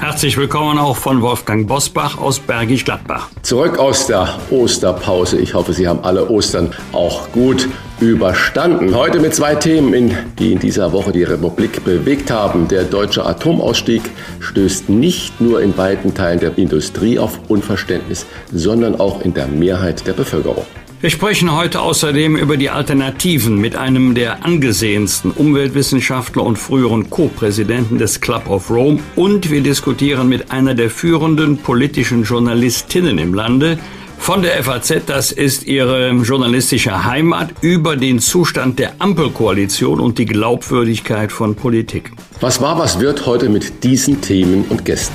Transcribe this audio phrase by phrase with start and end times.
[0.00, 3.30] Herzlich willkommen auch von Wolfgang Bosbach aus Bergisch Gladbach.
[3.42, 5.40] Zurück aus der Osterpause.
[5.40, 8.94] Ich hoffe, Sie haben alle Ostern auch gut überstanden.
[8.94, 12.68] Heute mit zwei Themen, die in dieser Woche die Republik bewegt haben.
[12.68, 14.02] Der deutsche Atomausstieg
[14.38, 20.06] stößt nicht nur in weiten Teilen der Industrie auf Unverständnis, sondern auch in der Mehrheit
[20.06, 20.64] der Bevölkerung.
[21.00, 27.98] Wir sprechen heute außerdem über die Alternativen mit einem der angesehensten Umweltwissenschaftler und früheren Co-Präsidenten
[27.98, 33.78] des Club of Rome und wir diskutieren mit einer der führenden politischen Journalistinnen im Lande,
[34.18, 40.26] von der FAZ, das ist ihre journalistische Heimat, über den Zustand der Ampelkoalition und die
[40.26, 42.10] Glaubwürdigkeit von Politik.
[42.40, 45.14] Was war, was wird heute mit diesen Themen und Gästen?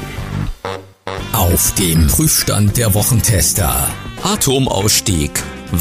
[1.34, 3.90] Auf dem Prüfstand der Wochentester.
[4.24, 5.32] Atomausstieg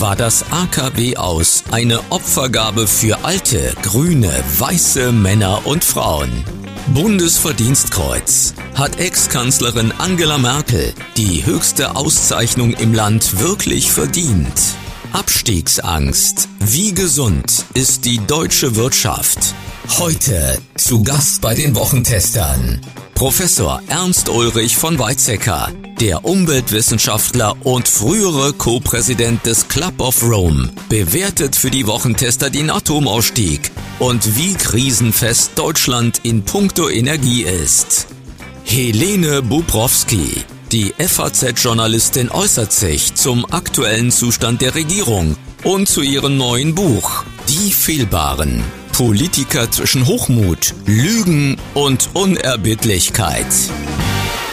[0.00, 6.44] war das AKW aus eine Opfergabe für alte, grüne, weiße Männer und Frauen.
[6.94, 14.52] Bundesverdienstkreuz hat Ex-Kanzlerin Angela Merkel die höchste Auszeichnung im Land wirklich verdient.
[15.12, 16.48] Abstiegsangst.
[16.58, 19.54] Wie gesund ist die deutsche Wirtschaft?
[19.98, 22.80] Heute zu Gast bei den Wochentestern.
[23.14, 31.54] Professor Ernst Ulrich von Weizsäcker, der Umweltwissenschaftler und frühere Co-Präsident des Club of Rome, bewertet
[31.54, 38.08] für die Wochentester den Atomausstieg und wie krisenfest Deutschland in puncto Energie ist.
[38.64, 46.74] Helene Bubrowski, die FAZ-Journalistin äußert sich zum aktuellen Zustand der Regierung und zu ihrem neuen
[46.74, 48.64] Buch Die Fehlbaren.
[48.92, 53.46] Politiker zwischen Hochmut, Lügen und Unerbittlichkeit.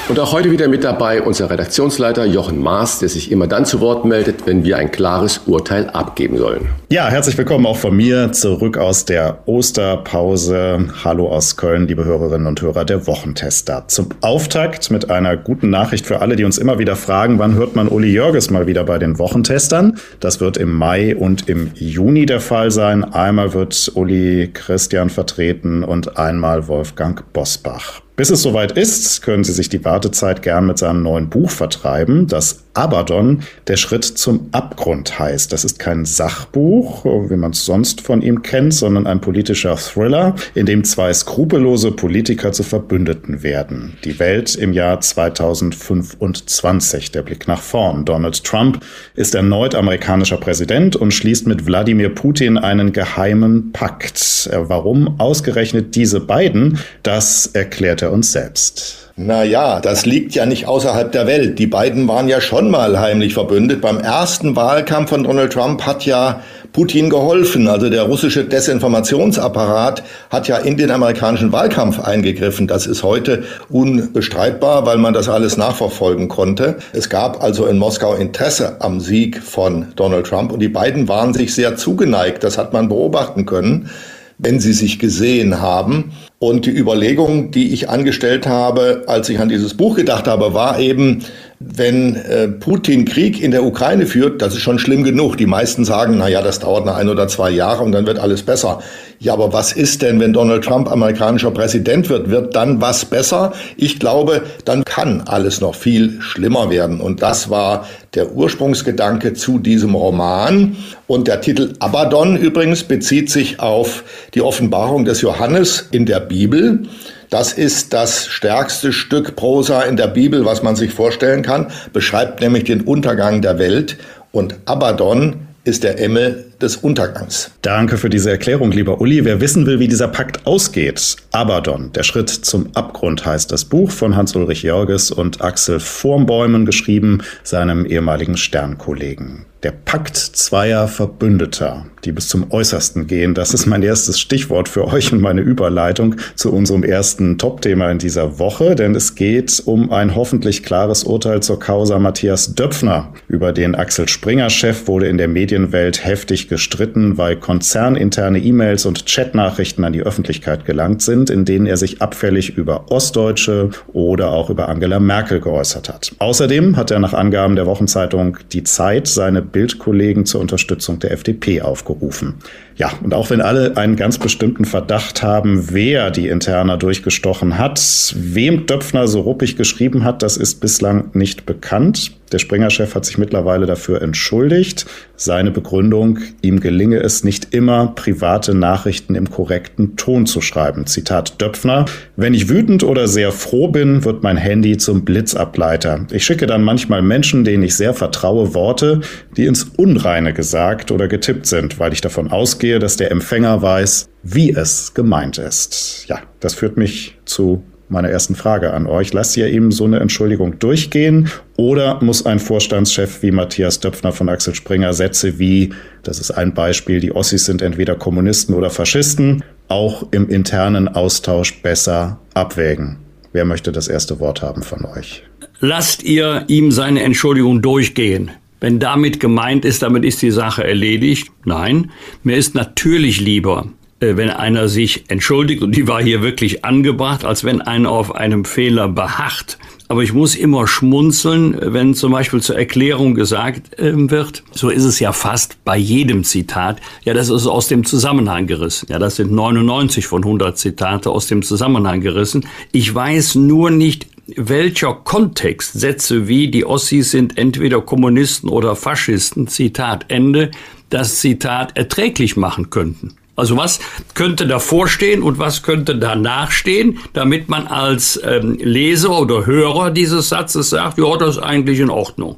[0.10, 3.80] Und auch heute wieder mit dabei unser Redaktionsleiter Jochen Maas, der sich immer dann zu
[3.80, 6.68] Wort meldet, wenn wir ein klares Urteil abgeben sollen.
[6.90, 10.88] Ja, herzlich willkommen auch von mir zurück aus der Osterpause.
[11.04, 13.84] Hallo aus Köln, liebe Hörerinnen und Hörer der Wochentester.
[13.88, 17.76] Zum Auftakt mit einer guten Nachricht für alle, die uns immer wieder fragen, wann hört
[17.76, 20.00] man Uli Jörges mal wieder bei den Wochentestern?
[20.22, 23.04] Das wird im Mai und im Juni der Fall sein.
[23.04, 28.02] Einmal wird Uli Christian vertreten und einmal Wolfgang Bosbach.
[28.20, 32.28] Bis es soweit ist, können Sie sich die Wartezeit gern mit seinem neuen Buch vertreiben,
[32.28, 35.52] das Abaddon, der Schritt zum Abgrund heißt.
[35.52, 40.36] Das ist kein Sachbuch, wie man es sonst von ihm kennt, sondern ein politischer Thriller,
[40.56, 43.98] in dem zwei skrupellose Politiker zu Verbündeten werden.
[44.04, 48.06] Die Welt im Jahr 2025, der Blick nach vorn.
[48.06, 48.84] Donald Trump
[49.16, 54.50] ist erneut amerikanischer Präsident und schließt mit Wladimir Putin einen geheimen Pakt.
[54.54, 59.09] Warum ausgerechnet diese beiden, das erklärt er uns selbst.
[59.22, 61.60] Naja, das liegt ja nicht außerhalb der Welt.
[61.60, 63.82] Die beiden waren ja schon mal heimlich verbündet.
[63.82, 66.42] Beim ersten Wahlkampf von Donald Trump hat ja
[66.72, 67.68] Putin geholfen.
[67.68, 72.66] Also der russische Desinformationsapparat hat ja in den amerikanischen Wahlkampf eingegriffen.
[72.66, 76.78] Das ist heute unbestreitbar, weil man das alles nachverfolgen konnte.
[76.94, 81.34] Es gab also in Moskau Interesse am Sieg von Donald Trump und die beiden waren
[81.34, 82.46] sich sehr zugeneigt.
[82.46, 83.90] Das hat man beobachten können
[84.40, 86.14] wenn sie sich gesehen haben.
[86.40, 90.80] Und die Überlegung, die ich angestellt habe, als ich an dieses Buch gedacht habe, war
[90.80, 91.20] eben,
[91.62, 95.36] wenn äh, Putin Krieg in der Ukraine führt, das ist schon schlimm genug.
[95.36, 98.18] Die meisten sagen, na ja, das dauert noch ein oder zwei Jahre und dann wird
[98.18, 98.80] alles besser.
[99.20, 102.30] Ja, aber was ist denn, wenn Donald Trump amerikanischer Präsident wird?
[102.30, 103.52] Wird dann was besser?
[103.76, 107.02] Ich glaube, dann kann alles noch viel schlimmer werden.
[107.02, 110.78] Und das war der Ursprungsgedanke zu diesem Roman.
[111.08, 116.84] Und der Titel Abaddon übrigens bezieht sich auf die Offenbarung des Johannes in der Bibel.
[117.30, 122.42] Das ist das stärkste Stück Prosa in der Bibel, was man sich vorstellen kann, beschreibt
[122.42, 123.98] nämlich den Untergang der Welt.
[124.32, 127.52] Und Abaddon ist der Emmel des Untergangs.
[127.62, 129.26] Danke für diese Erklärung, lieber Uli.
[129.26, 133.92] Wer wissen will, wie dieser Pakt ausgeht, Abaddon, der Schritt zum Abgrund heißt das Buch
[133.92, 139.46] von Hans-Ulrich Jörges und Axel Vormbäumen, geschrieben seinem ehemaligen Sternkollegen.
[139.64, 144.88] Der Pakt zweier Verbündeter, die bis zum Äußersten gehen, das ist mein erstes Stichwort für
[144.88, 149.92] euch und meine Überleitung zu unserem ersten Top-Thema in dieser Woche, denn es geht um
[149.92, 153.12] ein hoffentlich klares Urteil zur Causa Matthias Döpfner.
[153.28, 159.84] Über den Axel Springer-Chef wurde in der Medienwelt heftig gestritten, weil konzerninterne E-Mails und Chatnachrichten
[159.84, 164.68] an die Öffentlichkeit gelangt sind, in denen er sich abfällig über Ostdeutsche oder auch über
[164.68, 166.12] Angela Merkel geäußert hat.
[166.20, 171.62] Außerdem hat er nach Angaben der Wochenzeitung Die Zeit seine Bildkollegen zur Unterstützung der FDP
[171.62, 172.36] aufgerufen.
[172.80, 178.16] Ja, und auch wenn alle einen ganz bestimmten Verdacht haben, wer die Interna durchgestochen hat,
[178.16, 182.14] wem Döpfner so ruppig geschrieben hat, das ist bislang nicht bekannt.
[182.32, 184.86] Der Springer-Chef hat sich mittlerweile dafür entschuldigt.
[185.16, 190.86] Seine Begründung, ihm gelinge es nicht immer, private Nachrichten im korrekten Ton zu schreiben.
[190.86, 191.86] Zitat Döpfner.
[192.16, 196.06] Wenn ich wütend oder sehr froh bin, wird mein Handy zum Blitzableiter.
[196.12, 199.02] Ich schicke dann manchmal Menschen, denen ich sehr vertraue, Worte,
[199.36, 204.10] die ins Unreine gesagt oder getippt sind, weil ich davon ausgehe, dass der Empfänger weiß,
[204.22, 206.06] wie es gemeint ist.
[206.08, 209.14] Ja, das führt mich zu meine ersten Frage an euch.
[209.14, 214.30] Lasst ihr ihm so eine Entschuldigung durchgehen oder muss ein Vorstandschef wie Matthias Döpfner von
[214.30, 215.74] Axel Springer Sätze wie,
[216.04, 221.62] das ist ein Beispiel, die Ossis sind entweder Kommunisten oder Faschisten, auch im internen Austausch
[221.62, 222.98] besser abwägen?
[223.32, 225.24] Wer möchte das erste Wort haben von euch?
[225.60, 228.32] Lasst ihr ihm seine Entschuldigung durchgehen.
[228.60, 231.32] Wenn damit gemeint ist, damit ist die Sache erledigt.
[231.46, 231.92] Nein,
[232.24, 233.68] mir ist natürlich lieber,
[234.00, 238.16] äh, wenn einer sich entschuldigt, und die war hier wirklich angebracht, als wenn einer auf
[238.16, 239.58] einem Fehler beharrt.
[239.92, 244.84] Aber ich muss immer schmunzeln, wenn zum Beispiel zur Erklärung gesagt äh, wird, so ist
[244.84, 248.86] es ja fast bei jedem Zitat, ja, das ist aus dem Zusammenhang gerissen.
[248.90, 252.46] Ja, das sind 99 von 100 Zitate aus dem Zusammenhang gerissen.
[252.72, 259.48] Ich weiß nur nicht, welcher Kontext Sätze wie die Ossis sind entweder Kommunisten oder Faschisten,
[259.48, 260.52] Zitat Ende,
[260.90, 263.16] das Zitat erträglich machen könnten.
[263.36, 263.80] Also was
[264.16, 269.92] könnte davor stehen und was könnte danach stehen, damit man als ähm, Leser oder Hörer
[269.92, 272.36] dieses Satzes sagt, ja, das ist eigentlich in Ordnung.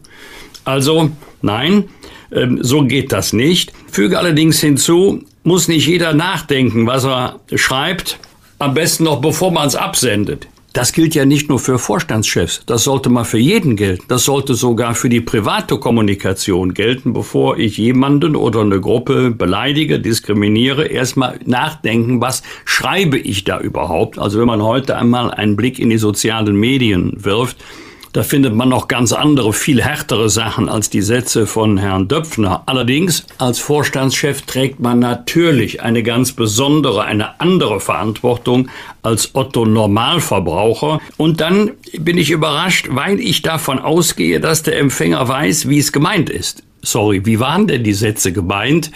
[0.63, 1.09] Also
[1.41, 1.85] nein,
[2.31, 3.73] ähm, so geht das nicht.
[3.91, 8.19] Füge allerdings hinzu, muss nicht jeder nachdenken, was er schreibt,
[8.59, 10.47] am besten noch bevor man es absendet.
[10.73, 14.05] Das gilt ja nicht nur für Vorstandschefs, das sollte mal für jeden gelten.
[14.07, 19.99] Das sollte sogar für die private Kommunikation gelten, bevor ich jemanden oder eine Gruppe beleidige,
[19.99, 24.17] diskriminiere, erstmal nachdenken, was schreibe ich da überhaupt.
[24.17, 27.57] Also wenn man heute einmal einen Blick in die sozialen Medien wirft,
[28.13, 32.63] da findet man noch ganz andere, viel härtere Sachen als die Sätze von Herrn Döpfner.
[32.65, 38.69] Allerdings, als Vorstandschef trägt man natürlich eine ganz besondere, eine andere Verantwortung
[39.01, 40.99] als Otto Normalverbraucher.
[41.17, 45.91] Und dann bin ich überrascht, weil ich davon ausgehe, dass der Empfänger weiß, wie es
[45.91, 46.63] gemeint ist.
[46.83, 48.91] Sorry, wie waren denn die Sätze gemeint?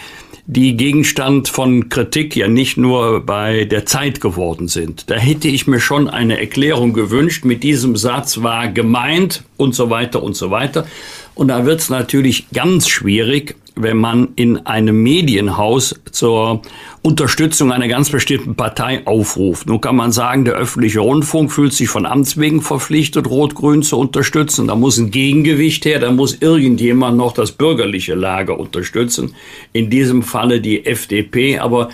[0.47, 5.09] Die Gegenstand von Kritik ja nicht nur bei der Zeit geworden sind.
[5.09, 7.45] Da hätte ich mir schon eine Erklärung gewünscht.
[7.45, 10.85] Mit diesem Satz war gemeint und so weiter und so weiter.
[11.33, 16.61] Und da wird es natürlich ganz schwierig, wenn man in einem Medienhaus zur
[17.01, 19.67] Unterstützung einer ganz bestimmten Partei aufruft.
[19.67, 23.99] Nun kann man sagen, der öffentliche Rundfunk fühlt sich von Amts wegen verpflichtet, Rot-Grün zu
[23.99, 24.67] unterstützen.
[24.67, 29.35] Da muss ein Gegengewicht her, da muss irgendjemand noch das bürgerliche Lager unterstützen.
[29.73, 31.89] In diesem Falle die FDP, aber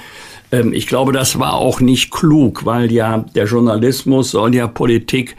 [0.51, 5.35] ähm, ich glaube, das war auch nicht klug, weil ja der Journalismus soll ja Politik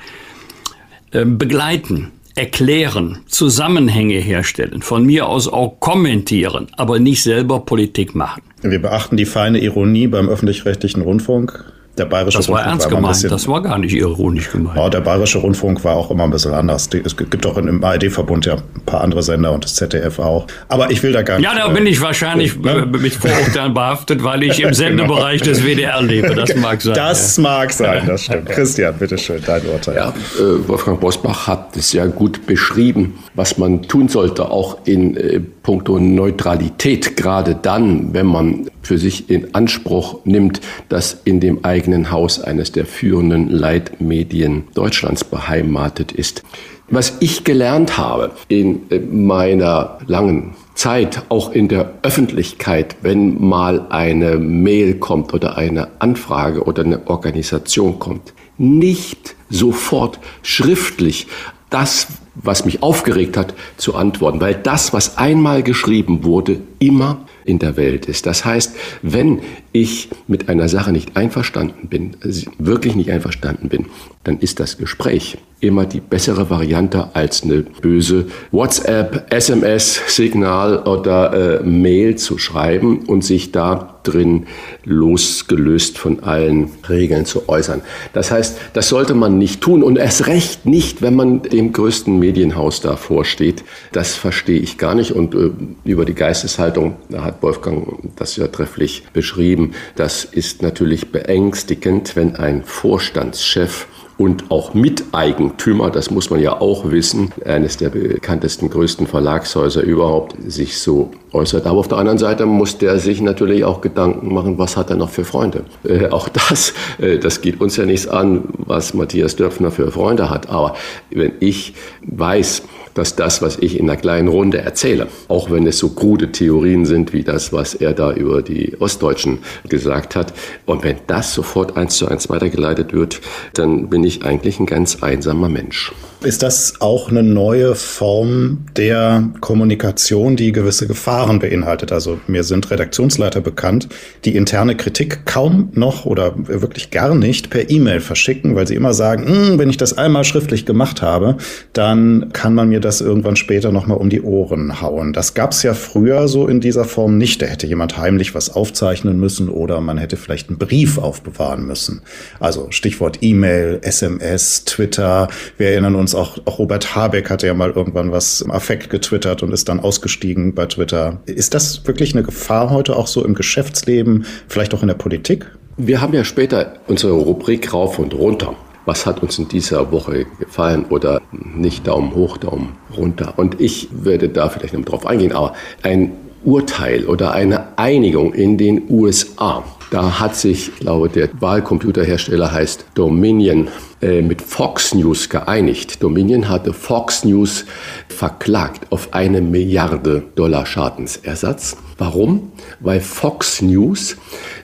[1.12, 8.42] äh, begleiten erklären, Zusammenhänge herstellen, von mir aus auch kommentieren, aber nicht selber Politik machen.
[8.62, 11.64] Wir beachten die feine Ironie beim öffentlich-rechtlichen Rundfunk
[11.98, 14.76] der Bayerische das war ernst war gemeint, bisschen, das war gar nicht ironisch gemeint.
[14.78, 16.88] Ja, der Bayerische Rundfunk war auch immer ein bisschen anders.
[17.04, 20.46] Es gibt auch im ARD-Verbund ja ein paar andere Sender und das ZDF auch.
[20.68, 21.44] Aber ich will da gar nicht.
[21.44, 26.00] Ja, da bin ich wahrscheinlich äh, mit Vorurteilen behaftet, weil ich im Sendebereich des WDR
[26.00, 26.34] lebe.
[26.34, 26.94] Das mag sein.
[26.94, 27.42] Das ja.
[27.42, 28.48] mag sein, das stimmt.
[28.48, 29.96] Christian, bitteschön, dein Urteil.
[29.96, 35.14] Ja, äh, Wolfgang Bosbach hat es ja gut beschrieben, was man tun sollte, auch in
[35.18, 41.64] äh, puncto Neutralität, gerade dann, wenn man für sich in Anspruch nimmt, dass in dem
[41.64, 46.42] eigenen Haus eines der führenden Leitmedien Deutschlands beheimatet ist.
[46.88, 54.36] Was ich gelernt habe in meiner langen Zeit, auch in der Öffentlichkeit, wenn mal eine
[54.36, 61.28] Mail kommt oder eine Anfrage oder eine Organisation kommt, nicht sofort schriftlich
[61.70, 67.58] das, was mich aufgeregt hat, zu antworten, weil das, was einmal geschrieben wurde, immer in
[67.58, 68.26] der Welt ist.
[68.26, 69.40] Das heißt, wenn
[69.72, 72.16] ich mit einer Sache nicht einverstanden bin,
[72.58, 73.86] wirklich nicht einverstanden bin,
[74.24, 81.60] dann ist das Gespräch immer die bessere Variante als eine böse WhatsApp, SMS, Signal oder
[81.60, 84.46] äh, Mail zu schreiben und sich da drin
[84.84, 87.82] losgelöst von allen Regeln zu äußern.
[88.12, 92.18] Das heißt, das sollte man nicht tun und erst recht nicht, wenn man dem größten
[92.18, 93.62] Medienhaus davor steht.
[93.92, 95.50] Das verstehe ich gar nicht und äh,
[95.84, 102.34] über die Geisteshaltung, da hat Wolfgang das ja trefflich beschrieben, das ist natürlich beängstigend, wenn
[102.34, 103.86] ein Vorstandschef
[104.22, 110.36] und auch Miteigentümer, das muss man ja auch wissen, eines der bekanntesten, größten Verlagshäuser überhaupt,
[110.46, 111.66] sich so äußert.
[111.66, 114.96] Aber auf der anderen Seite muss der sich natürlich auch Gedanken machen, was hat er
[114.96, 115.64] noch für Freunde.
[115.82, 120.30] Äh, auch das, äh, das geht uns ja nichts an, was Matthias Dörpfner für Freunde
[120.30, 120.48] hat.
[120.50, 120.76] Aber
[121.10, 122.62] wenn ich weiß,
[122.94, 126.84] dass das, was ich in einer kleinen Runde erzähle, auch wenn es so krude Theorien
[126.84, 130.32] sind wie das, was er da über die Ostdeutschen gesagt hat,
[130.66, 133.20] und wenn das sofort eins zu eins weitergeleitet wird,
[133.54, 135.92] dann bin ich eigentlich ein ganz einsamer Mensch.
[136.24, 141.90] Ist das auch eine neue Form der Kommunikation, die gewisse Gefahren beinhaltet?
[141.90, 143.88] Also mir sind Redaktionsleiter bekannt,
[144.24, 148.94] die interne Kritik kaum noch oder wirklich gar nicht per E-Mail verschicken, weil sie immer
[148.94, 151.38] sagen, hm, wenn ich das einmal schriftlich gemacht habe,
[151.72, 155.12] dann kann man mir das irgendwann später nochmal um die Ohren hauen.
[155.12, 157.42] Das gab es ja früher so in dieser Form nicht.
[157.42, 162.02] Da hätte jemand heimlich was aufzeichnen müssen oder man hätte vielleicht einen Brief aufbewahren müssen.
[162.38, 165.26] Also Stichwort E-Mail, SMS, Twitter.
[165.58, 169.42] Wir erinnern uns auch, auch Robert Habeck hatte ja mal irgendwann was im Affekt getwittert
[169.42, 171.20] und ist dann ausgestiegen bei Twitter.
[171.26, 175.50] Ist das wirklich eine Gefahr heute auch so im Geschäftsleben, vielleicht auch in der Politik?
[175.76, 178.54] Wir haben ja später unsere Rubrik rauf und runter.
[178.84, 183.34] Was hat uns in dieser Woche gefallen oder nicht Daumen hoch, Daumen runter?
[183.36, 186.12] Und ich werde da vielleicht noch drauf eingehen, aber ein
[186.44, 189.62] Urteil oder eine Einigung in den USA.
[189.92, 193.68] Da hat sich, ich glaube, der Wahlcomputerhersteller heißt Dominion
[194.00, 196.02] äh, mit Fox News geeinigt.
[196.02, 197.66] Dominion hatte Fox News
[198.08, 201.76] verklagt auf eine Milliarde Dollar Schadensersatz.
[201.98, 202.52] Warum?
[202.80, 204.16] Weil Fox News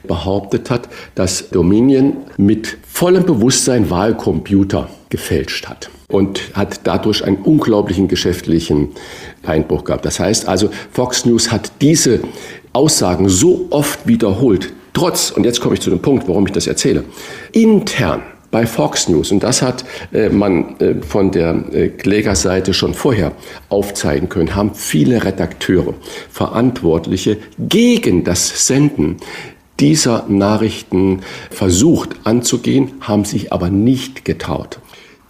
[0.05, 8.09] behauptet hat, dass Dominion mit vollem Bewusstsein Wahlcomputer gefälscht hat und hat dadurch einen unglaublichen
[8.09, 8.93] geschäftlichen
[9.47, 10.07] Einbruch gehabt.
[10.07, 12.21] Das heißt also, Fox News hat diese
[12.73, 16.66] Aussagen so oft wiederholt, trotz, und jetzt komme ich zu dem Punkt, warum ich das
[16.66, 17.04] erzähle,
[17.52, 22.95] intern bei Fox News, und das hat äh, man äh, von der äh, Klägerseite schon
[22.95, 23.33] vorher
[23.68, 25.95] aufzeigen können, haben viele Redakteure,
[26.30, 29.16] Verantwortliche gegen das Senden
[29.80, 34.80] dieser Nachrichten versucht anzugehen, haben sich aber nicht getraut.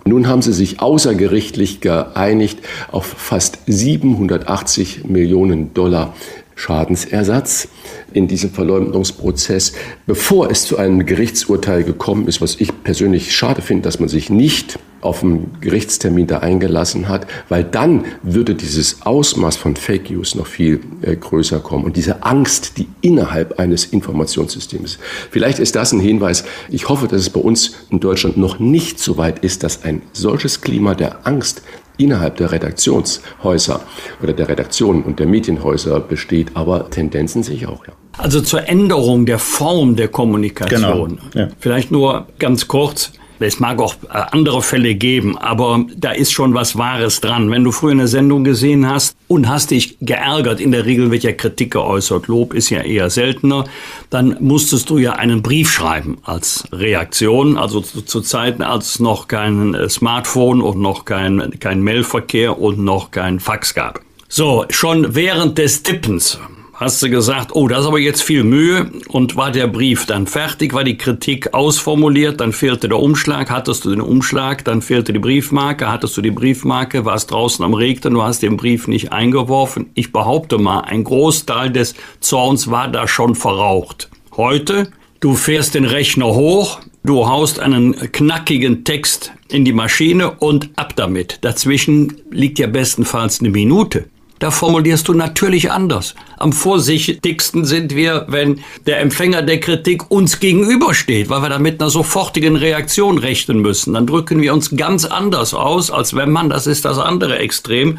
[0.05, 2.61] Nun haben sie sich außergerichtlich geeinigt
[2.91, 6.15] auf fast 780 Millionen Dollar
[6.59, 7.69] Schadensersatz
[8.13, 9.75] in diesem Verleumdungsprozess,
[10.07, 14.29] bevor es zu einem Gerichtsurteil gekommen ist, was ich persönlich schade finde, dass man sich
[14.29, 20.35] nicht auf einen Gerichtstermin da eingelassen hat, weil dann würde dieses Ausmaß von Fake News
[20.35, 24.99] noch viel äh, größer kommen und diese Angst, die innerhalb eines Informationssystems.
[25.31, 26.43] Vielleicht ist das ein Hinweis.
[26.69, 30.03] Ich hoffe, dass es bei uns in Deutschland noch nicht so weit ist, dass ein
[30.13, 31.63] solches Klima der Angst
[31.99, 33.81] innerhalb der Redaktionshäuser
[34.23, 37.93] oder der Redaktionen und der Medienhäuser besteht, aber Tendenzen sehe ich auch, ja.
[38.17, 41.21] Also zur Änderung der Form der Kommunikation.
[41.33, 41.47] Genau.
[41.47, 41.49] Ja.
[41.61, 43.13] Vielleicht nur ganz kurz.
[43.41, 47.51] Es mag auch äh, andere Fälle geben, aber da ist schon was Wahres dran.
[47.51, 51.23] Wenn du früher eine Sendung gesehen hast und hast dich geärgert, in der Regel wird
[51.23, 53.65] ja Kritik geäußert, Lob ist ja eher seltener,
[54.11, 57.57] dann musstest du ja einen Brief schreiben als Reaktion.
[57.57, 62.59] Also zu, zu Zeiten, als es noch kein äh, Smartphone und noch kein, kein Mailverkehr
[62.59, 64.01] und noch kein Fax gab.
[64.29, 66.39] So, schon während des Tippens
[66.79, 68.91] hast du gesagt, oh, das ist aber jetzt viel Mühe.
[69.09, 73.85] Und war der Brief dann fertig, war die Kritik ausformuliert, dann fehlte der Umschlag, hattest
[73.85, 78.15] du den Umschlag, dann fehlte die Briefmarke, hattest du die Briefmarke, warst draußen am Regnen,
[78.15, 79.91] du hast den Brief nicht eingeworfen.
[79.95, 84.09] Ich behaupte mal, ein Großteil des Zorns war da schon verraucht.
[84.37, 90.71] Heute, du fährst den Rechner hoch, du haust einen knackigen Text in die Maschine und
[90.77, 91.39] ab damit.
[91.41, 94.05] Dazwischen liegt ja bestenfalls eine Minute.
[94.39, 96.15] Da formulierst du natürlich anders.
[96.37, 101.81] Am vorsichtigsten sind wir, wenn der Empfänger der Kritik uns gegenübersteht, weil wir da mit
[101.81, 103.95] einer sofortigen Reaktion rechnen müssen.
[103.95, 107.99] Dann drücken wir uns ganz anders aus, als wenn man, das ist das andere Extrem,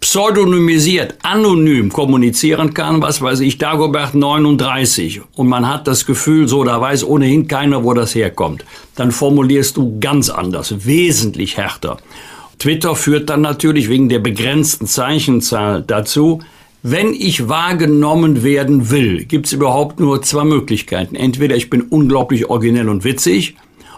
[0.00, 6.64] pseudonymisiert, anonym kommunizieren kann, was weiß ich, Dagobert 39, und man hat das Gefühl, so,
[6.64, 8.64] da weiß ohnehin keiner, wo das herkommt,
[8.94, 11.96] dann formulierst du ganz anders, wesentlich härter.
[12.58, 16.40] Twitter führt dann natürlich wegen der begrenzten Zeichenzahl dazu,
[16.82, 21.16] wenn ich wahrgenommen werden will, gibt es überhaupt nur zwei Möglichkeiten.
[21.16, 23.56] Entweder ich bin unglaublich originell und witzig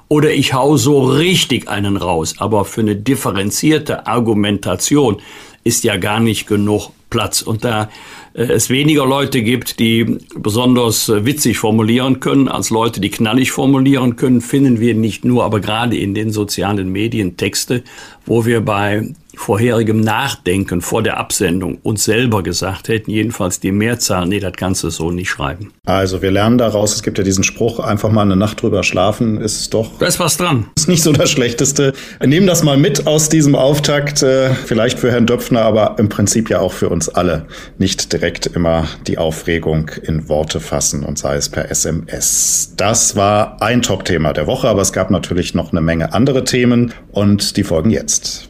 [0.08, 2.36] oder ich hau so richtig einen raus.
[2.38, 5.20] Aber für eine differenzierte Argumentation
[5.64, 7.42] ist ja gar nicht genug Platz.
[7.42, 7.90] Und da
[8.34, 13.50] äh, es weniger Leute gibt, die besonders äh, witzig formulieren können, als Leute, die knallig
[13.50, 17.82] formulieren können, finden wir nicht nur, aber gerade in den sozialen Medien Texte,
[18.26, 24.26] wo wir bei vorherigem Nachdenken vor der Absendung uns selber gesagt hätten, jedenfalls die Mehrzahl,
[24.26, 25.73] nee, das kannst du so nicht schreiben.
[25.87, 29.40] Also wir lernen daraus, es gibt ja diesen Spruch, einfach mal eine Nacht drüber schlafen,
[29.40, 29.99] ist doch...
[29.99, 30.66] Da ist was dran.
[30.76, 31.92] Ist nicht so das Schlechteste.
[32.25, 36.50] Nehmen das mal mit aus diesem Auftakt, äh, vielleicht für Herrn Döpfner, aber im Prinzip
[36.50, 37.47] ja auch für uns alle.
[37.78, 42.75] Nicht direkt immer die Aufregung in Worte fassen und sei es per SMS.
[42.76, 46.92] Das war ein Top-Thema der Woche, aber es gab natürlich noch eine Menge andere Themen
[47.12, 48.48] und die folgen jetzt.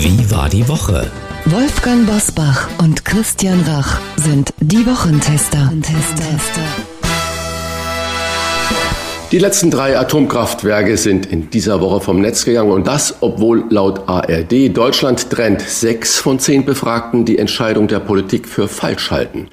[0.00, 1.10] Wie war die Woche?
[1.46, 5.72] Wolfgang Bosbach und Christian Rach sind die Wochentester.
[9.32, 14.08] Die letzten drei Atomkraftwerke sind in dieser Woche vom Netz gegangen und das, obwohl laut
[14.08, 19.48] ARD Deutschland trennt sechs von zehn Befragten die Entscheidung der Politik für falsch halten.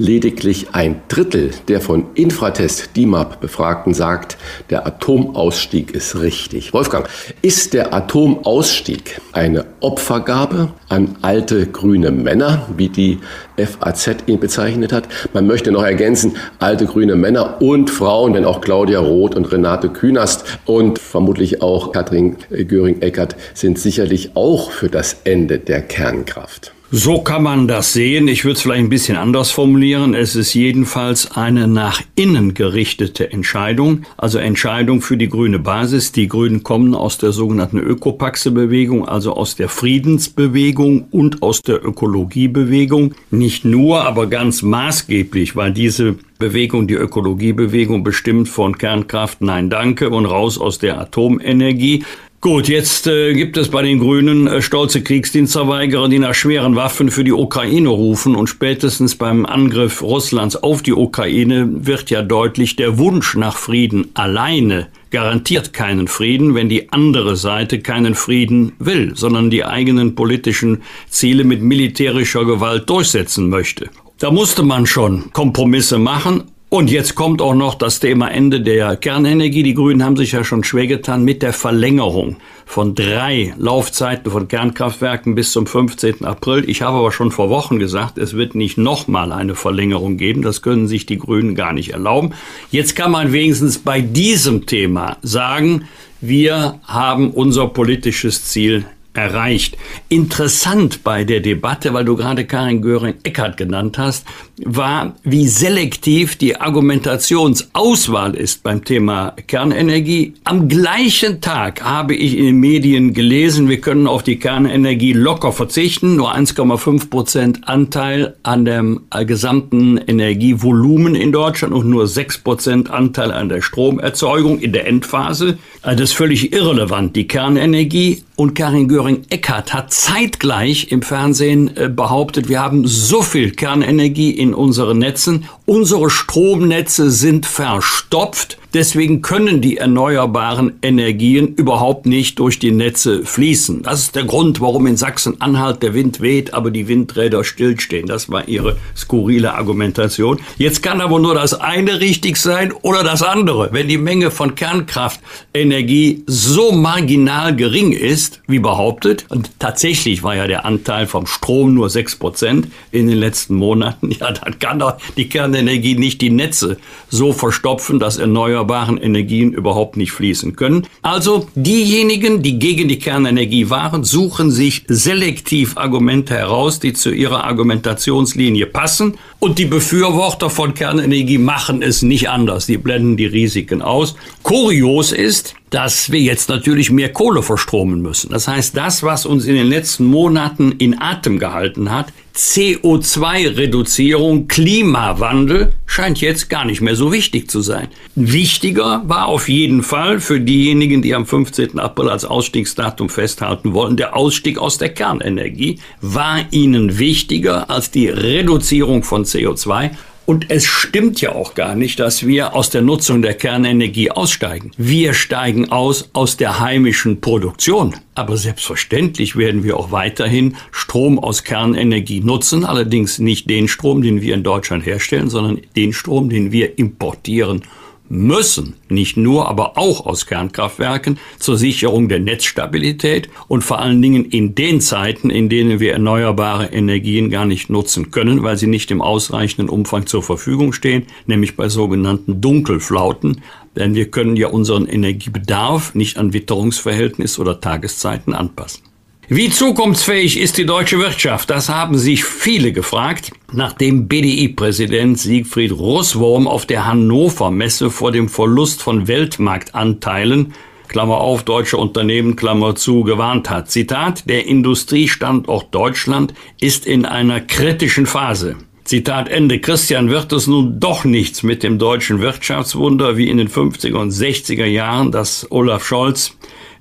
[0.00, 4.36] Lediglich ein Drittel der von Infratest DIMAP Befragten sagt,
[4.70, 6.72] der Atomausstieg ist richtig.
[6.72, 7.08] Wolfgang,
[7.42, 13.18] ist der Atomausstieg eine Opfergabe an alte grüne Männer, wie die
[13.56, 15.08] FAZ ihn bezeichnet hat?
[15.32, 19.88] Man möchte noch ergänzen, alte grüne Männer und Frauen, denn auch Claudia Roth und Renate
[19.88, 26.72] Künast und vermutlich auch Katrin Göring-Eckert sind sicherlich auch für das Ende der Kernkraft.
[26.90, 28.28] So kann man das sehen.
[28.28, 30.14] Ich würde es vielleicht ein bisschen anders formulieren.
[30.14, 36.12] Es ist jedenfalls eine nach innen gerichtete Entscheidung, also Entscheidung für die grüne Basis.
[36.12, 43.14] Die Grünen kommen aus der sogenannten Ökopaxe-Bewegung, also aus der Friedensbewegung und aus der Ökologiebewegung.
[43.30, 50.08] Nicht nur, aber ganz maßgeblich, weil diese Bewegung, die Ökologiebewegung bestimmt von Kernkraft, nein danke
[50.08, 52.04] und raus aus der Atomenergie.
[52.40, 57.10] Gut, jetzt äh, gibt es bei den Grünen äh, stolze Kriegsdienstverweigerer, die nach schweren Waffen
[57.10, 58.36] für die Ukraine rufen.
[58.36, 64.12] Und spätestens beim Angriff Russlands auf die Ukraine wird ja deutlich, der Wunsch nach Frieden
[64.14, 70.82] alleine garantiert keinen Frieden, wenn die andere Seite keinen Frieden will, sondern die eigenen politischen
[71.08, 73.90] Ziele mit militärischer Gewalt durchsetzen möchte.
[74.20, 78.96] Da musste man schon Kompromisse machen und jetzt kommt auch noch das Thema Ende der
[78.96, 79.62] Kernenergie.
[79.62, 84.48] Die Grünen haben sich ja schon schwer getan mit der Verlängerung von drei Laufzeiten von
[84.48, 86.26] Kernkraftwerken bis zum 15.
[86.26, 86.68] April.
[86.68, 90.42] Ich habe aber schon vor Wochen gesagt, es wird nicht nochmal eine Verlängerung geben.
[90.42, 92.34] Das können sich die Grünen gar nicht erlauben.
[92.70, 95.84] Jetzt kann man wenigstens bei diesem Thema sagen,
[96.20, 99.76] wir haben unser politisches Ziel erreicht.
[100.08, 104.24] Interessant bei der Debatte, weil du gerade Karin Göring-Eckardt genannt hast,
[104.64, 110.34] war, wie selektiv die Argumentationsauswahl ist beim Thema Kernenergie.
[110.44, 115.52] Am gleichen Tag habe ich in den Medien gelesen, wir können auf die Kernenergie locker
[115.52, 122.90] verzichten, nur 1,5 Prozent Anteil an dem gesamten Energievolumen in Deutschland und nur 6 Prozent
[122.90, 125.58] Anteil an der Stromerzeugung in der Endphase.
[125.82, 127.14] Also das ist völlig irrelevant.
[127.14, 133.52] Die Kernenergie und Karin Göring-Eckardt hat zeitgleich im Fernsehen äh, behauptet, wir haben so viel
[133.52, 138.58] Kernenergie in unseren Netzen, unsere Stromnetze sind verstopft.
[138.74, 143.82] Deswegen können die erneuerbaren Energien überhaupt nicht durch die Netze fließen.
[143.82, 148.06] Das ist der Grund, warum in Sachsen-Anhalt der Wind weht, aber die Windräder stillstehen.
[148.06, 150.38] Das war ihre skurrile Argumentation.
[150.58, 153.70] Jetzt kann aber nur das eine richtig sein oder das andere.
[153.72, 160.46] Wenn die Menge von Kernkraftenergie so marginal gering ist, wie behauptet, und tatsächlich war ja
[160.46, 164.98] der Anteil vom Strom nur sechs Prozent in den letzten Monaten, ja, dann kann doch
[165.16, 166.76] die Kernenergie nicht die Netze
[167.08, 170.86] so verstopfen, dass erneuerbare erneuerbaren Energien überhaupt nicht fließen können.
[171.02, 177.44] Also diejenigen, die gegen die Kernenergie waren, suchen sich selektiv Argumente heraus, die zu ihrer
[177.44, 179.14] Argumentationslinie passen.
[179.38, 182.66] Und die Befürworter von Kernenergie machen es nicht anders.
[182.66, 184.16] Die blenden die Risiken aus.
[184.42, 188.30] Kurios ist, dass wir jetzt natürlich mehr Kohle verstromen müssen.
[188.30, 195.72] Das heißt, das, was uns in den letzten Monaten in Atem gehalten hat, CO2-Reduzierung, Klimawandel,
[195.86, 197.88] scheint jetzt gar nicht mehr so wichtig zu sein.
[198.14, 201.80] Wichtiger war auf jeden Fall für diejenigen, die am 15.
[201.80, 208.08] April als Ausstiegsdatum festhalten wollen, der Ausstieg aus der Kernenergie war ihnen wichtiger als die
[208.08, 209.90] Reduzierung von CO2
[210.28, 214.72] und es stimmt ja auch gar nicht, dass wir aus der Nutzung der Kernenergie aussteigen.
[214.76, 217.96] Wir steigen aus aus der heimischen Produktion.
[218.14, 224.20] Aber selbstverständlich werden wir auch weiterhin Strom aus Kernenergie nutzen, allerdings nicht den Strom, den
[224.20, 227.62] wir in Deutschland herstellen, sondern den Strom, den wir importieren
[228.08, 234.24] müssen nicht nur, aber auch aus Kernkraftwerken zur Sicherung der Netzstabilität und vor allen Dingen
[234.24, 238.90] in den Zeiten, in denen wir erneuerbare Energien gar nicht nutzen können, weil sie nicht
[238.90, 243.42] im ausreichenden Umfang zur Verfügung stehen, nämlich bei sogenannten Dunkelflauten.
[243.76, 248.87] Denn wir können ja unseren Energiebedarf nicht an Witterungsverhältnis oder Tageszeiten anpassen.
[249.30, 251.50] Wie zukunftsfähig ist die deutsche Wirtschaft?
[251.50, 258.30] Das haben sich viele gefragt, nachdem BDI-Präsident Siegfried Russwurm auf der Hannover Messe vor dem
[258.30, 260.54] Verlust von Weltmarktanteilen
[260.88, 263.70] Klammer auf, deutsche Unternehmen, Klammer zu, gewarnt hat.
[263.70, 268.56] Zitat, der Industriestandort Deutschland ist in einer kritischen Phase.
[268.84, 269.60] Zitat Ende.
[269.60, 274.10] Christian, wird es nun doch nichts mit dem deutschen Wirtschaftswunder wie in den 50er und
[274.10, 276.38] 60er Jahren, das Olaf Scholz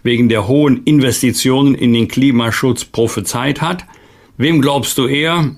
[0.07, 3.85] wegen der hohen Investitionen in den Klimaschutz prophezeit hat.
[4.37, 5.53] Wem glaubst du eher?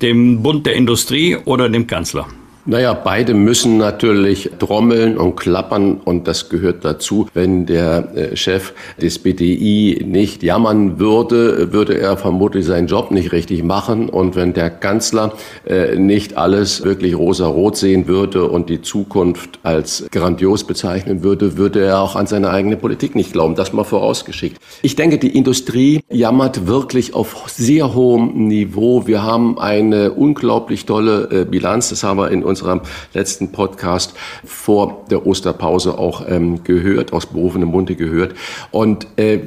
[0.00, 2.28] Dem Bund der Industrie oder dem Kanzler?
[2.66, 7.26] Naja, beide müssen natürlich trommeln und klappern und das gehört dazu.
[7.32, 13.32] Wenn der äh, Chef des BDI nicht jammern würde, würde er vermutlich seinen Job nicht
[13.32, 14.10] richtig machen.
[14.10, 15.32] Und wenn der Kanzler
[15.66, 21.82] äh, nicht alles wirklich rosa-rot sehen würde und die Zukunft als grandios bezeichnen würde, würde
[21.82, 23.54] er auch an seine eigene Politik nicht glauben.
[23.54, 24.58] Das mal vorausgeschickt.
[24.82, 29.06] Ich denke, die Industrie jammert wirklich auf sehr hohem Niveau.
[29.06, 31.88] Wir haben eine unglaublich tolle äh, Bilanz.
[31.88, 32.82] Das haben wir in unserem
[33.14, 38.34] letzten Podcast vor der Osterpause auch ähm, gehört, aus berufenem Munde gehört.
[38.70, 39.40] Und äh,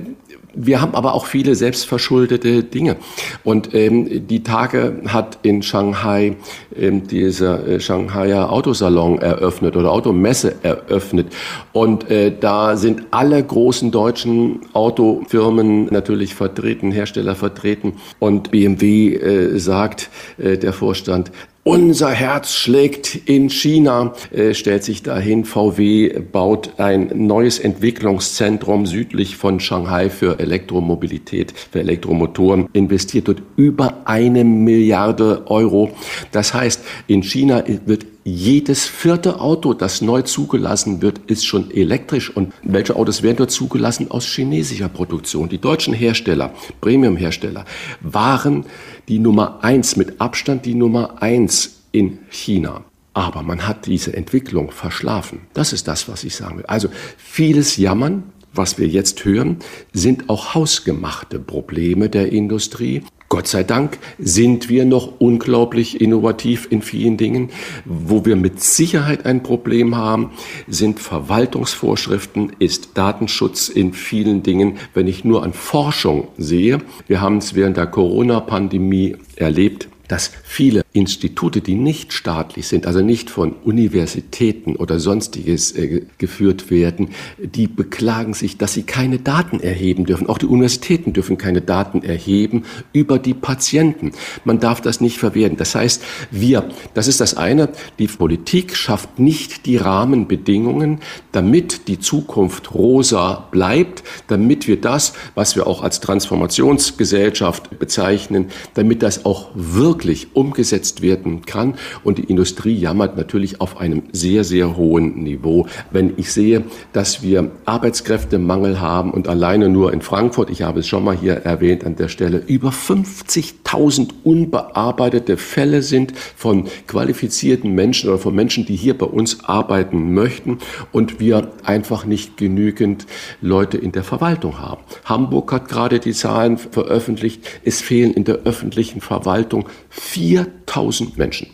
[0.56, 2.98] wir haben aber auch viele selbstverschuldete Dinge.
[3.44, 6.36] Und ähm, die Tage hat in Shanghai
[6.78, 11.34] ähm, dieser äh, Shanghaier Autosalon eröffnet oder Automesse eröffnet.
[11.72, 17.94] Und äh, da sind alle großen deutschen Autofirmen natürlich vertreten, Hersteller vertreten.
[18.20, 21.32] Und BMW äh, sagt, äh, der Vorstand,
[21.64, 25.46] unser Herz schlägt in China, äh, stellt sich dahin.
[25.46, 34.02] VW baut ein neues Entwicklungszentrum südlich von Shanghai für Elektromobilität, für Elektromotoren, investiert dort über
[34.06, 35.92] eine Milliarde Euro.
[36.32, 42.30] Das heißt, in China wird jedes vierte Auto, das neu zugelassen wird, ist schon elektrisch.
[42.30, 44.10] Und welche Autos werden dort zugelassen?
[44.12, 45.50] Aus chinesischer Produktion.
[45.50, 47.66] Die deutschen Hersteller, Premium-Hersteller,
[48.02, 48.66] waren
[49.08, 52.84] die Nummer eins, mit Abstand die Nummer eins in China.
[53.14, 55.42] Aber man hat diese Entwicklung verschlafen.
[55.54, 56.66] Das ist das, was ich sagen will.
[56.66, 59.58] Also vieles Jammern, was wir jetzt hören,
[59.92, 63.04] sind auch hausgemachte Probleme der Industrie.
[63.34, 67.50] Gott sei Dank sind wir noch unglaublich innovativ in vielen Dingen.
[67.84, 70.34] Wo wir mit Sicherheit ein Problem haben,
[70.68, 74.78] sind Verwaltungsvorschriften, ist Datenschutz in vielen Dingen.
[74.94, 80.83] Wenn ich nur an Forschung sehe, wir haben es während der Corona-Pandemie erlebt, dass viele
[80.94, 87.68] Institute, die nicht staatlich sind, also nicht von Universitäten oder sonstiges äh, geführt werden, die
[87.68, 90.28] beklagen sich, dass sie keine Daten erheben dürfen.
[90.28, 94.12] Auch die Universitäten dürfen keine Daten erheben über die Patienten.
[94.46, 95.58] Man darf das nicht verwerten.
[95.58, 101.00] Das heißt, wir, das ist das eine, die Politik schafft nicht die Rahmenbedingungen,
[101.32, 109.02] damit die Zukunft rosa bleibt, damit wir das, was wir auch als Transformationsgesellschaft bezeichnen, damit
[109.02, 110.34] das auch wirklich wirklich
[110.84, 111.76] umgesetzt werden kann.
[112.04, 115.68] Und die Industrie jammert natürlich auf einem sehr, sehr hohen Niveau.
[115.92, 120.88] Wenn ich sehe, dass wir Arbeitskräftemangel haben und alleine nur in Frankfurt, ich habe es
[120.88, 128.10] schon mal hier erwähnt an der Stelle, über 50.000 unbearbeitete Fälle sind von qualifizierten Menschen
[128.10, 130.60] oder von Menschen, die hier bei uns arbeiten möchten
[130.92, 133.06] und wir einfach nicht genügend
[133.42, 134.82] Leute in der Verwaltung haben.
[135.06, 137.46] Hamburg hat gerade die Zahlen veröffentlicht.
[137.64, 140.73] Es fehlen in der öffentlichen Verwaltung 4000
[141.18, 141.48] Menschen.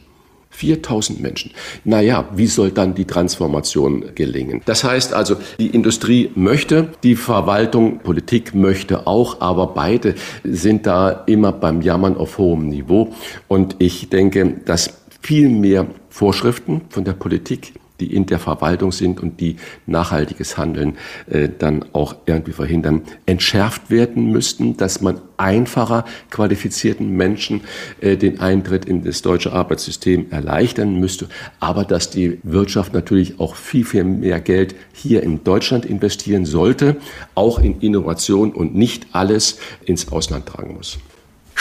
[0.51, 1.51] 4000 Menschen.
[1.83, 4.61] Naja, wie soll dann die Transformation gelingen?
[4.65, 11.23] Das heißt also, die Industrie möchte, die Verwaltung, Politik möchte auch, aber beide sind da
[11.27, 13.13] immer beim Jammern auf hohem Niveau.
[13.47, 19.21] Und ich denke, dass viel mehr Vorschriften von der Politik die in der Verwaltung sind
[19.21, 20.97] und die nachhaltiges Handeln
[21.29, 27.61] äh, dann auch irgendwie verhindern, entschärft werden müssten, dass man einfacher qualifizierten Menschen
[28.01, 33.55] äh, den Eintritt in das deutsche Arbeitssystem erleichtern müsste, aber dass die Wirtschaft natürlich auch
[33.55, 36.97] viel, viel mehr Geld hier in Deutschland investieren sollte,
[37.35, 40.99] auch in Innovation und nicht alles ins Ausland tragen muss.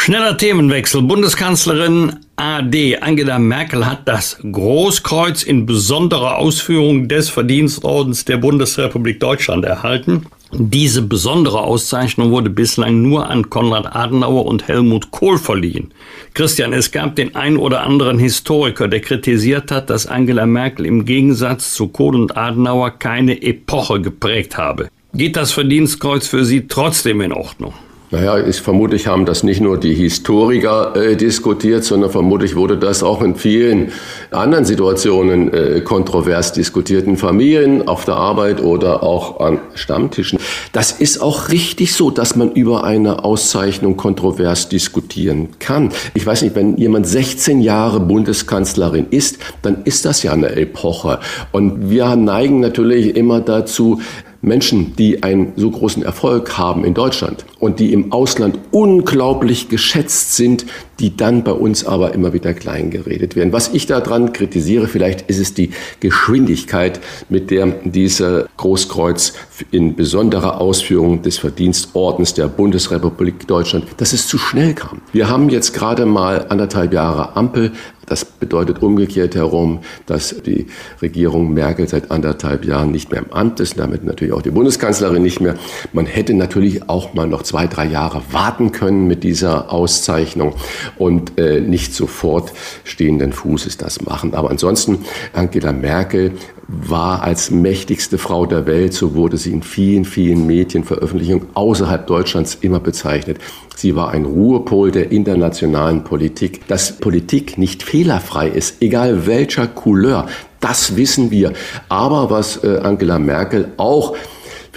[0.01, 1.03] Schneller Themenwechsel.
[1.03, 9.65] Bundeskanzlerin AD Angela Merkel hat das Großkreuz in besonderer Ausführung des Verdienstordens der Bundesrepublik Deutschland
[9.67, 10.25] erhalten.
[10.53, 15.93] Diese besondere Auszeichnung wurde bislang nur an Konrad Adenauer und Helmut Kohl verliehen.
[16.33, 21.05] Christian, es gab den einen oder anderen Historiker, der kritisiert hat, dass Angela Merkel im
[21.05, 24.89] Gegensatz zu Kohl und Adenauer keine Epoche geprägt habe.
[25.13, 27.75] Geht das Verdienstkreuz für Sie trotzdem in Ordnung?
[28.11, 33.03] Naja, ich vermutlich haben das nicht nur die Historiker äh, diskutiert, sondern vermutlich wurde das
[33.03, 33.92] auch in vielen
[34.31, 40.38] anderen Situationen äh, kontrovers diskutiert, in Familien, auf der Arbeit oder auch an Stammtischen.
[40.73, 45.90] Das ist auch richtig so, dass man über eine Auszeichnung kontrovers diskutieren kann.
[46.14, 51.21] Ich weiß nicht, wenn jemand 16 Jahre Bundeskanzlerin ist, dann ist das ja eine Epoche.
[51.53, 54.01] Und wir neigen natürlich immer dazu,
[54.40, 60.37] Menschen, die einen so großen Erfolg haben in Deutschland und die im Ausland unglaublich geschätzt
[60.37, 60.64] sind,
[61.01, 63.53] die dann bei uns aber immer wieder klein geredet werden.
[63.53, 65.70] Was ich daran kritisiere, vielleicht ist es die
[66.01, 69.35] Geschwindigkeit, mit der dieser Großkreuz
[69.70, 75.01] in besonderer Ausführung des Verdienstordens der Bundesrepublik Deutschland, dass es zu schnell kam.
[75.12, 77.72] Wir haben jetzt gerade mal anderthalb Jahre Ampel
[78.09, 80.66] das bedeutet umgekehrt herum, dass die
[81.03, 85.23] Regierung Merkel seit anderthalb Jahren nicht mehr im Amt ist, damit natürlich auch die Bundeskanzlerin
[85.23, 85.57] nicht mehr.
[85.92, 90.55] Man hätte natürlich auch mal noch zwei, drei Jahre warten können mit dieser Auszeichnung
[90.97, 92.53] und äh, nicht sofort
[92.85, 94.35] stehenden Fußes das machen.
[94.35, 96.33] Aber ansonsten, Angela Merkel
[96.68, 102.59] war als mächtigste Frau der Welt, so wurde sie in vielen, vielen Medienveröffentlichungen außerhalb Deutschlands
[102.61, 103.38] immer bezeichnet.
[103.74, 106.68] Sie war ein Ruhepol der internationalen Politik.
[106.68, 110.26] Dass Politik nicht fehlerfrei ist, egal welcher Couleur,
[110.61, 111.54] das wissen wir.
[111.88, 114.14] Aber was äh, Angela Merkel auch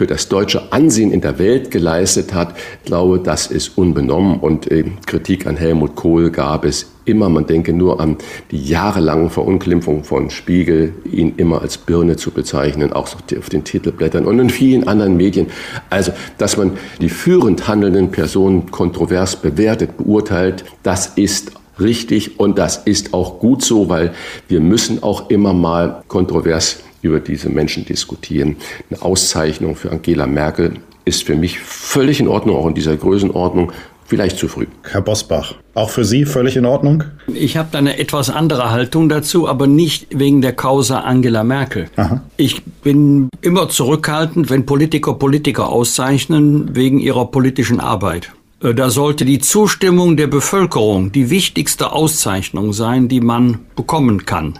[0.01, 4.39] für das deutsche Ansehen in der Welt geleistet hat, glaube, das ist unbenommen.
[4.39, 7.29] Und äh, Kritik an Helmut Kohl gab es immer.
[7.29, 8.17] Man denke nur an
[8.49, 14.25] die jahrelangen Verunglimpfungen von Spiegel, ihn immer als Birne zu bezeichnen, auch auf den Titelblättern
[14.25, 15.51] und in vielen anderen Medien.
[15.91, 22.77] Also, dass man die führend handelnden Personen kontrovers bewertet, beurteilt, das ist richtig und das
[22.77, 24.13] ist auch gut so, weil
[24.47, 28.57] wir müssen auch immer mal kontrovers über diese Menschen diskutieren.
[28.89, 30.73] Eine Auszeichnung für Angela Merkel
[31.05, 33.71] ist für mich völlig in Ordnung, auch in dieser Größenordnung.
[34.05, 34.65] Vielleicht zu früh.
[34.83, 37.05] Herr Bosbach, auch für Sie völlig in Ordnung?
[37.33, 41.87] Ich habe da eine etwas andere Haltung dazu, aber nicht wegen der Causa Angela Merkel.
[41.95, 42.21] Aha.
[42.35, 48.33] Ich bin immer zurückhaltend, wenn Politiker Politiker auszeichnen wegen ihrer politischen Arbeit.
[48.61, 54.59] Äh, da sollte die Zustimmung der Bevölkerung die wichtigste Auszeichnung sein, die man bekommen kann.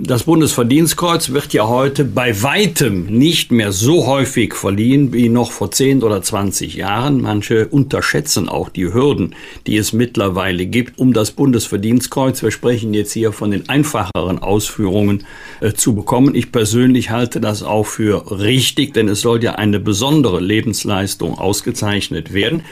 [0.00, 5.72] Das Bundesverdienstkreuz wird ja heute bei weitem nicht mehr so häufig verliehen wie noch vor
[5.72, 7.20] 10 oder 20 Jahren.
[7.20, 9.34] Manche unterschätzen auch die Hürden,
[9.66, 15.24] die es mittlerweile gibt, um das Bundesverdienstkreuz, wir sprechen jetzt hier von den einfacheren Ausführungen,
[15.60, 16.36] äh, zu bekommen.
[16.36, 22.32] Ich persönlich halte das auch für richtig, denn es soll ja eine besondere Lebensleistung ausgezeichnet
[22.32, 22.62] werden.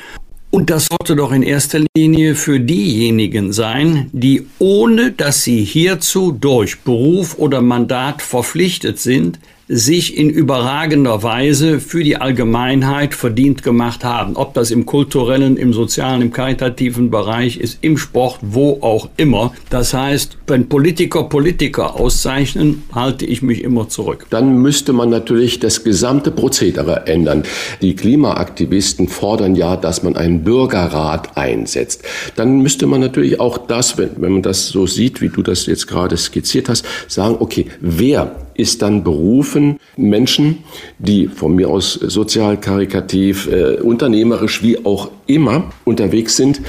[0.57, 6.33] Und das sollte doch in erster Linie für diejenigen sein, die ohne dass sie hierzu
[6.33, 14.05] durch Beruf oder Mandat verpflichtet sind, sich in überragender Weise für die Allgemeinheit verdient gemacht
[14.05, 14.37] haben.
[14.37, 19.52] Ob das im kulturellen, im sozialen, im karitativen Bereich ist, im Sport, wo auch immer.
[19.70, 24.26] Das heißt, wenn Politiker Politiker auszeichnen, halte ich mich immer zurück.
[24.31, 27.42] Dann müsste man natürlich das gesamte Prozedere ändern.
[27.83, 32.05] Die Klimaaktivisten fordern ja, dass man einen Bürgerrat einsetzt.
[32.37, 35.66] Dann müsste man natürlich auch das, wenn, wenn man das so sieht, wie du das
[35.66, 40.59] jetzt gerade skizziert hast, sagen, okay, wer ist dann berufen, Menschen,
[40.99, 46.61] die von mir aus sozial, karikativ, äh, unternehmerisch, wie auch immer unterwegs sind,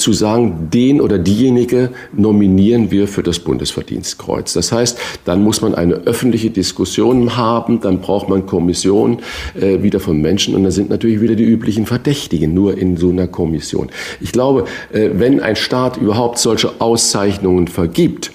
[0.00, 4.52] zu sagen, den oder diejenige nominieren wir für das Bundesverdienstkreuz.
[4.54, 9.18] Das heißt, dann muss man eine öffentliche Diskussion haben, dann braucht man Kommissionen
[9.60, 13.10] äh, wieder von Menschen und dann sind natürlich wieder die üblichen Verdächtigen nur in so
[13.10, 13.90] einer Kommission.
[14.20, 18.32] Ich glaube, äh, wenn ein Staat überhaupt solche Auszeichnungen vergibt,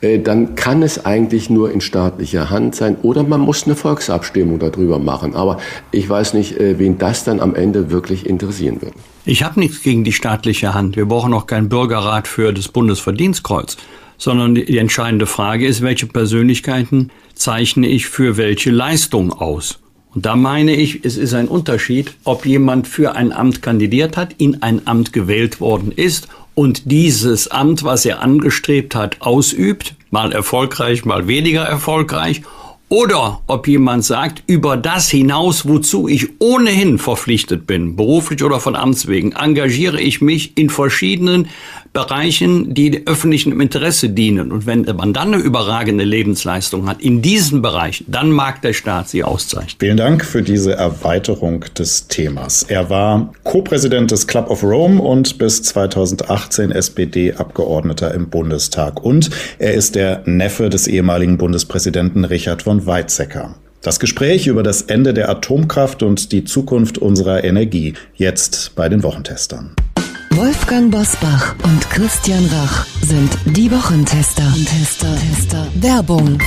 [0.00, 4.98] dann kann es eigentlich nur in staatlicher Hand sein oder man muss eine Volksabstimmung darüber
[4.98, 5.34] machen.
[5.34, 5.58] Aber
[5.90, 8.94] ich weiß nicht, äh, wen das dann am Ende wirklich interessieren wird.
[9.24, 10.96] Ich habe nichts gegen die staatliche Hand.
[10.96, 13.76] Wir brauchen auch keinen Bürgerrat für das Bundesverdienstkreuz,
[14.16, 19.78] sondern die entscheidende Frage ist, welche Persönlichkeiten zeichne ich für welche Leistung aus?
[20.14, 24.34] Und da meine ich, es ist ein Unterschied, ob jemand für ein Amt kandidiert hat,
[24.38, 30.32] in ein Amt gewählt worden ist und dieses Amt, was er angestrebt hat, ausübt, mal
[30.32, 32.42] erfolgreich, mal weniger erfolgreich,
[32.90, 38.74] oder ob jemand sagt, über das hinaus, wozu ich ohnehin verpflichtet bin, beruflich oder von
[38.74, 41.48] Amts wegen, engagiere ich mich in verschiedenen
[41.92, 44.52] Bereichen, die öffentlichen Interesse dienen.
[44.52, 49.08] Und wenn man dann eine überragende Lebensleistung hat in diesen Bereichen, dann mag der Staat
[49.08, 49.76] sie auszeichnen.
[49.80, 52.62] Vielen Dank für diese Erweiterung des Themas.
[52.62, 59.02] Er war Co-Präsident des Club of Rome und bis 2018 SPD-Abgeordneter im Bundestag.
[59.02, 63.56] Und er ist der Neffe des ehemaligen Bundespräsidenten Richard von Weizsäcker.
[63.82, 69.02] Das Gespräch über das Ende der Atomkraft und die Zukunft unserer Energie jetzt bei den
[69.02, 69.74] Wochentestern.
[70.34, 74.44] Wolfgang Bosbach und Christian Rach sind die Wochentester.
[74.64, 75.66] Tester, Tester.
[75.74, 76.38] Werbung.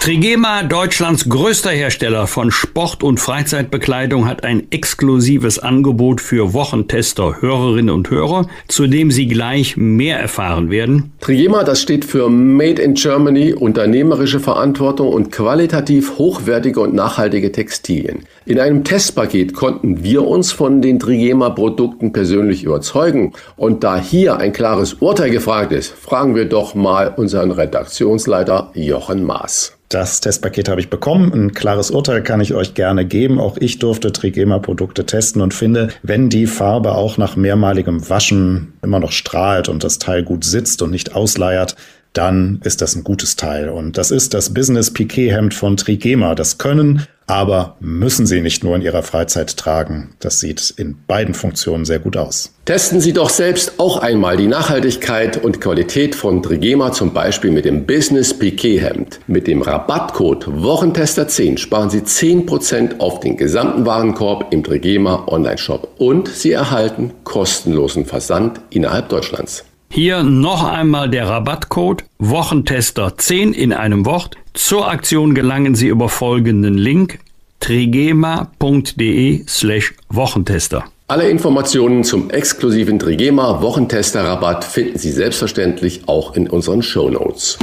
[0.00, 7.94] Trigema, Deutschlands größter Hersteller von Sport- und Freizeitbekleidung, hat ein exklusives Angebot für Wochentester, Hörerinnen
[7.94, 11.12] und Hörer, zu dem Sie gleich mehr erfahren werden.
[11.20, 18.24] Trigema, das steht für Made in Germany, unternehmerische Verantwortung und qualitativ hochwertige und nachhaltige Textilien.
[18.48, 23.34] In einem Testpaket konnten wir uns von den Trigema-Produkten persönlich überzeugen.
[23.58, 29.22] Und da hier ein klares Urteil gefragt ist, fragen wir doch mal unseren Redaktionsleiter Jochen
[29.22, 29.74] Maas.
[29.90, 31.30] Das Testpaket habe ich bekommen.
[31.34, 33.38] Ein klares Urteil kann ich euch gerne geben.
[33.38, 38.98] Auch ich durfte Trigema-Produkte testen und finde, wenn die Farbe auch nach mehrmaligem Waschen immer
[38.98, 41.76] noch strahlt und das Teil gut sitzt und nicht ausleiert,
[42.12, 43.68] dann ist das ein gutes Teil.
[43.68, 46.34] Und das ist das Business Piquet Hemd von Trigema.
[46.34, 50.14] Das können, aber müssen Sie nicht nur in Ihrer Freizeit tragen.
[50.18, 52.54] Das sieht in beiden Funktionen sehr gut aus.
[52.64, 57.66] Testen Sie doch selbst auch einmal die Nachhaltigkeit und Qualität von Trigema, zum Beispiel mit
[57.66, 59.20] dem Business Piquet Hemd.
[59.26, 66.28] Mit dem Rabattcode Wochentester10 sparen Sie 10% auf den gesamten Warenkorb im Trigema Online-Shop und
[66.28, 69.64] Sie erhalten kostenlosen Versand innerhalb Deutschlands.
[69.90, 74.36] Hier noch einmal der Rabattcode Wochentester 10 in einem Wort.
[74.54, 77.18] Zur Aktion gelangen Sie über folgenden Link
[77.60, 80.84] trigema.de slash Wochentester.
[81.08, 87.58] Alle Informationen zum exklusiven Trigema Wochentester Rabatt finden Sie selbstverständlich auch in unseren Show Notes.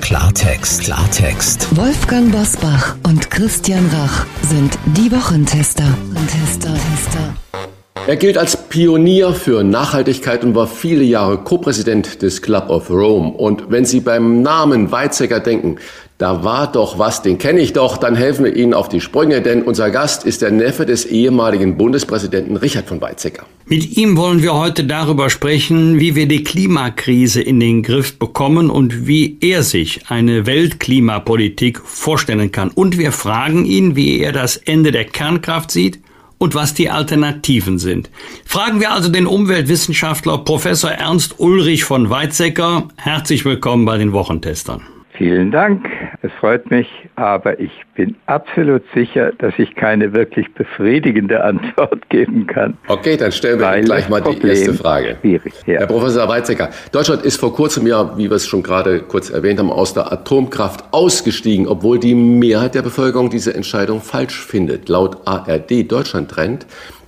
[0.00, 1.76] Klartext, Klartext.
[1.76, 5.86] Wolfgang Bosbach und Christian Rach sind die Wochentester.
[6.28, 7.34] Tester, Tester.
[8.08, 13.30] Er gilt als Pionier für Nachhaltigkeit und war viele Jahre Co-Präsident des Club of Rome.
[13.30, 15.78] Und wenn Sie beim Namen Weizsäcker denken,
[16.16, 19.42] da war doch was, den kenne ich doch, dann helfen wir Ihnen auf die Sprünge,
[19.42, 23.44] denn unser Gast ist der Neffe des ehemaligen Bundespräsidenten Richard von Weizsäcker.
[23.66, 28.70] Mit ihm wollen wir heute darüber sprechen, wie wir die Klimakrise in den Griff bekommen
[28.70, 32.70] und wie er sich eine Weltklimapolitik vorstellen kann.
[32.70, 35.98] Und wir fragen ihn, wie er das Ende der Kernkraft sieht
[36.38, 38.10] und was die Alternativen sind.
[38.44, 42.88] Fragen wir also den Umweltwissenschaftler Professor Ernst Ulrich von Weizsäcker.
[42.96, 44.82] Herzlich willkommen bei den Wochentestern.
[45.16, 45.86] Vielen Dank.
[46.20, 52.46] Es freut mich, aber ich bin absolut sicher, dass ich keine wirklich befriedigende Antwort geben
[52.46, 52.76] kann.
[52.88, 55.16] Okay, dann stellen wir gleich mal die erste Frage.
[55.20, 55.80] Schwierig, ja.
[55.80, 59.58] Herr Professor Weizsäcker, Deutschland ist vor kurzem ja, wie wir es schon gerade kurz erwähnt
[59.58, 64.88] haben, aus der Atomkraft ausgestiegen, obwohl die Mehrheit der Bevölkerung diese Entscheidung falsch findet.
[64.88, 66.66] Laut ARD Deutschland Trend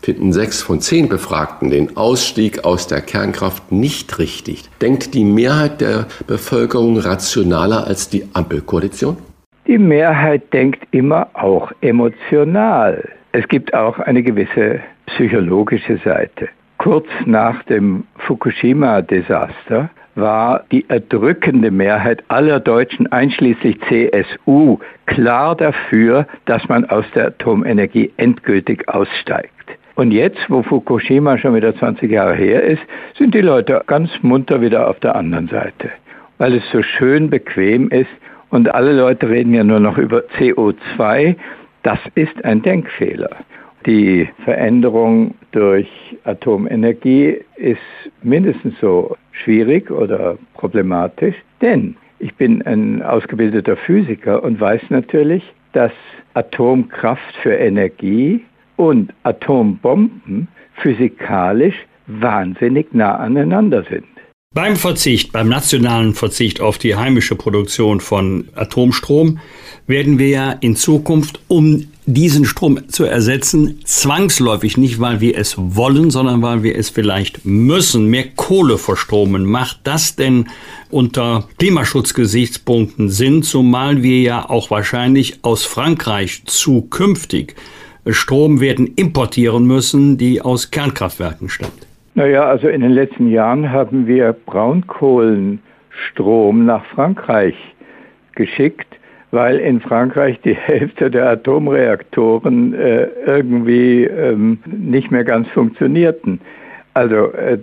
[0.09, 4.65] finden sechs von zehn Befragten den Ausstieg aus der Kernkraft nicht richtig.
[4.81, 9.19] Denkt die Mehrheit der Bevölkerung rationaler als die Ampelkoalition?
[9.67, 13.07] Die Mehrheit denkt immer auch emotional.
[13.33, 16.49] Es gibt auch eine gewisse psychologische Seite.
[16.79, 26.67] Kurz nach dem Fukushima-Desaster war die erdrückende Mehrheit aller Deutschen, einschließlich CSU, klar dafür, dass
[26.67, 29.53] man aus der Atomenergie endgültig aussteigt.
[29.99, 32.81] Und jetzt, wo Fukushima schon wieder 20 Jahre her ist,
[33.19, 35.91] sind die Leute ganz munter wieder auf der anderen Seite,
[36.39, 38.11] weil es so schön bequem ist
[38.51, 41.35] und alle Leute reden ja nur noch über CO2.
[41.83, 43.31] Das ist ein Denkfehler.
[43.87, 45.89] Die Veränderung durch
[46.23, 47.81] Atomenergie ist
[48.23, 55.93] mindestens so schwierig oder problematisch, denn ich bin ein ausgebildeter Physiker und weiß natürlich, dass
[56.35, 58.45] Atomkraft für Energie
[58.79, 61.75] und Atombomben physikalisch
[62.07, 64.07] wahnsinnig nah aneinander sind.
[64.55, 69.41] Beim Verzicht, beim nationalen Verzicht auf die heimische Produktion von Atomstrom
[69.87, 75.55] werden wir ja in Zukunft, um diesen Strom zu ersetzen, zwangsläufig nicht, weil wir es
[75.59, 79.45] wollen, sondern weil wir es vielleicht müssen, mehr Kohle verstromen.
[79.45, 80.49] Macht das denn
[80.89, 87.55] unter Klimaschutzgesichtspunkten Sinn, zumal wir ja auch wahrscheinlich aus Frankreich zukünftig
[88.11, 91.87] Strom werden importieren müssen, die aus Kernkraftwerken stammt?
[92.15, 97.55] Naja, also in den letzten Jahren haben wir Braunkohlenstrom nach Frankreich
[98.35, 98.87] geschickt,
[99.31, 106.41] weil in Frankreich die Hälfte der Atomreaktoren äh, irgendwie ähm, nicht mehr ganz funktionierten.
[106.95, 107.59] Also äh,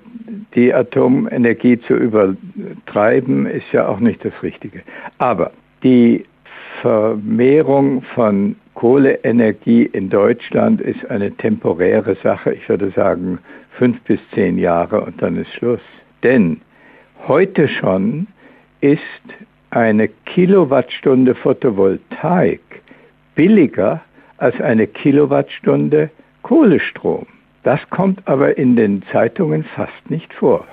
[0.53, 4.81] die Atomenergie zu übertreiben ist ja auch nicht das Richtige.
[5.17, 5.51] Aber
[5.83, 6.23] die
[6.81, 12.53] Vermehrung von Kohleenergie in Deutschland ist eine temporäre Sache.
[12.53, 13.39] Ich würde sagen
[13.77, 15.81] fünf bis zehn Jahre und dann ist Schluss.
[16.23, 16.61] Denn
[17.27, 18.27] heute schon
[18.81, 19.01] ist
[19.69, 22.61] eine Kilowattstunde Photovoltaik
[23.33, 24.01] billiger
[24.37, 26.09] als eine Kilowattstunde
[26.43, 27.25] Kohlestrom.
[27.63, 30.67] Das kommt aber in den Zeitungen fast nicht vor.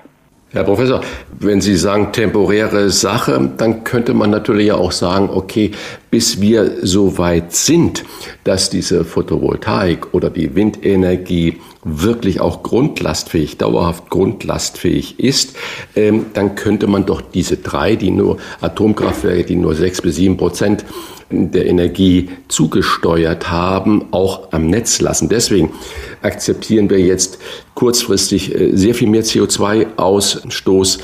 [0.53, 1.01] Herr Professor,
[1.39, 5.71] wenn Sie sagen temporäre Sache, dann könnte man natürlich auch sagen, okay,
[6.11, 8.05] bis wir so weit sind,
[8.43, 15.55] dass diese Photovoltaik oder die Windenergie wirklich auch grundlastfähig, dauerhaft grundlastfähig ist,
[15.95, 20.37] ähm, dann könnte man doch diese drei, die nur Atomkraftwerke, die nur sechs bis sieben
[20.37, 20.85] Prozent
[21.51, 25.29] der Energie zugesteuert haben, auch am Netz lassen.
[25.29, 25.71] Deswegen
[26.21, 27.39] akzeptieren wir jetzt
[27.73, 30.99] kurzfristig äh, sehr viel mehr CO2-Ausstoß.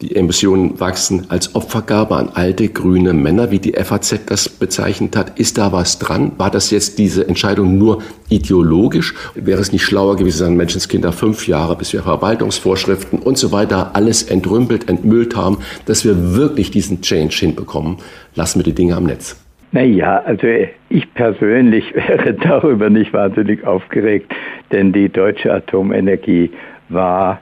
[0.00, 5.40] Die Emissionen wachsen als Opfergabe an alte grüne Männer, wie die FAZ das bezeichnet hat.
[5.40, 6.30] Ist da was dran?
[6.38, 9.14] War das jetzt diese Entscheidung nur ideologisch?
[9.34, 13.96] Wäre es nicht schlauer gewesen, sagen Menschenskinder fünf Jahre, bis wir Verwaltungsvorschriften und so weiter
[13.96, 17.96] alles entrümpelt, entmüllt haben, dass wir wirklich diesen Change hinbekommen?
[18.36, 19.34] Lassen wir die Dinge am Netz.
[19.72, 20.46] Naja, also
[20.88, 24.34] ich persönlich wäre darüber nicht wahnsinnig aufgeregt,
[24.72, 26.50] denn die deutsche Atomenergie
[26.88, 27.40] war,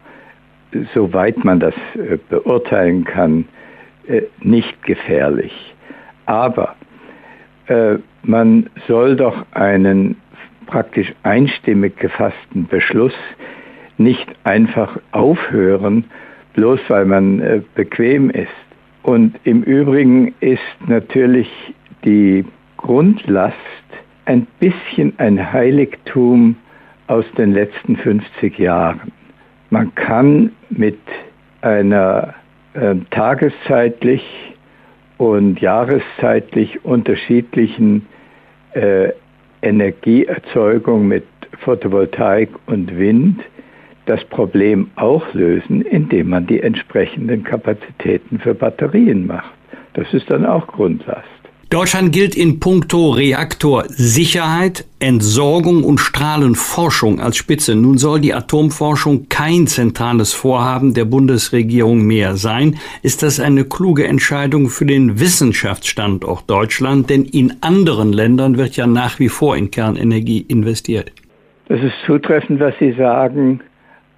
[0.92, 3.46] soweit man das äh, beurteilen kann,
[4.08, 5.52] äh, nicht gefährlich.
[6.26, 6.74] Aber
[7.68, 10.16] äh, man soll doch einen
[10.66, 13.14] praktisch einstimmig gefassten Beschluss
[13.98, 16.04] nicht einfach aufhören,
[16.54, 18.48] bloß weil man bequem ist.
[19.04, 21.48] Und im Übrigen ist natürlich
[22.04, 22.44] die
[22.76, 23.56] Grundlast
[24.24, 26.56] ein bisschen ein Heiligtum
[27.06, 29.12] aus den letzten 50 Jahren.
[29.70, 30.98] Man kann mit
[31.60, 32.34] einer
[32.74, 34.22] äh, tageszeitlich
[35.18, 38.06] und jahreszeitlich unterschiedlichen
[38.72, 39.12] äh,
[39.62, 41.24] Energieerzeugung mit
[41.60, 43.40] Photovoltaik und Wind
[44.06, 49.52] das Problem auch lösen, indem man die entsprechenden Kapazitäten für Batterien macht.
[49.94, 51.26] Das ist dann auch Grundlast.
[51.68, 57.74] Deutschland gilt in puncto Reaktorsicherheit, Entsorgung und Strahlenforschung als Spitze.
[57.74, 62.76] Nun soll die Atomforschung kein zentrales Vorhaben der Bundesregierung mehr sein.
[63.02, 67.10] Ist das eine kluge Entscheidung für den Wissenschaftsstandort Deutschland?
[67.10, 71.10] Denn in anderen Ländern wird ja nach wie vor in Kernenergie investiert.
[71.66, 73.60] Das ist zutreffend, was Sie sagen,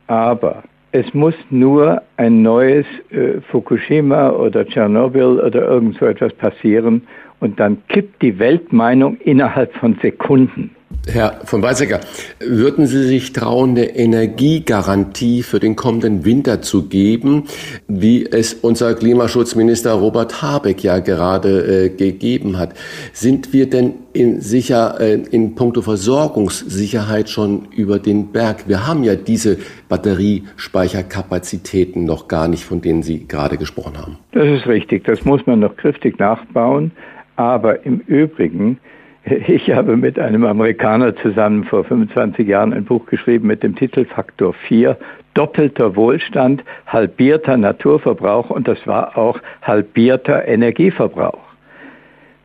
[0.07, 7.03] aber es muss nur ein neues äh, Fukushima oder Tschernobyl oder irgend so etwas passieren
[7.41, 10.71] und dann kippt die Weltmeinung innerhalb von Sekunden.
[11.07, 12.01] Herr von Weizsäcker,
[12.39, 17.45] würden Sie sich trauen, eine Energiegarantie für den kommenden Winter zu geben,
[17.87, 22.75] wie es unser Klimaschutzminister Robert Habeck ja gerade äh, gegeben hat?
[23.13, 28.69] Sind wir denn in, sicher äh, in puncto Versorgungssicherheit schon über den Berg?
[28.69, 29.57] Wir haben ja diese
[29.89, 34.19] Batteriespeicherkapazitäten noch gar nicht, von denen Sie gerade gesprochen haben.
[34.33, 35.05] Das ist richtig.
[35.05, 36.93] Das muss man noch kräftig nachbauen.
[37.39, 38.79] Aber im Übrigen,
[39.25, 44.05] ich habe mit einem Amerikaner zusammen vor 25 Jahren ein Buch geschrieben mit dem Titel
[44.05, 44.97] Faktor 4,
[45.35, 51.39] doppelter Wohlstand, halbierter Naturverbrauch und das war auch halbierter Energieverbrauch.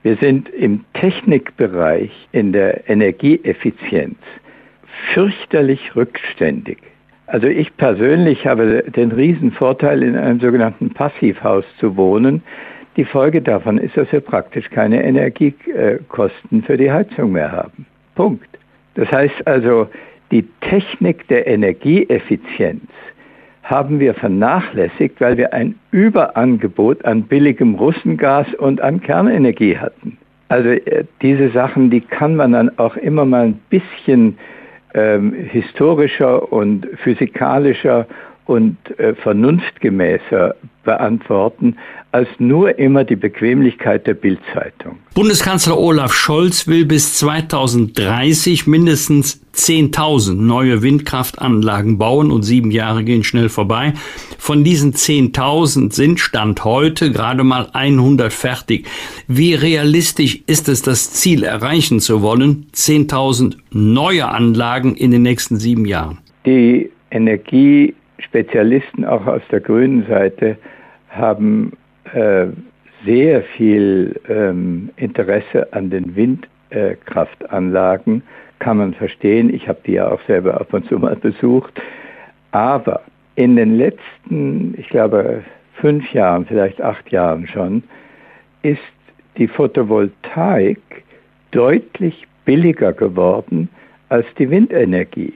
[0.04, 4.18] Wir sind im Technikbereich, in der Energieeffizienz
[5.16, 6.78] fürchterlich rückständig.
[7.26, 12.44] Also ich persönlich habe den Riesenvorteil, in einem sogenannten Passivhaus zu wohnen.
[12.96, 17.86] Die Folge davon ist, dass wir praktisch keine Energiekosten für die Heizung mehr haben.
[18.16, 18.48] Punkt.
[18.96, 19.88] Das heißt also,
[20.32, 22.84] die Technik der Energieeffizienz
[23.64, 30.18] haben wir vernachlässigt, weil wir ein Überangebot an billigem Russengas und an Kernenergie hatten.
[30.50, 34.38] Also äh, diese Sachen, die kann man dann auch immer mal ein bisschen
[34.94, 38.06] ähm, historischer und physikalischer
[38.46, 41.78] und äh, vernunftgemäßer beantworten,
[42.12, 45.00] als nur immer die Bequemlichkeit der Bildzeitung.
[45.16, 53.24] Bundeskanzler Olaf Scholz will bis 2030 mindestens 10.000 neue Windkraftanlagen bauen und sieben Jahre gehen
[53.24, 53.94] schnell vorbei.
[54.38, 58.88] Von diesen 10.000 sind Stand heute gerade mal 100 fertig.
[59.28, 62.68] Wie realistisch ist es, das Ziel erreichen zu wollen?
[62.74, 66.20] 10.000 neue Anlagen in den nächsten sieben Jahren.
[66.46, 70.57] Die Energie Spezialisten auch aus der grünen Seite
[71.09, 71.74] haben
[72.14, 72.47] äh,
[73.05, 78.24] sehr viel ähm, Interesse an den Windkraftanlagen,
[78.59, 79.53] kann man verstehen.
[79.53, 81.74] Ich habe die ja auch selber ab und zu mal besucht.
[82.51, 83.01] Aber
[83.36, 85.43] in den letzten, ich glaube,
[85.74, 87.84] fünf Jahren, vielleicht acht Jahren schon,
[88.61, 88.80] ist
[89.38, 90.80] die Photovoltaik
[91.51, 93.70] deutlich billiger geworden
[94.09, 95.34] als die Windenergie.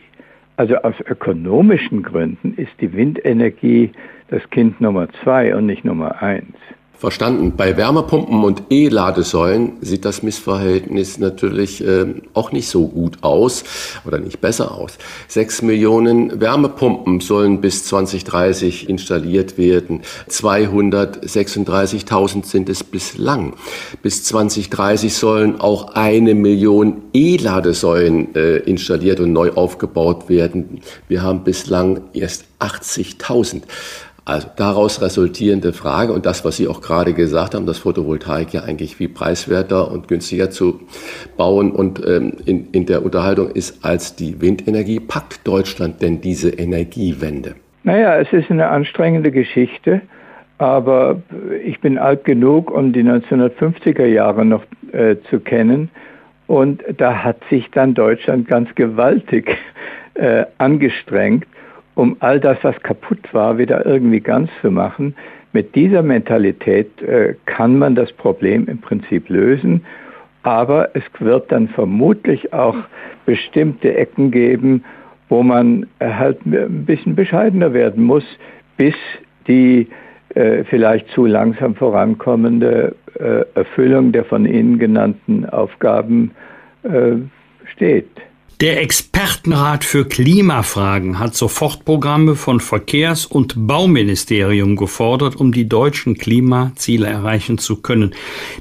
[0.58, 3.92] Also aus ökonomischen Gründen ist die Windenergie
[4.30, 6.56] das Kind Nummer zwei und nicht Nummer eins.
[7.00, 7.54] Verstanden.
[7.56, 13.64] Bei Wärmepumpen und E-Ladesäulen sieht das Missverhältnis natürlich äh, auch nicht so gut aus
[14.06, 14.98] oder nicht besser aus.
[15.28, 20.02] Sechs Millionen Wärmepumpen sollen bis 2030 installiert werden.
[20.28, 23.54] 236.000 sind es bislang.
[24.02, 30.82] Bis 2030 sollen auch eine Million E-Ladesäulen äh, installiert und neu aufgebaut werden.
[31.08, 33.62] Wir haben bislang erst 80.000.
[34.28, 38.64] Also daraus resultierende Frage und das, was Sie auch gerade gesagt haben, dass Photovoltaik ja
[38.64, 40.82] eigentlich wie preiswerter und günstiger zu
[41.38, 45.00] bauen und ähm, in, in der Unterhaltung ist als die Windenergie.
[45.00, 47.56] Packt Deutschland denn diese Energiewende?
[47.86, 50.02] Naja, es ist eine anstrengende Geschichte,
[50.58, 51.22] aber
[51.64, 55.90] ich bin alt genug, um die 1950er Jahre noch äh, zu kennen.
[56.48, 59.56] Und da hat sich dann Deutschland ganz gewaltig
[60.16, 61.48] äh, angestrengt,
[61.98, 65.16] um all das, was kaputt war, wieder irgendwie ganz zu machen.
[65.52, 69.84] Mit dieser Mentalität äh, kann man das Problem im Prinzip lösen,
[70.44, 72.76] aber es wird dann vermutlich auch
[73.26, 74.84] bestimmte Ecken geben,
[75.28, 78.26] wo man äh, halt ein bisschen bescheidener werden muss,
[78.78, 78.96] bis
[79.48, 79.88] die
[80.36, 86.30] äh, vielleicht zu langsam vorankommende äh, Erfüllung der von Ihnen genannten Aufgaben
[86.84, 87.16] äh,
[87.74, 88.12] steht.
[88.60, 97.06] Der Expertenrat für Klimafragen hat Sofortprogramme von Verkehrs- und Bauministerium gefordert, um die deutschen Klimaziele
[97.06, 98.16] erreichen zu können.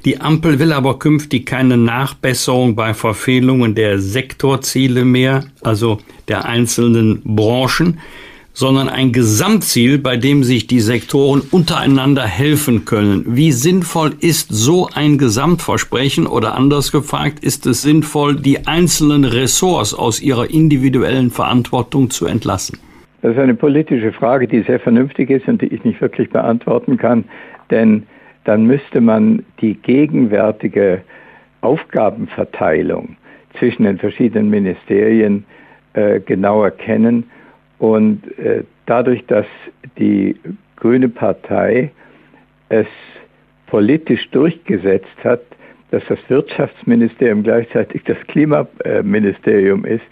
[0.05, 7.23] Die Ampel will aber künftig keine Nachbesserung bei Verfehlungen der Sektorziele mehr, also der einzelnen
[7.23, 7.99] Branchen
[8.57, 13.23] sondern ein Gesamtziel, bei dem sich die Sektoren untereinander helfen können.
[13.27, 19.93] Wie sinnvoll ist so ein Gesamtversprechen oder anders gefragt, ist es sinnvoll, die einzelnen Ressorts
[19.93, 22.79] aus ihrer individuellen Verantwortung zu entlassen?
[23.21, 26.97] Das ist eine politische Frage, die sehr vernünftig ist und die ich nicht wirklich beantworten
[26.97, 27.25] kann,
[27.69, 28.07] denn
[28.45, 31.03] dann müsste man die gegenwärtige
[31.61, 33.17] Aufgabenverteilung
[33.59, 35.45] zwischen den verschiedenen Ministerien
[35.93, 37.25] äh, genauer kennen
[37.79, 39.45] und äh, dadurch, dass
[39.97, 40.35] die
[40.75, 41.91] Grüne Partei
[42.69, 42.87] es
[43.67, 45.41] politisch durchgesetzt hat,
[45.91, 50.03] dass das Wirtschaftsministerium gleichzeitig das Klimaministerium ist,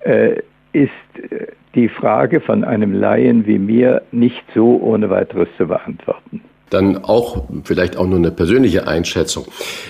[0.00, 0.36] äh,
[0.72, 0.90] ist
[1.30, 6.42] äh, die Frage von einem Laien wie mir nicht so ohne weiteres zu beantworten.
[6.72, 9.46] Dann auch vielleicht auch nur eine persönliche Einschätzung.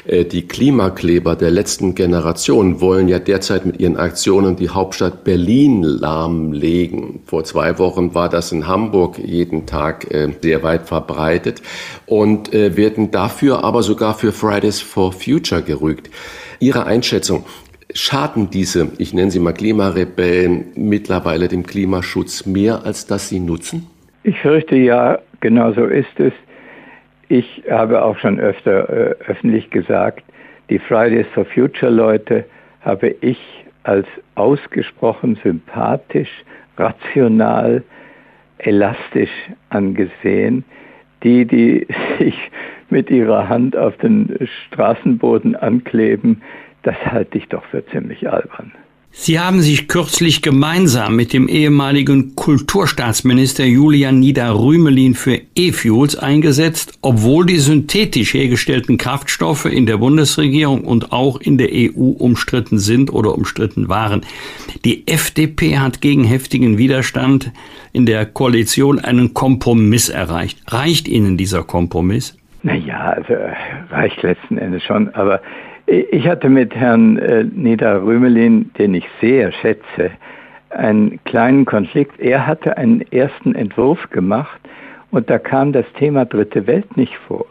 [0.06, 5.82] Äh, die Klimakleber der letzten Generation wollen ja derzeit mit ihren Aktionen die Hauptstadt Berlin
[5.82, 7.20] lahmlegen.
[7.26, 11.62] Vor zwei Wochen war das in Hamburg jeden Tag äh, sehr weit verbreitet
[12.06, 16.10] und äh, werden dafür aber sogar für Fridays for Future gerügt.
[16.58, 17.44] Ihre Einschätzung,
[17.94, 23.86] Schaden diese, ich nenne sie mal Klimarebellen, mittlerweile dem Klimaschutz mehr, als dass sie nutzen?
[24.24, 26.32] Ich fürchte ja, genau so ist es.
[27.28, 30.24] Ich habe auch schon öfter äh, öffentlich gesagt,
[30.70, 32.44] die Fridays for Future Leute
[32.82, 33.38] habe ich
[33.84, 36.30] als ausgesprochen sympathisch,
[36.76, 37.82] rational,
[38.58, 39.30] elastisch
[39.70, 40.64] angesehen.
[41.22, 41.86] Die, die
[42.18, 42.34] sich
[42.90, 46.42] mit ihrer Hand auf den Straßenboden ankleben,
[46.82, 48.72] das halte ich doch für ziemlich albern.
[49.14, 57.44] Sie haben sich kürzlich gemeinsam mit dem ehemaligen Kulturstaatsminister Julian Nieder-Rümelin für E-Fuels eingesetzt, obwohl
[57.44, 63.34] die synthetisch hergestellten Kraftstoffe in der Bundesregierung und auch in der EU umstritten sind oder
[63.34, 64.22] umstritten waren.
[64.86, 67.52] Die FDP hat gegen heftigen Widerstand
[67.92, 70.58] in der Koalition einen Kompromiss erreicht.
[70.68, 72.36] Reicht Ihnen dieser Kompromiss?
[72.62, 73.34] Naja, also
[73.90, 75.42] reicht letzten Endes schon, aber
[75.92, 80.10] ich hatte mit Herrn äh, Nida Rümelin, den ich sehr schätze,
[80.70, 82.18] einen kleinen Konflikt.
[82.18, 84.58] Er hatte einen ersten Entwurf gemacht
[85.10, 87.44] und da kam das Thema Dritte Welt nicht vor.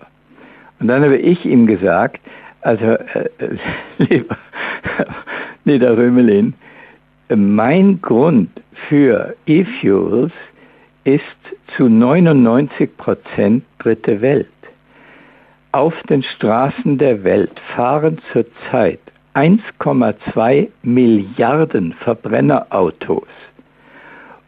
[0.80, 2.20] Und dann habe ich ihm gesagt,
[2.62, 3.58] also äh, äh
[4.10, 4.38] lieber
[5.66, 6.56] Nida Rümelin,
[7.30, 8.50] mein Grund
[8.89, 10.34] für E-Fuels
[11.04, 11.24] ist
[11.78, 14.48] zu 99 Prozent Dritte Welt.
[15.74, 19.00] Auf den Straßen der Welt fahren zurzeit
[19.36, 23.28] 1,2 Milliarden Verbrennerautos.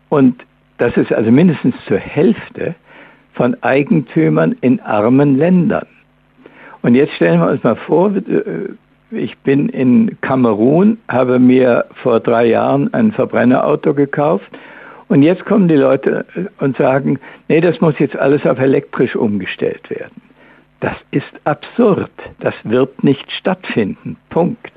[0.09, 0.43] Und
[0.79, 2.75] das ist also mindestens zur Hälfte
[3.35, 5.87] von Eigentümern in armen Ländern.
[6.81, 8.11] Und jetzt stellen wir uns mal vor,
[9.11, 14.51] ich bin in Kamerun, habe mir vor drei Jahren ein Verbrennerauto gekauft
[15.07, 16.25] und jetzt kommen die Leute
[16.59, 20.22] und sagen, nee, das muss jetzt alles auf elektrisch umgestellt werden.
[20.83, 22.11] Das ist absurd.
[22.41, 24.17] Das wird nicht stattfinden.
[24.29, 24.69] Punkt.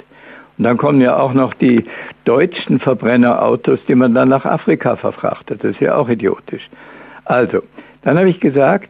[0.56, 1.84] Und dann kommen ja auch noch die
[2.24, 5.64] deutschen Verbrennerautos, die man dann nach Afrika verfrachtet.
[5.64, 6.62] Das ist ja auch idiotisch.
[7.24, 7.60] Also,
[8.02, 8.88] dann habe ich gesagt,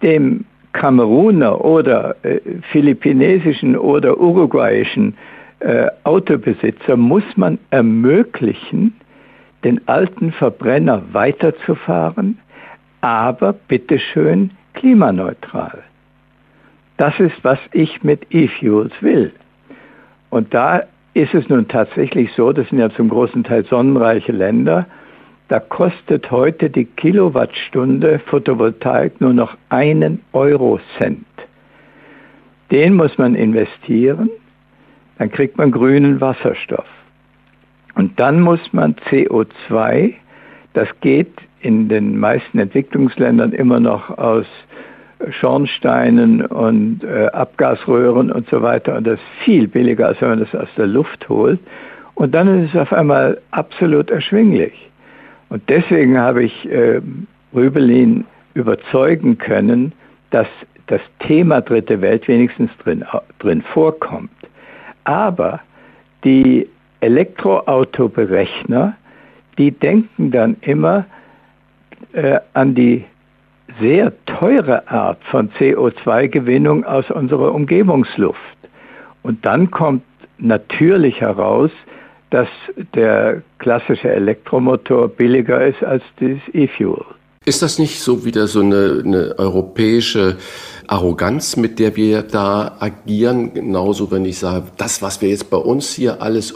[0.00, 2.40] dem Kameruner oder äh,
[2.72, 5.18] philippinesischen oder uruguayischen
[5.58, 8.98] äh, Autobesitzer muss man ermöglichen,
[9.62, 12.38] den alten Verbrenner weiterzufahren,
[13.02, 15.82] aber bitteschön klimaneutral.
[17.00, 19.32] Das ist, was ich mit E-Fuels will.
[20.28, 20.82] Und da
[21.14, 24.84] ist es nun tatsächlich so, das sind ja zum großen Teil sonnenreiche Länder,
[25.48, 31.24] da kostet heute die Kilowattstunde Photovoltaik nur noch einen Eurocent.
[32.70, 34.28] Den muss man investieren,
[35.16, 36.84] dann kriegt man grünen Wasserstoff.
[37.94, 40.16] Und dann muss man CO2,
[40.74, 41.32] das geht
[41.62, 44.44] in den meisten Entwicklungsländern immer noch aus
[45.28, 48.96] Schornsteinen und äh, Abgasröhren und so weiter.
[48.96, 51.60] Und das ist viel billiger, als wenn man das aus der Luft holt.
[52.14, 54.90] Und dann ist es auf einmal absolut erschwinglich.
[55.48, 57.00] Und deswegen habe ich äh,
[57.54, 59.92] Rübelin überzeugen können,
[60.30, 60.46] dass
[60.86, 63.04] das Thema Dritte Welt wenigstens drin,
[63.38, 64.30] drin vorkommt.
[65.04, 65.60] Aber
[66.24, 66.68] die
[67.00, 68.96] Elektroautoberechner,
[69.58, 71.04] die denken dann immer
[72.12, 73.04] äh, an die
[73.78, 78.38] sehr teure Art von CO2-Gewinnung aus unserer Umgebungsluft.
[79.22, 80.02] Und dann kommt
[80.38, 81.70] natürlich heraus,
[82.30, 82.48] dass
[82.94, 87.04] der klassische Elektromotor billiger ist als das E-Fuel.
[87.44, 90.36] Ist das nicht so wieder so eine, eine, europäische
[90.86, 93.54] Arroganz, mit der wir da agieren?
[93.54, 96.54] Genauso, wenn ich sage, das, was wir jetzt bei uns hier alles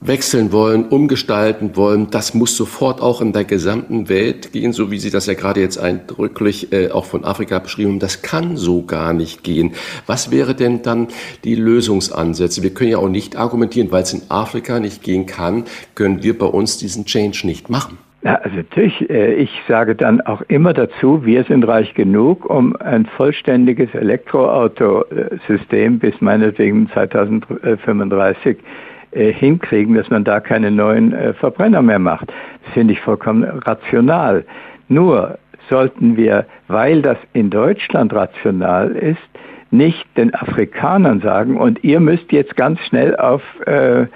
[0.00, 4.98] wechseln wollen, umgestalten wollen, das muss sofort auch in der gesamten Welt gehen, so wie
[4.98, 7.98] Sie das ja gerade jetzt eindrücklich äh, auch von Afrika beschrieben haben.
[7.98, 9.72] Das kann so gar nicht gehen.
[10.06, 11.08] Was wäre denn dann
[11.44, 12.62] die Lösungsansätze?
[12.62, 16.38] Wir können ja auch nicht argumentieren, weil es in Afrika nicht gehen kann, können wir
[16.38, 17.98] bei uns diesen Change nicht machen.
[18.22, 22.76] Ja, also natürlich, äh, ich sage dann auch immer dazu, wir sind reich genug, um
[22.76, 28.60] ein vollständiges Elektroautosystem bis meinetwegen 2035 äh,
[29.12, 32.28] hinkriegen, dass man da keine neuen äh, Verbrenner mehr macht.
[32.64, 34.44] Das finde ich vollkommen rational.
[34.88, 35.38] Nur
[35.68, 39.18] sollten wir, weil das in Deutschland rational ist,
[39.70, 44.06] nicht den Afrikanern sagen, und ihr müsst jetzt ganz schnell auf äh,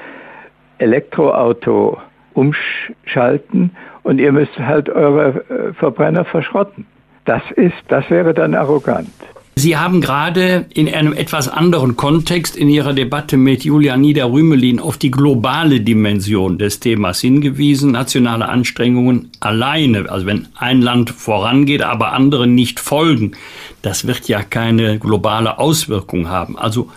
[0.78, 1.98] Elektroauto
[2.34, 3.70] umschalten
[4.02, 6.86] und ihr müsst halt eure äh, Verbrenner verschrotten.
[7.24, 9.08] Das ist, das wäre dann arrogant.
[9.56, 14.98] Sie haben gerade in einem etwas anderen Kontext in Ihrer Debatte mit Julia Nieder-Rümelin auf
[14.98, 17.92] die globale Dimension des Themas hingewiesen.
[17.92, 23.32] Nationale Anstrengungen alleine, also wenn ein Land vorangeht, aber andere nicht folgen,
[23.80, 26.58] das wird ja keine globale Auswirkung haben.
[26.58, 26.90] Also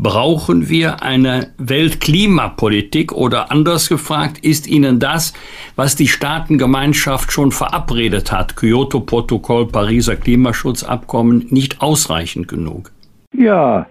[0.00, 5.34] Brauchen wir eine Weltklimapolitik oder anders gefragt, ist Ihnen das,
[5.74, 12.92] was die Staatengemeinschaft schon verabredet hat, Kyoto-Protokoll, Pariser Klimaschutzabkommen, nicht ausreichend genug?
[13.32, 13.86] Ja,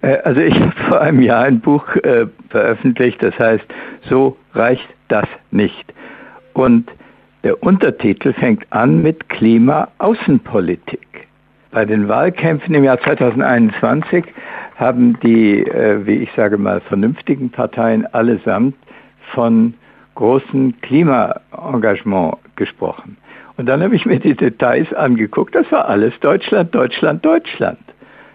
[0.00, 3.64] äh, also ich habe vor einem Jahr ein Buch äh, veröffentlicht, das heißt,
[4.08, 5.92] so reicht das nicht.
[6.54, 6.88] Und
[7.44, 11.28] der Untertitel fängt an mit Klima-Außenpolitik.
[11.70, 14.24] Bei den Wahlkämpfen im Jahr 2021
[14.80, 18.74] haben die, äh, wie ich sage mal, vernünftigen Parteien allesamt
[19.34, 19.74] von
[20.14, 23.18] großem Klimaengagement gesprochen.
[23.58, 25.54] Und dann habe ich mir die Details angeguckt.
[25.54, 27.78] Das war alles Deutschland, Deutschland, Deutschland.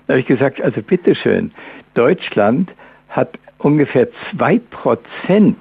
[0.05, 1.51] Da habe ich gesagt, also bitteschön,
[1.95, 2.71] Deutschland
[3.09, 5.57] hat ungefähr zwei Prozent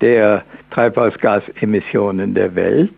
[0.00, 2.92] der Treibhausgasemissionen der Welt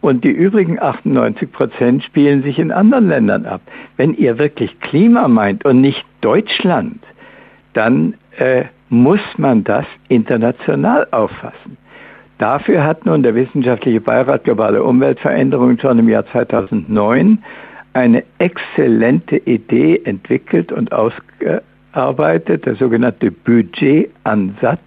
[0.00, 3.60] und die übrigen 98 Prozent spielen sich in anderen Ländern ab.
[3.98, 7.02] Wenn ihr wirklich Klima meint und nicht Deutschland,
[7.74, 11.76] dann äh, muss man das international auffassen.
[12.38, 17.38] Dafür hat nun der Wissenschaftliche Beirat Globale Umweltveränderungen schon im Jahr 2009
[17.92, 24.80] eine exzellente Idee entwickelt und ausgearbeitet, der sogenannte Budgetansatz,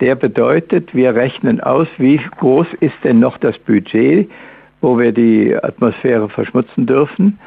[0.00, 4.30] der bedeutet, wir rechnen aus, wie groß ist denn noch das Budget,
[4.80, 7.38] wo wir die Atmosphäre verschmutzen dürfen,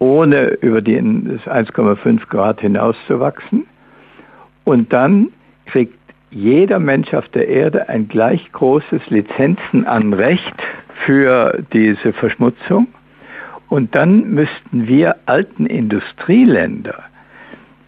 [0.00, 3.66] ohne über die 1,5 Grad hinauszuwachsen.
[4.64, 5.28] Und dann
[5.66, 5.94] kriegt
[6.30, 10.54] jeder Mensch auf der Erde ein gleich großes Lizenzenanrecht
[11.04, 12.88] für diese Verschmutzung.
[13.68, 17.04] Und dann müssten wir alten Industrieländer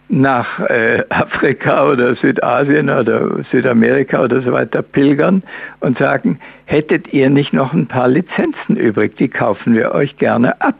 [0.09, 5.41] nach äh, Afrika oder Südasien oder Südamerika oder so weiter pilgern
[5.79, 10.61] und sagen, hättet ihr nicht noch ein paar Lizenzen übrig, die kaufen wir euch gerne
[10.61, 10.75] ab.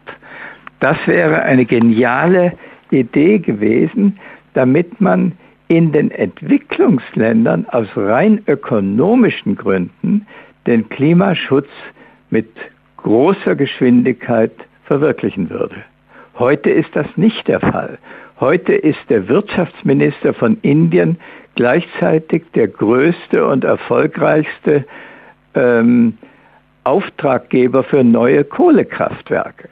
[0.84, 2.58] Das wäre eine geniale
[2.92, 4.20] Idee gewesen,
[4.54, 5.32] damit man
[5.70, 10.28] in den Entwicklungsländern aus rein ökonomischen Gründen
[10.68, 11.70] den Klimaschutz
[12.32, 12.50] mit
[12.98, 14.52] großer Geschwindigkeit
[14.84, 15.78] verwirklichen würde.
[16.38, 17.98] Heute ist das nicht der Fall.
[18.42, 21.18] Heute ist der Wirtschaftsminister von Indien
[21.56, 24.84] gleichzeitig der größte und erfolgreichste
[25.56, 26.18] ähm,
[26.84, 29.70] Auftraggeber für neue Kohlekraftwerke.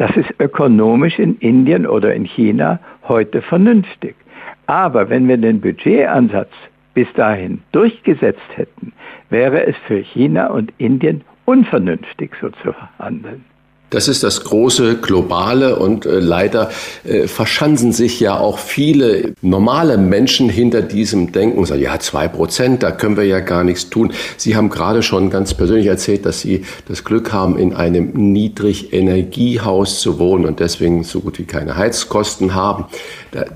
[0.00, 4.16] Das ist ökonomisch in Indien oder in China heute vernünftig.
[4.64, 6.48] Aber wenn wir den Budgetansatz
[6.94, 8.94] bis dahin durchgesetzt hätten,
[9.28, 13.44] wäre es für China und Indien unvernünftig, so zu handeln.
[13.90, 16.70] Das ist das große Globale und äh, leider
[17.04, 22.84] äh, verschanzen sich ja auch viele normale Menschen hinter diesem Denken sagen, ja, zwei Prozent,
[22.84, 24.12] da können wir ja gar nichts tun.
[24.36, 30.00] Sie haben gerade schon ganz persönlich erzählt, dass Sie das Glück haben, in einem Niedrigenergiehaus
[30.00, 32.84] zu wohnen und deswegen so gut wie keine Heizkosten haben.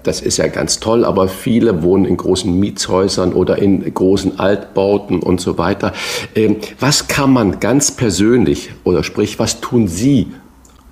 [0.04, 5.20] Das ist ja ganz toll, aber viele wohnen in großen Mietshäusern oder in großen Altbauten
[5.20, 5.92] und so weiter.
[6.36, 10.28] Ähm, was kann man ganz persönlich oder sprich, was tun Sie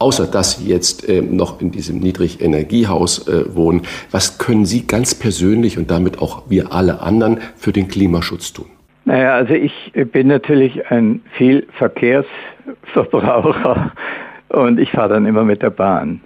[0.03, 5.15] außer dass Sie jetzt äh, noch in diesem Niedrigenergiehaus äh, wohnen, was können Sie ganz
[5.15, 8.67] persönlich und damit auch wir alle anderen für den Klimaschutz tun?
[9.05, 13.93] Naja, also ich bin natürlich ein viel Verkehrsverbraucher
[14.49, 16.21] und ich fahre dann immer mit der Bahn.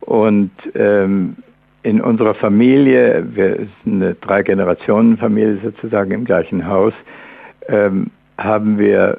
[0.00, 1.36] Und ähm,
[1.88, 6.92] in unserer Familie, wir sind eine Drei-Generationen-Familie sozusagen im gleichen Haus,
[7.68, 9.18] ähm, haben wir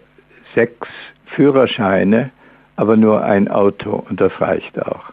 [0.53, 0.87] sechs
[1.35, 2.31] Führerscheine
[2.79, 5.11] aber nur ein Auto und das reicht auch.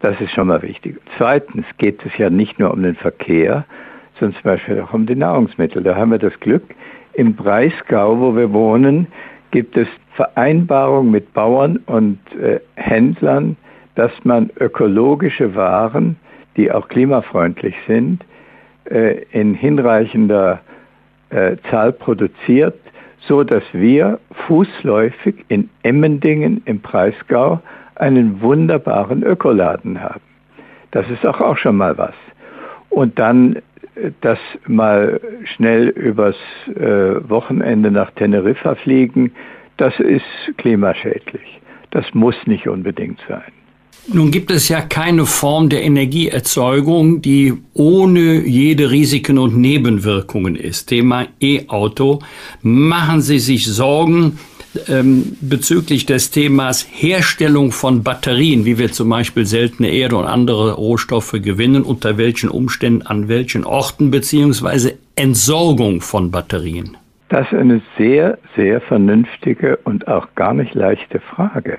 [0.00, 1.00] Das ist schon mal wichtig.
[1.18, 3.64] Zweitens geht es ja nicht nur um den Verkehr,
[4.18, 5.82] sondern zum Beispiel auch um die Nahrungsmittel.
[5.82, 6.62] Da haben wir das Glück,
[7.14, 9.08] im Breisgau, wo wir wohnen,
[9.50, 13.56] gibt es Vereinbarungen mit Bauern und äh, Händlern,
[13.96, 16.14] dass man ökologische Waren,
[16.60, 18.22] die auch klimafreundlich sind,
[18.84, 20.60] äh, in hinreichender
[21.30, 22.74] äh, Zahl produziert
[23.28, 27.60] so dass wir fußläufig in Emmendingen im Breisgau
[27.96, 30.22] einen wunderbaren Ökoladen haben.
[30.90, 32.14] Das ist auch, auch schon mal was.
[32.88, 36.36] Und dann äh, das mal schnell übers
[36.66, 39.32] Wochenende nach Teneriffa fliegen,
[39.76, 40.24] das ist
[40.56, 41.60] klimaschädlich.
[41.90, 43.52] Das muss nicht unbedingt sein.
[44.08, 50.86] Nun gibt es ja keine Form der Energieerzeugung, die ohne jede Risiken und Nebenwirkungen ist.
[50.86, 52.20] Thema E-Auto.
[52.62, 54.38] Machen Sie sich Sorgen
[54.88, 60.72] ähm, bezüglich des Themas Herstellung von Batterien, wie wir zum Beispiel seltene Erde und andere
[60.72, 66.96] Rohstoffe gewinnen, unter welchen Umständen, an welchen Orten, beziehungsweise Entsorgung von Batterien?
[67.28, 71.78] Das ist eine sehr, sehr vernünftige und auch gar nicht leichte Frage.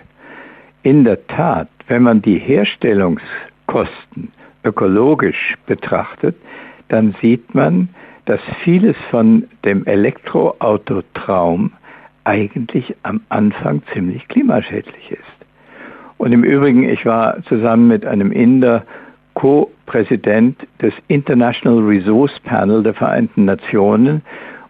[0.84, 4.32] In der Tat wenn man die Herstellungskosten
[4.64, 6.38] ökologisch betrachtet,
[6.88, 7.90] dann sieht man,
[8.26, 11.74] dass vieles von dem Elektroautotraum
[12.24, 15.20] eigentlich am Anfang ziemlich klimaschädlich ist.
[16.18, 18.86] Und im Übrigen, ich war zusammen mit einem Inder
[19.34, 24.22] Co-Präsident des International Resource Panel der Vereinten Nationen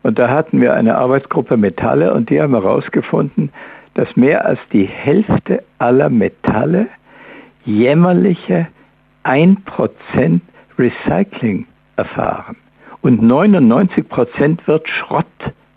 [0.01, 3.51] und da hatten wir eine Arbeitsgruppe Metalle und die haben herausgefunden,
[3.93, 6.87] dass mehr als die Hälfte aller Metalle
[7.65, 8.67] jämmerliche
[9.23, 10.41] 1%
[10.77, 12.55] Recycling erfahren.
[13.01, 15.25] Und 99% wird Schrott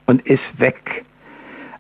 [0.06, 1.04] und ist weg.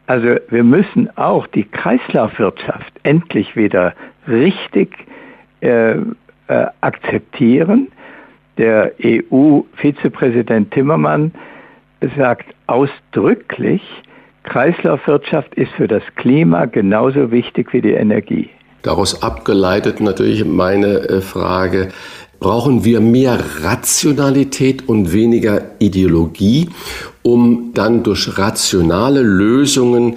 [0.06, 3.94] Also wir müssen auch die Kreislaufwirtschaft endlich wieder
[4.28, 5.06] richtig
[5.60, 6.02] äh, äh,
[6.80, 7.88] akzeptieren.
[8.58, 11.32] Der EU-Vizepräsident Timmermann
[12.16, 13.82] sagt ausdrücklich,
[14.44, 18.50] Kreislaufwirtschaft ist für das Klima genauso wichtig wie die Energie.
[18.82, 21.88] Daraus abgeleitet natürlich meine äh, Frage,
[22.38, 26.68] brauchen wir mehr Rationalität und weniger Ideologie,
[27.22, 30.16] um dann durch rationale Lösungen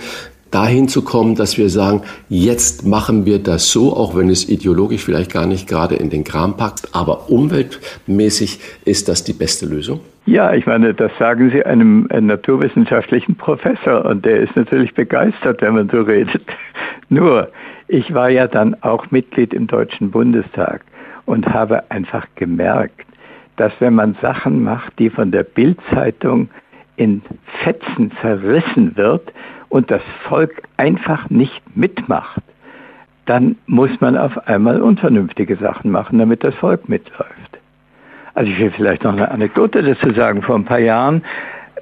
[0.52, 5.04] dahin zu kommen, dass wir sagen, jetzt machen wir das so, auch wenn es ideologisch
[5.04, 10.02] vielleicht gar nicht gerade in den Kram packt, aber umweltmäßig ist das die beste Lösung?
[10.26, 15.62] Ja, ich meine, das sagen Sie einem, einem naturwissenschaftlichen Professor und der ist natürlich begeistert,
[15.62, 16.44] wenn man so redet.
[17.10, 17.50] Nur,
[17.88, 20.82] ich war ja dann auch Mitglied im Deutschen Bundestag
[21.26, 23.06] und habe einfach gemerkt,
[23.56, 26.50] dass wenn man Sachen macht, die von der Bildzeitung
[26.98, 27.22] in
[27.64, 29.32] Fetzen zerrissen wird
[29.70, 32.42] und das Volk einfach nicht mitmacht,
[33.26, 37.60] dann muss man auf einmal unvernünftige Sachen machen, damit das Volk mitläuft.
[38.34, 40.42] Also ich will vielleicht noch eine Anekdote dazu sagen.
[40.42, 41.24] Vor ein paar Jahren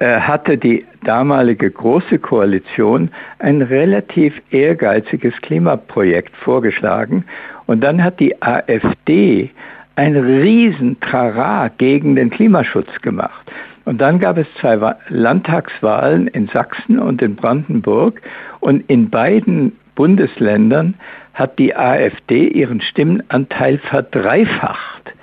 [0.00, 7.24] äh, hatte die damalige Große Koalition ein relativ ehrgeiziges Klimaprojekt vorgeschlagen
[7.66, 9.50] und dann hat die AfD
[9.94, 13.50] ein Riesentrara gegen den Klimaschutz gemacht.
[13.86, 18.20] Und dann gab es zwei Landtagswahlen in Sachsen und in Brandenburg
[18.58, 20.94] und in beiden Bundesländern
[21.34, 25.14] hat die AfD ihren Stimmenanteil verdreifacht.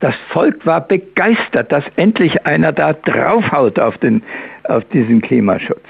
[0.00, 4.22] Das Volk war begeistert, dass endlich einer da draufhaut auf, den,
[4.64, 5.84] auf diesen Klimaschutz.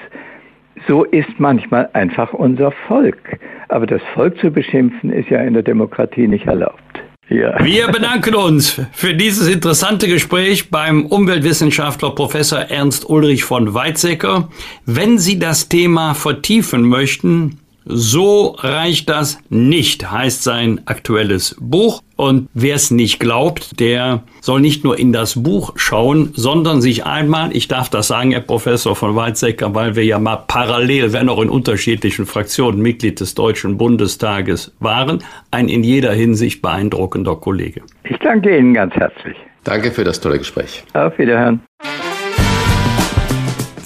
[0.86, 3.38] So ist manchmal einfach unser Volk.
[3.68, 6.82] Aber das Volk zu beschimpfen, ist ja in der Demokratie nicht erlaubt.
[7.30, 7.62] Ja.
[7.62, 14.48] Wir bedanken uns für dieses interessante Gespräch beim Umweltwissenschaftler Professor Ernst Ulrich von Weizsäcker.
[14.86, 17.58] Wenn Sie das Thema vertiefen möchten,
[17.88, 22.02] so reicht das nicht, heißt sein aktuelles Buch.
[22.16, 27.06] Und wer es nicht glaubt, der soll nicht nur in das Buch schauen, sondern sich
[27.06, 31.28] einmal, ich darf das sagen, Herr Professor von Weizsäcker, weil wir ja mal parallel, wenn
[31.28, 37.82] auch in unterschiedlichen Fraktionen Mitglied des Deutschen Bundestages waren, ein in jeder Hinsicht beeindruckender Kollege.
[38.04, 39.36] Ich danke Ihnen ganz herzlich.
[39.64, 40.84] Danke für das tolle Gespräch.
[40.94, 41.60] Auf Wiederhören.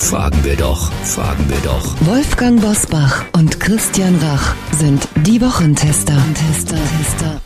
[0.03, 1.95] Fragen wir doch, fragen wir doch.
[2.01, 6.17] Wolfgang Bosbach und Christian Rach sind die Wochentester.
[6.35, 7.41] Tester, Tester.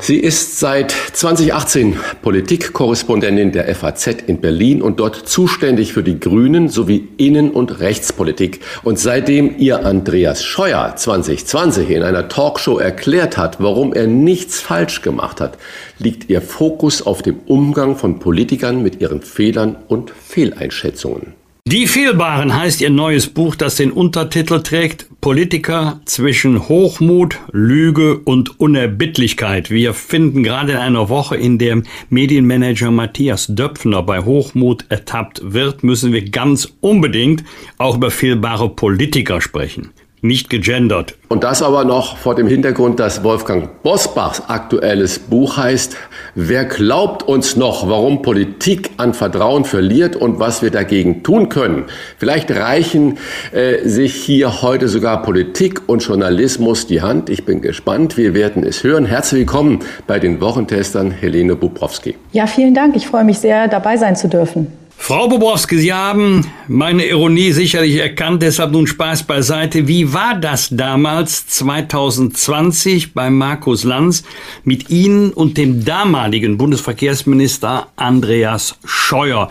[0.00, 6.68] Sie ist seit 2018 Politikkorrespondentin der FAZ in Berlin und dort zuständig für die Grünen
[6.68, 8.60] sowie Innen- und Rechtspolitik.
[8.82, 15.00] Und seitdem ihr Andreas Scheuer 2020 in einer Talkshow erklärt hat, warum er nichts falsch
[15.00, 15.56] gemacht hat,
[15.98, 21.43] liegt ihr Fokus auf dem Umgang von Politikern mit ihren Fehlern und Fehleinschätzungen.
[21.66, 28.60] Die Fehlbaren heißt ihr neues Buch, das den Untertitel trägt Politiker zwischen Hochmut, Lüge und
[28.60, 29.70] Unerbittlichkeit.
[29.70, 35.82] Wir finden gerade in einer Woche, in der Medienmanager Matthias Döpfner bei Hochmut ertappt wird,
[35.82, 37.44] müssen wir ganz unbedingt
[37.78, 39.88] auch über fehlbare Politiker sprechen
[40.24, 41.16] nicht gegendert.
[41.28, 45.96] Und das aber noch vor dem Hintergrund, dass Wolfgang Bosbachs aktuelles Buch heißt,
[46.36, 51.84] Wer glaubt uns noch, warum Politik an Vertrauen verliert und was wir dagegen tun können?
[52.18, 53.18] Vielleicht reichen
[53.52, 57.30] äh, sich hier heute sogar Politik und Journalismus die Hand.
[57.30, 58.16] Ich bin gespannt.
[58.16, 59.06] Wir werden es hören.
[59.06, 62.16] Herzlich willkommen bei den Wochentestern Helene Bubrowski.
[62.32, 62.96] Ja, vielen Dank.
[62.96, 64.72] Ich freue mich sehr, dabei sein zu dürfen.
[64.96, 69.86] Frau Bobrowski, Sie haben meine Ironie sicherlich erkannt, deshalb nun Spaß beiseite.
[69.86, 74.24] Wie war das damals 2020 bei Markus Lanz
[74.64, 79.50] mit Ihnen und dem damaligen Bundesverkehrsminister Andreas Scheuer?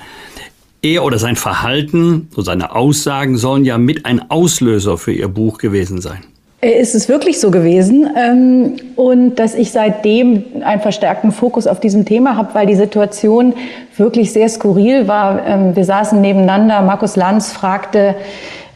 [0.82, 5.60] Er oder sein Verhalten und seine Aussagen sollen ja mit ein Auslöser für Ihr Buch
[5.60, 6.26] gewesen sein.
[6.64, 11.80] Äh, ist es wirklich so gewesen ähm, und dass ich seitdem einen verstärkten Fokus auf
[11.80, 13.54] diesem Thema habe, weil die Situation
[13.98, 15.46] wirklich sehr skurril war.
[15.46, 18.16] Ähm, wir saßen nebeneinander, Markus Lanz fragte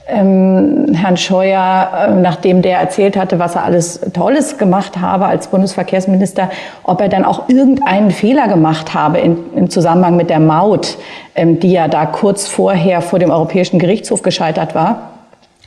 [0.10, 6.50] ähm, Herrn Scheuer, nachdem der erzählt hatte, was er alles Tolles gemacht habe als Bundesverkehrsminister,
[6.84, 10.98] ob er dann auch irgendeinen Fehler gemacht habe im Zusammenhang mit der Maut,
[11.38, 15.17] die ja da kurz vorher vor dem Europäischen Gerichtshof gescheitert war.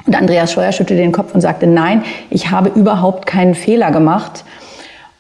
[0.07, 4.45] Und Andreas Scheuer schüttelte den Kopf und sagte, nein, ich habe überhaupt keinen Fehler gemacht.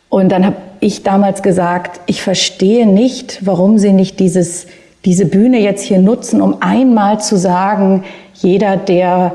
[0.08, 4.66] Und dann habe ich damals gesagt, ich verstehe nicht, warum Sie nicht dieses,
[5.04, 8.04] diese Bühne jetzt hier nutzen, um einmal zu sagen,
[8.34, 9.32] jeder, der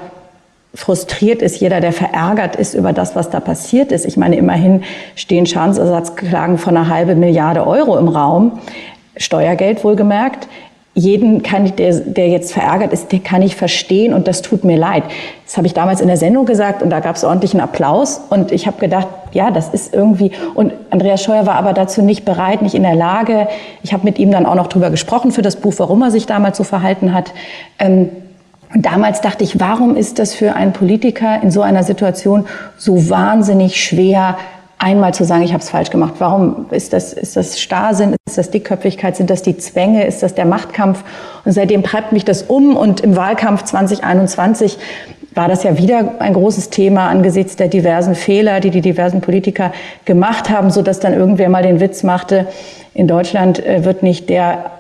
[0.73, 4.05] frustriert ist, jeder, der verärgert ist über das, was da passiert ist.
[4.05, 4.83] Ich meine, immerhin
[5.15, 8.59] stehen Schadensersatzklagen von einer halben Milliarde Euro im Raum.
[9.17, 10.49] Steuergeld wohlgemerkt
[10.97, 14.63] jeden kann ich, der, der jetzt verärgert ist, den kann ich verstehen und das tut
[14.63, 15.03] mir leid.
[15.45, 18.53] Das habe ich damals in der Sendung gesagt und da gab es ordentlichen Applaus und
[18.53, 22.61] ich habe gedacht, ja, das ist irgendwie und Andreas Scheuer war aber dazu nicht bereit,
[22.61, 23.49] nicht in der Lage.
[23.83, 26.27] Ich habe mit ihm dann auch noch drüber gesprochen für das Buch, warum er sich
[26.27, 27.33] damals so verhalten hat.
[27.77, 28.09] Ähm,
[28.73, 32.45] und damals dachte ich, warum ist das für einen Politiker in so einer Situation
[32.77, 34.37] so wahnsinnig schwer,
[34.78, 36.15] einmal zu sagen, ich habe es falsch gemacht.
[36.19, 40.36] Warum ist das, ist das Starrsinn, ist das Dickköpfigkeit, sind das die Zwänge, ist das
[40.36, 41.03] der Machtkampf?
[41.43, 44.78] Und seitdem treibt mich das um und im Wahlkampf 2021
[45.34, 49.73] war das ja wieder ein großes Thema angesichts der diversen Fehler, die die diversen Politiker
[50.05, 52.47] gemacht haben, so dass dann irgendwer mal den Witz machte,
[52.93, 54.71] in Deutschland äh, wird nicht der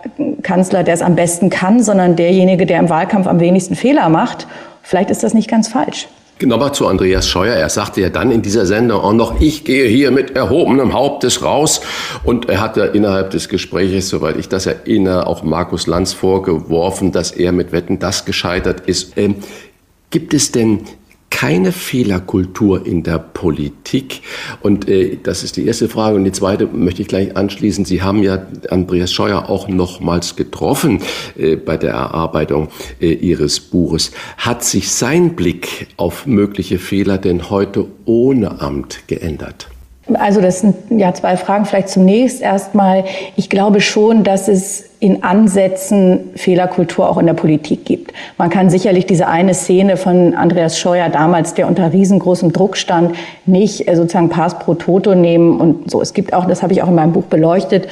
[0.41, 4.47] Kanzler, der es am besten kann, sondern derjenige, der im Wahlkampf am wenigsten Fehler macht.
[4.81, 6.07] Vielleicht ist das nicht ganz falsch.
[6.41, 7.55] Nochmal zu Andreas Scheuer.
[7.55, 11.41] Er sagte ja dann in dieser Sendung auch noch, ich gehe hier mit erhobenem Hauptes
[11.41, 11.79] raus.
[12.25, 17.13] Und er hat ja innerhalb des Gespräches, soweit ich das erinnere, auch Markus Lanz vorgeworfen,
[17.13, 19.17] dass er mit Wetten das gescheitert ist.
[19.17, 19.35] Ähm,
[20.09, 20.81] gibt es denn
[21.35, 24.21] keine Fehlerkultur in der Politik?
[24.61, 26.15] Und äh, das ist die erste Frage.
[26.15, 27.83] Und die zweite möchte ich gleich anschließen.
[27.83, 31.01] Sie haben ja Andreas Scheuer auch nochmals getroffen
[31.37, 32.69] äh, bei der Erarbeitung
[33.01, 34.13] äh, Ihres Buches.
[34.37, 39.67] Hat sich sein Blick auf mögliche Fehler denn heute ohne Amt geändert?
[40.13, 41.65] Also das sind ja zwei Fragen.
[41.65, 43.05] Vielleicht zunächst erstmal.
[43.35, 48.13] Ich glaube schon, dass es in Ansätzen Fehlerkultur auch in der Politik gibt.
[48.37, 53.15] Man kann sicherlich diese eine Szene von Andreas Scheuer damals, der unter riesengroßem Druck stand,
[53.45, 56.01] nicht äh, sozusagen Pass pro Toto nehmen und so.
[56.01, 57.87] Es gibt auch, das habe ich auch in meinem Buch beleuchtet,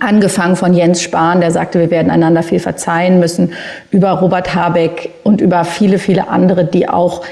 [0.00, 3.52] Angefangen von Jens Spahn, der sagte, wir werden einander viel verzeihen müssen,
[3.92, 7.22] über Robert Habeck und über viele, viele andere, die auch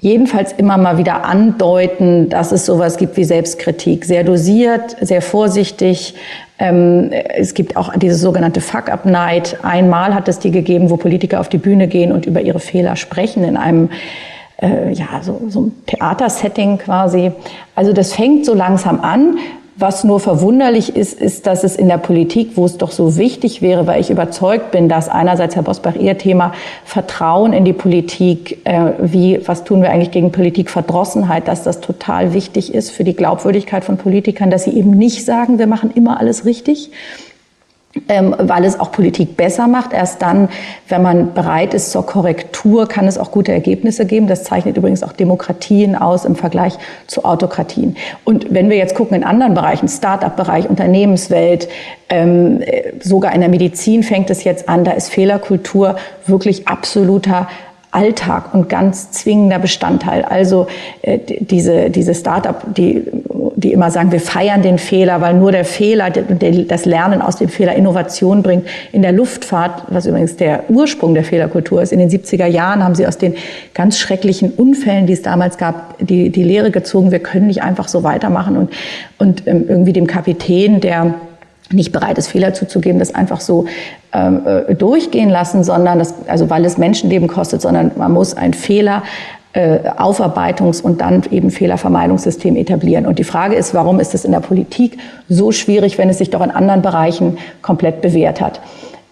[0.00, 4.04] jedenfalls immer mal wieder andeuten, dass es sowas gibt wie Selbstkritik.
[4.04, 6.14] Sehr dosiert, sehr vorsichtig.
[6.58, 9.58] Ähm, es gibt auch diese sogenannte Fuck-Up-Night.
[9.62, 12.96] Einmal hat es die gegeben, wo Politiker auf die Bühne gehen und über ihre Fehler
[12.96, 13.90] sprechen in einem
[14.60, 17.32] äh, ja, so, so ein Theatersetting quasi.
[17.74, 19.38] Also das fängt so langsam an.
[19.80, 23.62] Was nur verwunderlich ist, ist, dass es in der Politik, wo es doch so wichtig
[23.62, 26.52] wäre, weil ich überzeugt bin, dass einerseits, Herr Bosbach, Ihr Thema
[26.84, 32.34] Vertrauen in die Politik, äh, wie, was tun wir eigentlich gegen Politikverdrossenheit, dass das total
[32.34, 36.18] wichtig ist für die Glaubwürdigkeit von Politikern, dass sie eben nicht sagen, wir machen immer
[36.18, 36.90] alles richtig,
[38.08, 39.92] ähm, weil es auch Politik besser macht.
[39.92, 40.48] Erst dann,
[40.88, 44.26] wenn man bereit ist zur Korrektur, kann es auch gute Ergebnisse geben.
[44.26, 47.96] Das zeichnet übrigens auch Demokratien aus im Vergleich zu Autokratien.
[48.24, 51.68] Und wenn wir jetzt gucken in anderen Bereichen, Start-up-Bereich, Unternehmenswelt,
[52.10, 52.60] ähm,
[53.00, 57.48] sogar in der Medizin fängt es jetzt an, da ist Fehlerkultur wirklich absoluter
[57.90, 60.22] Alltag und ganz zwingender Bestandteil.
[60.22, 60.66] Also
[61.00, 63.02] äh, diese, diese Start-up, die,
[63.58, 67.48] die immer sagen, wir feiern den Fehler, weil nur der Fehler, das Lernen aus dem
[67.48, 68.68] Fehler Innovation bringt.
[68.92, 72.94] In der Luftfahrt, was übrigens der Ursprung der Fehlerkultur ist, in den 70er Jahren haben
[72.94, 73.34] sie aus den
[73.74, 77.88] ganz schrecklichen Unfällen, die es damals gab, die, die Lehre gezogen, wir können nicht einfach
[77.88, 78.70] so weitermachen und,
[79.18, 81.14] und ähm, irgendwie dem Kapitän, der
[81.72, 83.66] nicht bereit ist, Fehler zuzugeben, das einfach so
[84.12, 88.54] ähm, äh, durchgehen lassen, sondern das, also weil es Menschenleben kostet, sondern man muss ein
[88.54, 89.02] Fehler
[89.58, 93.06] Aufarbeitungs- und dann eben Fehlervermeidungssystem etablieren.
[93.06, 94.98] Und die Frage ist, warum ist es in der Politik
[95.28, 98.60] so schwierig, wenn es sich doch in anderen Bereichen komplett bewährt hat?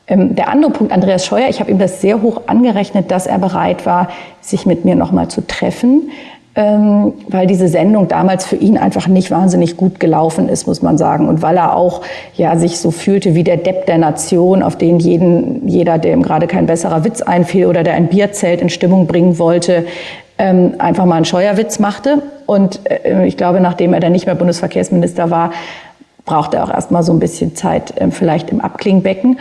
[0.07, 3.39] Ähm, der andere Punkt, Andreas Scheuer, ich habe ihm das sehr hoch angerechnet, dass er
[3.39, 4.09] bereit war,
[4.41, 6.11] sich mit mir nochmal zu treffen
[6.57, 10.97] ähm, weil diese Sendung damals für ihn einfach nicht wahnsinnig gut gelaufen ist, muss man
[10.97, 11.29] sagen.
[11.29, 12.01] Und weil er auch
[12.35, 16.47] ja sich so fühlte wie der Depp der Nation, auf den jeden, jeder, dem gerade
[16.47, 19.85] kein besserer Witz einfiel oder der ein Bierzelt in Stimmung bringen wollte,
[20.39, 22.23] ähm, einfach mal einen Scheuerwitz machte.
[22.47, 25.53] Und äh, ich glaube, nachdem er dann nicht mehr Bundesverkehrsminister war,
[26.25, 29.39] brauchte er auch erst mal so ein bisschen Zeit, äh, vielleicht im Abklingbecken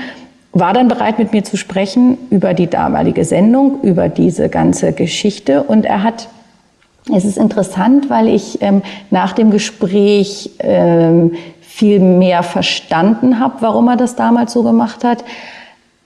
[0.55, 5.63] war dann bereit, mit mir zu sprechen über die damalige Sendung, über diese ganze Geschichte.
[5.63, 6.29] Und er hat
[7.13, 8.81] es ist interessant, weil ich ähm,
[9.11, 15.23] nach dem Gespräch ähm, viel mehr verstanden habe, warum er das damals so gemacht hat.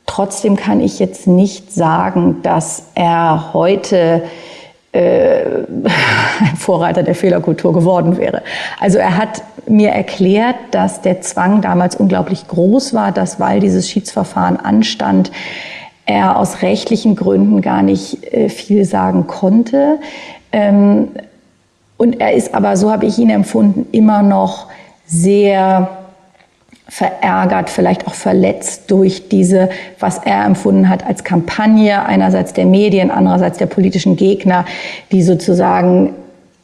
[0.06, 4.24] Trotzdem kann ich jetzt nicht sagen, dass er heute
[4.92, 8.42] äh, ein Vorreiter der Fehlerkultur geworden wäre.
[8.80, 13.90] Also er hat mir erklärt, dass der Zwang damals unglaublich groß war, dass weil dieses
[13.90, 15.32] Schiedsverfahren anstand,
[16.06, 20.00] er aus rechtlichen Gründen gar nicht äh, viel sagen konnte.
[20.52, 21.10] Ähm,
[21.98, 24.68] und er ist aber, so habe ich ihn empfunden, immer noch
[25.06, 25.99] sehr
[26.90, 29.70] verärgert, vielleicht auch verletzt durch diese,
[30.00, 34.66] was er empfunden hat als Kampagne einerseits der Medien, andererseits der politischen Gegner,
[35.12, 36.14] die sozusagen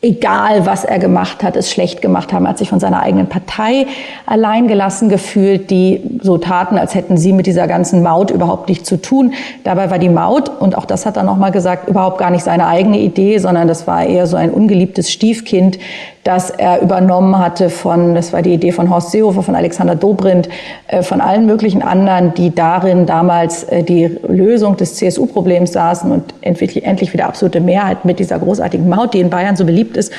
[0.05, 2.45] egal was er gemacht hat, es schlecht gemacht haben.
[2.45, 3.87] Er hat sich von seiner eigenen Partei
[4.27, 9.01] alleingelassen gefühlt, die so taten, als hätten sie mit dieser ganzen Maut überhaupt nichts zu
[9.01, 9.33] tun.
[9.63, 12.67] Dabei war die Maut, und auch das hat er nochmal gesagt, überhaupt gar nicht seine
[12.67, 15.79] eigene Idee, sondern das war eher so ein ungeliebtes Stiefkind,
[16.25, 20.49] das er übernommen hatte von, das war die Idee von Horst Seehofer, von Alexander Dobrindt,
[20.87, 26.33] äh, von allen möglichen anderen, die darin damals äh, die Lösung des CSU-Problems saßen und
[26.41, 30.11] endlich, endlich wieder absolute Mehrheit mit dieser großartigen Maut, die in Bayern so beliebt ist.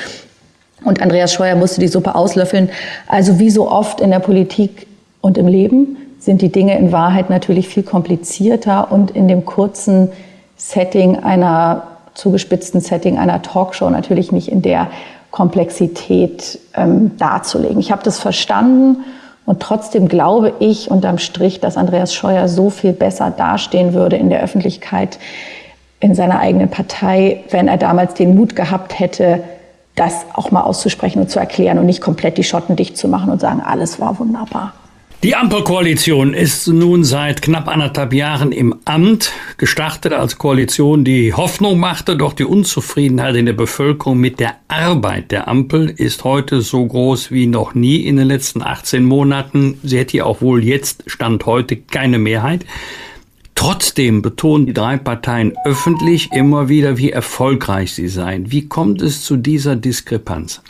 [0.85, 2.69] Und Andreas Scheuer musste die Suppe auslöffeln.
[3.07, 4.87] Also wie so oft in der Politik
[5.19, 10.07] und im Leben sind die Dinge in Wahrheit natürlich viel komplizierter und in dem kurzen
[10.55, 11.83] Setting einer
[12.13, 14.87] zugespitzten Setting einer Talkshow natürlich nicht in der
[15.31, 17.79] Komplexität ähm, darzulegen.
[17.79, 19.03] Ich habe das verstanden
[19.45, 24.29] und trotzdem glaube ich unterm Strich, dass Andreas Scheuer so viel besser dastehen würde in
[24.29, 25.19] der Öffentlichkeit,
[25.99, 29.43] in seiner eigenen Partei, wenn er damals den Mut gehabt hätte,
[29.95, 33.31] das auch mal auszusprechen und zu erklären und nicht komplett die Schotten dicht zu machen
[33.31, 34.73] und sagen, alles war wunderbar.
[35.23, 41.79] Die Ampelkoalition ist nun seit knapp anderthalb Jahren im Amt, gestartet als Koalition, die Hoffnung
[41.79, 46.85] machte, doch die Unzufriedenheit in der Bevölkerung mit der Arbeit der Ampel ist heute so
[46.85, 49.79] groß wie noch nie in den letzten 18 Monaten.
[49.81, 52.63] Sie hätte ja auch wohl jetzt, Stand heute, keine Mehrheit.
[53.55, 58.51] Trotzdem betonen die drei Parteien öffentlich immer wieder, wie erfolgreich sie seien.
[58.51, 60.61] Wie kommt es zu dieser Diskrepanz?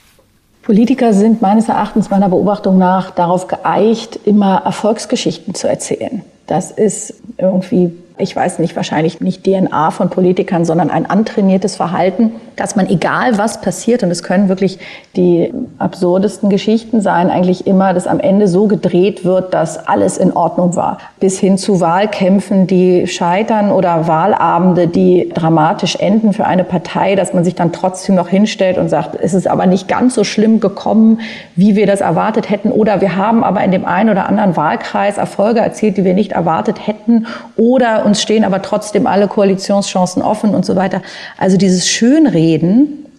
[0.68, 6.24] Politiker sind meines Erachtens meiner Beobachtung nach darauf geeicht, immer Erfolgsgeschichten zu erzählen.
[6.45, 12.32] Das ist irgendwie ich weiß nicht, wahrscheinlich nicht DNA von Politikern, sondern ein antrainiertes Verhalten,
[12.58, 14.80] dass man egal was passiert, und es können wirklich
[15.16, 20.36] die absurdesten Geschichten sein, eigentlich immer, dass am Ende so gedreht wird, dass alles in
[20.36, 20.97] Ordnung war.
[21.20, 27.34] Bis hin zu Wahlkämpfen, die scheitern oder Wahlabende, die dramatisch enden für eine Partei, dass
[27.34, 30.60] man sich dann trotzdem noch hinstellt und sagt, es ist aber nicht ganz so schlimm
[30.60, 31.22] gekommen,
[31.55, 35.20] wie wir das erwartet hätten, oder wir haben aber in dem einen oder anderen Wahlkreis
[35.20, 40.55] Erfolge erzielt, die wir nicht erwartet hätten, oder uns stehen aber trotzdem alle Koalitionschancen offen
[40.55, 41.03] und so weiter.
[41.38, 42.47] Also dieses Schönreden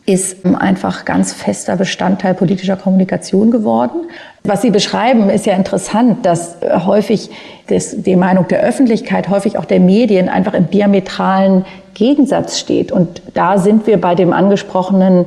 [0.08, 4.06] ist einfach ganz fester Bestandteil politischer Kommunikation geworden.
[4.42, 6.56] Was Sie beschreiben, ist ja interessant, dass
[6.86, 7.28] häufig
[7.66, 12.90] das, die Meinung der Öffentlichkeit, häufig auch der Medien einfach im diametralen Gegensatz steht.
[12.90, 15.26] Und da sind wir bei dem angesprochenen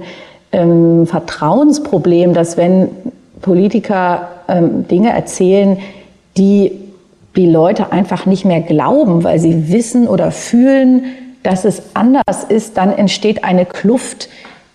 [0.51, 2.89] ähm, Vertrauensproblem, dass wenn
[3.41, 5.77] Politiker ähm, Dinge erzählen,
[6.37, 6.71] die
[7.35, 11.03] die Leute einfach nicht mehr glauben, weil sie wissen oder fühlen,
[11.43, 14.29] dass es anders ist, dann entsteht eine Kluft,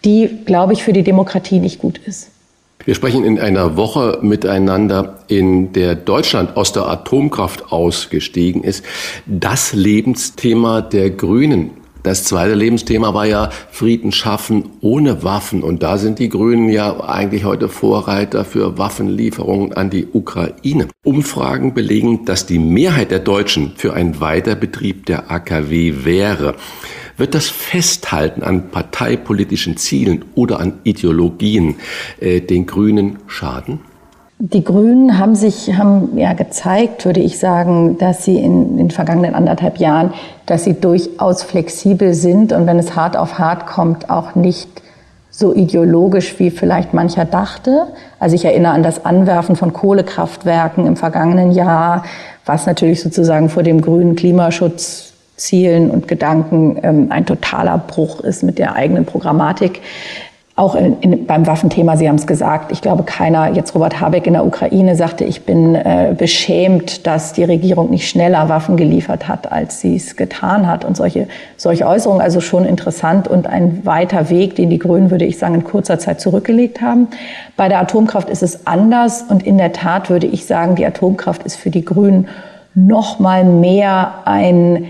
[0.04, 2.30] die, glaube ich, für die Demokratie nicht gut ist.
[2.84, 8.84] Wir sprechen in einer Woche miteinander, in der Deutschland aus der Atomkraft ausgestiegen ist.
[9.26, 11.72] Das Lebensthema der Grünen
[12.06, 15.64] das zweite Lebensthema war ja Frieden schaffen ohne Waffen.
[15.64, 20.86] Und da sind die Grünen ja eigentlich heute Vorreiter für Waffenlieferungen an die Ukraine.
[21.02, 26.54] Umfragen belegen, dass die Mehrheit der Deutschen für einen Weiterbetrieb der AKW wäre.
[27.16, 31.74] Wird das Festhalten an parteipolitischen Zielen oder an Ideologien
[32.20, 33.80] äh, den Grünen schaden?
[34.38, 39.34] Die Grünen haben sich, haben ja gezeigt, würde ich sagen, dass sie in den vergangenen
[39.34, 40.12] anderthalb Jahren,
[40.44, 44.68] dass sie durchaus flexibel sind und wenn es hart auf hart kommt, auch nicht
[45.30, 47.86] so ideologisch, wie vielleicht mancher dachte.
[48.18, 52.04] Also ich erinnere an das Anwerfen von Kohlekraftwerken im vergangenen Jahr,
[52.44, 58.58] was natürlich sozusagen vor dem grünen Klimaschutzzielen und Gedanken ähm, ein totaler Bruch ist mit
[58.58, 59.80] der eigenen Programmatik
[60.56, 64.26] auch in, in, beim Waffenthema, Sie haben es gesagt, ich glaube keiner, jetzt Robert Habeck
[64.26, 69.28] in der Ukraine sagte, ich bin äh, beschämt, dass die Regierung nicht schneller Waffen geliefert
[69.28, 70.86] hat, als sie es getan hat.
[70.86, 71.28] Und solche,
[71.58, 75.56] solche Äußerungen, also schon interessant und ein weiter Weg, den die Grünen, würde ich sagen,
[75.56, 77.08] in kurzer Zeit zurückgelegt haben.
[77.58, 81.42] Bei der Atomkraft ist es anders und in der Tat würde ich sagen, die Atomkraft
[81.42, 82.28] ist für die Grünen
[82.74, 84.86] noch mal mehr ein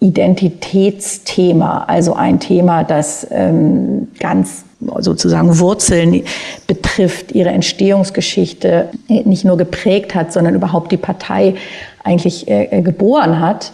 [0.00, 6.22] Identitätsthema, also ein Thema, das ähm, ganz sozusagen Wurzeln
[6.66, 11.54] betrifft, ihre Entstehungsgeschichte nicht nur geprägt hat, sondern überhaupt die Partei
[12.04, 13.72] eigentlich äh, äh, geboren hat.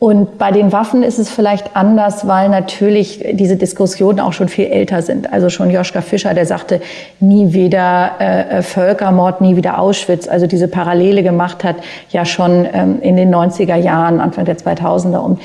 [0.00, 4.64] Und bei den Waffen ist es vielleicht anders, weil natürlich diese Diskussionen auch schon viel
[4.64, 5.30] älter sind.
[5.30, 6.80] Also schon Joschka Fischer, der sagte,
[7.20, 10.26] nie wieder äh, äh Völkermord, nie wieder Auschwitz.
[10.26, 11.76] Also diese Parallele gemacht hat,
[12.08, 15.38] ja schon ähm, in den 90er Jahren, Anfang der 2000er, um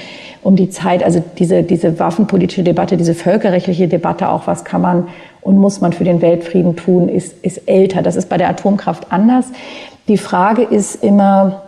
[0.46, 5.08] um die Zeit, also diese, diese waffenpolitische Debatte, diese völkerrechtliche Debatte auch, was kann man
[5.42, 8.04] und muss man für den Weltfrieden tun, ist, ist älter.
[8.04, 9.48] Das ist bei der Atomkraft anders.
[10.08, 11.64] Die Frage ist immer,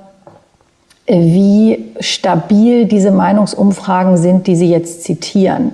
[1.08, 5.74] wie stabil diese Meinungsumfragen sind, die Sie jetzt zitieren.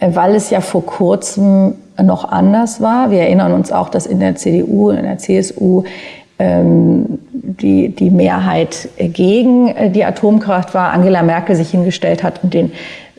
[0.00, 3.10] Weil es ja vor kurzem noch anders war.
[3.10, 5.84] Wir erinnern uns auch, dass in der CDU, in der CSU
[6.38, 12.54] ähm, die, die Mehrheit gegen äh, die Atomkraft war, Angela Merkel sich hingestellt hat und
[12.54, 12.72] den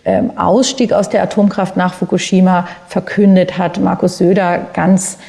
[0.05, 5.20] ähm, Ausstieg aus der Atomkraft nach Fukushima verkündet hat, Markus Söder ganz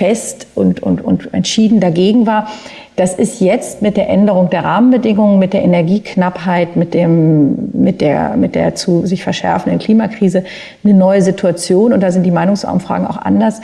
[0.00, 2.48] fest und, und, und entschieden dagegen war.
[2.96, 8.34] Das ist jetzt mit der Änderung der Rahmenbedingungen, mit der Energieknappheit, mit, dem, mit, der,
[8.38, 10.44] mit der zu sich verschärfenden Klimakrise
[10.82, 13.60] eine neue Situation und da sind die Meinungsumfragen auch anders.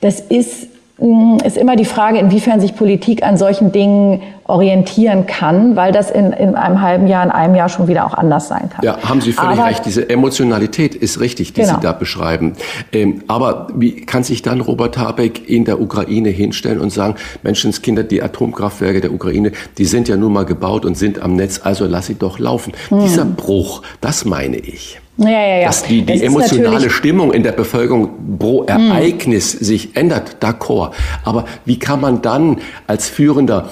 [0.00, 0.66] Das ist
[0.98, 6.10] hm, ist immer die Frage, inwiefern sich Politik an solchen Dingen orientieren kann, weil das
[6.10, 8.84] in, in einem halben Jahr, in einem Jahr schon wieder auch anders sein kann.
[8.84, 9.84] Ja, haben Sie völlig aber, recht.
[9.84, 11.74] Diese Emotionalität ist richtig, die genau.
[11.74, 12.52] Sie da beschreiben.
[12.92, 18.04] Ähm, aber wie kann sich dann Robert Habeck in der Ukraine hinstellen und sagen, Menschenskinder,
[18.04, 21.86] die Atomkraftwerke der Ukraine, die sind ja nun mal gebaut und sind am Netz, also
[21.86, 22.72] lass sie doch laufen.
[22.88, 23.00] Hm.
[23.00, 25.00] Dieser Bruch, das meine ich.
[25.18, 25.66] Ja, ja, ja.
[25.66, 28.68] Dass die, die emotionale Stimmung in der Bevölkerung pro hm.
[28.68, 29.64] Ereignis hm.
[29.64, 30.92] sich ändert, d'accord.
[31.24, 33.70] Aber wie kann man dann als führender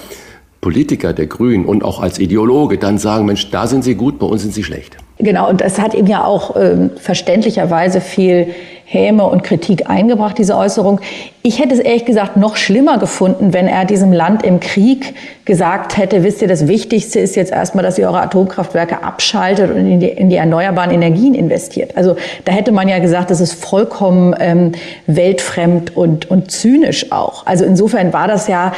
[0.65, 4.25] Politiker der Grünen und auch als Ideologe dann sagen, Mensch, da sind Sie gut, bei
[4.25, 4.97] uns sind Sie schlecht.
[5.19, 8.47] Genau, und das hat ihm ja auch äh, verständlicherweise viel
[8.83, 11.01] Häme und Kritik eingebracht, diese Äußerung.
[11.43, 15.13] Ich hätte es ehrlich gesagt noch schlimmer gefunden, wenn er diesem Land im Krieg
[15.45, 19.77] gesagt hätte, wisst ihr, das Wichtigste ist jetzt erstmal, dass ihr eure Atomkraftwerke abschaltet und
[19.77, 21.95] in die, in die erneuerbaren Energien investiert.
[21.95, 24.71] Also da hätte man ja gesagt, das ist vollkommen ähm,
[25.05, 27.45] weltfremd und, und zynisch auch.
[27.45, 28.71] Also insofern war das ja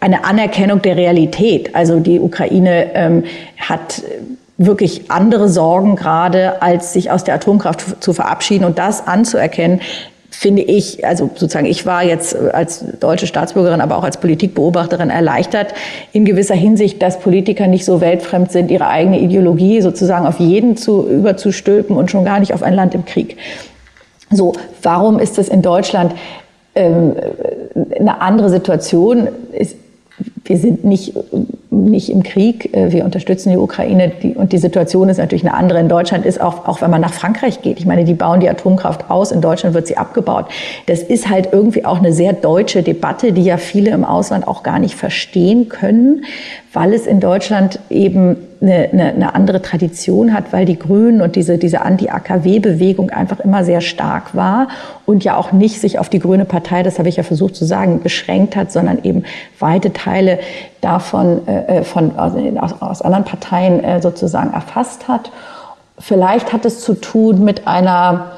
[0.00, 1.74] eine Anerkennung der Realität.
[1.74, 3.24] Also die Ukraine ähm,
[3.58, 4.02] hat
[4.56, 9.80] wirklich andere Sorgen gerade, als sich aus der Atomkraft zu verabschieden und das anzuerkennen,
[10.30, 15.74] finde ich, also sozusagen, ich war jetzt als deutsche Staatsbürgerin, aber auch als Politikbeobachterin erleichtert
[16.12, 20.76] in gewisser Hinsicht, dass Politiker nicht so weltfremd sind, ihre eigene Ideologie sozusagen auf jeden
[20.76, 23.36] zu, überzustülpen und schon gar nicht auf ein Land im Krieg.
[24.30, 24.52] So,
[24.82, 26.14] warum ist das in Deutschland
[26.74, 27.16] ähm,
[27.98, 29.28] eine andere Situation?
[29.52, 29.76] Ist,
[30.44, 31.14] wir sind nicht,
[31.70, 35.54] nicht im Krieg, äh, wir unterstützen die Ukraine die, und die Situation ist natürlich eine
[35.54, 35.78] andere.
[35.80, 38.48] In Deutschland ist auch, auch wenn man nach Frankreich geht, ich meine, die bauen die
[38.48, 40.46] Atomkraft aus, in Deutschland wird sie abgebaut.
[40.86, 44.62] Das ist halt irgendwie auch eine sehr deutsche Debatte, die ja viele im Ausland auch
[44.62, 46.24] gar nicht verstehen können,
[46.72, 51.36] weil es in Deutschland eben eine, eine, eine andere Tradition hat, weil die Grünen und
[51.36, 54.68] diese, diese Anti-AKW-Bewegung einfach immer sehr stark war
[55.06, 57.64] und ja auch nicht sich auf die Grüne Partei, das habe ich ja versucht zu
[57.64, 59.24] sagen, beschränkt hat, sondern eben
[59.58, 60.38] weite Teile
[60.80, 62.32] davon äh, äh von, aus,
[62.80, 65.30] aus anderen Parteien äh, sozusagen erfasst hat.
[65.98, 68.32] Vielleicht hat es zu tun mit einer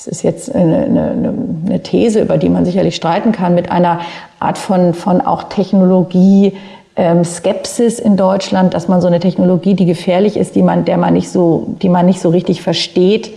[0.00, 1.34] das ist jetzt eine, eine,
[1.66, 4.00] eine, These, über die man sicherlich streiten kann, mit einer
[4.38, 6.56] Art von, von auch Technologie,
[6.96, 10.96] ähm, Skepsis in Deutschland, dass man so eine Technologie, die gefährlich ist, die man, der
[10.96, 13.30] man nicht so, die man nicht so richtig versteht,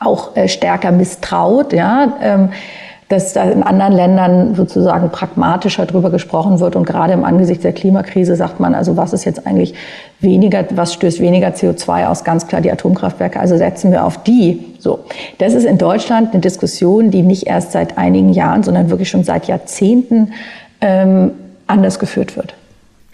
[0.00, 2.14] auch äh, stärker misstraut, ja.
[2.20, 2.48] Ähm,
[3.08, 6.74] dass da in anderen Ländern sozusagen pragmatischer drüber gesprochen wird.
[6.74, 9.74] Und gerade im Angesicht der Klimakrise sagt man, also was ist jetzt eigentlich
[10.20, 12.24] weniger, was stößt weniger CO2 aus?
[12.24, 13.38] Ganz klar die Atomkraftwerke.
[13.38, 14.74] Also setzen wir auf die.
[14.80, 15.00] So.
[15.38, 19.22] Das ist in Deutschland eine Diskussion, die nicht erst seit einigen Jahren, sondern wirklich schon
[19.22, 20.32] seit Jahrzehnten
[20.80, 21.30] ähm,
[21.68, 22.54] anders geführt wird.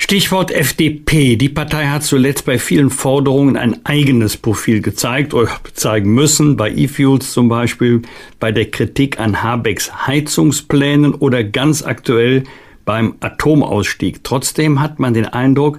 [0.03, 1.37] Stichwort FDP.
[1.37, 6.73] Die Partei hat zuletzt bei vielen Forderungen ein eigenes Profil gezeigt oder zeigen müssen, bei
[6.73, 8.03] E-Fuels zum Beispiel,
[8.41, 12.43] bei der Kritik an Habecks Heizungsplänen oder ganz aktuell
[12.85, 14.25] beim Atomausstieg.
[14.25, 15.79] Trotzdem hat man den Eindruck,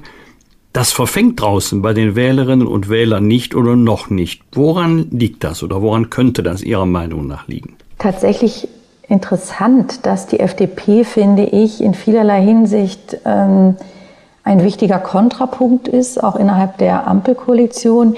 [0.71, 4.41] das verfängt draußen bei den Wählerinnen und Wählern nicht oder noch nicht.
[4.53, 7.75] Woran liegt das oder woran könnte das Ihrer Meinung nach liegen?
[7.99, 8.69] Tatsächlich
[9.09, 13.75] interessant, dass die FDP, finde ich, in vielerlei Hinsicht ähm,
[14.43, 18.15] ein wichtiger Kontrapunkt ist, auch innerhalb der Ampelkoalition.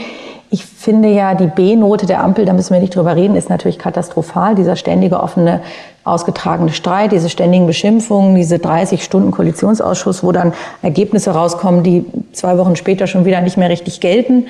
[0.50, 3.78] Ich finde ja, die B-Note der Ampel, da müssen wir nicht drüber reden, ist natürlich
[3.78, 4.56] katastrophal.
[4.56, 5.62] Dieser ständige offene,
[6.04, 12.58] ausgetragene Streit, diese ständigen Beschimpfungen, diese 30 Stunden Koalitionsausschuss, wo dann Ergebnisse rauskommen, die zwei
[12.58, 14.46] Wochen später schon wieder nicht mehr richtig gelten.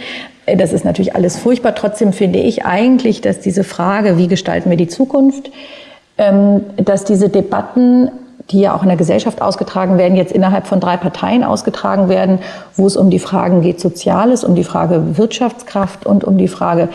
[0.45, 1.75] Das ist natürlich alles furchtbar.
[1.75, 5.49] Trotzdem finde ich eigentlich, dass diese Frage, wie gestalten wir die Zukunft,
[6.17, 8.11] ähm, dass diese Debatten
[8.51, 12.39] die ja auch in der Gesellschaft ausgetragen werden, jetzt innerhalb von drei Parteien ausgetragen werden,
[12.75, 16.89] wo es um die Fragen geht Soziales, um die Frage Wirtschaftskraft und um die Frage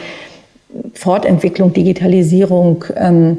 [0.95, 3.39] Fortentwicklung, Digitalisierung, ähm,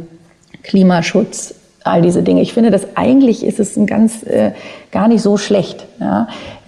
[0.63, 2.41] Klimaschutz, all diese Dinge.
[2.41, 4.51] Ich finde, dass eigentlich ist es ein ganz äh,
[4.91, 5.85] gar nicht so schlecht.
[5.99, 6.27] Ja.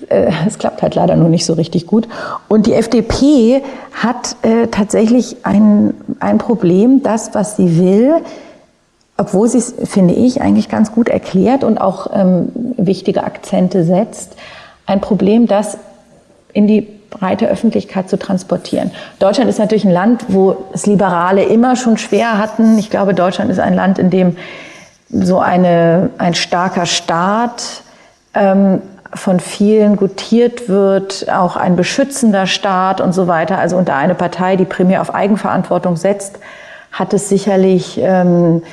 [0.10, 2.07] Äh, es klappt halt leider nur nicht so richtig gut.
[2.48, 3.61] Und die FDP
[3.91, 8.15] hat äh, tatsächlich ein, ein Problem, das, was sie will,
[9.23, 14.35] obwohl sie es, finde ich, eigentlich ganz gut erklärt und auch ähm, wichtige Akzente setzt,
[14.85, 15.77] ein Problem, das
[16.51, 18.91] in die breite Öffentlichkeit zu transportieren.
[19.19, 22.77] Deutschland ist natürlich ein Land, wo es Liberale immer schon schwer hatten.
[22.77, 24.35] Ich glaube, Deutschland ist ein Land, in dem
[25.09, 27.83] so eine, ein starker Staat
[28.33, 28.81] ähm,
[29.13, 33.57] von vielen gutiert wird, auch ein beschützender Staat und so weiter.
[33.57, 36.39] Also unter eine Partei, die primär auf Eigenverantwortung setzt,
[36.91, 38.63] hat es sicherlich ähm,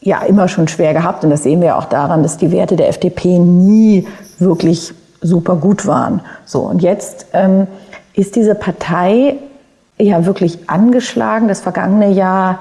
[0.00, 1.24] ja immer schon schwer gehabt.
[1.24, 4.06] Und das sehen wir auch daran, dass die Werte der FDP nie
[4.38, 6.20] wirklich super gut waren.
[6.44, 7.66] So, und jetzt ähm,
[8.14, 9.36] ist diese Partei
[9.98, 11.48] ja wirklich angeschlagen.
[11.48, 12.60] Das vergangene Jahr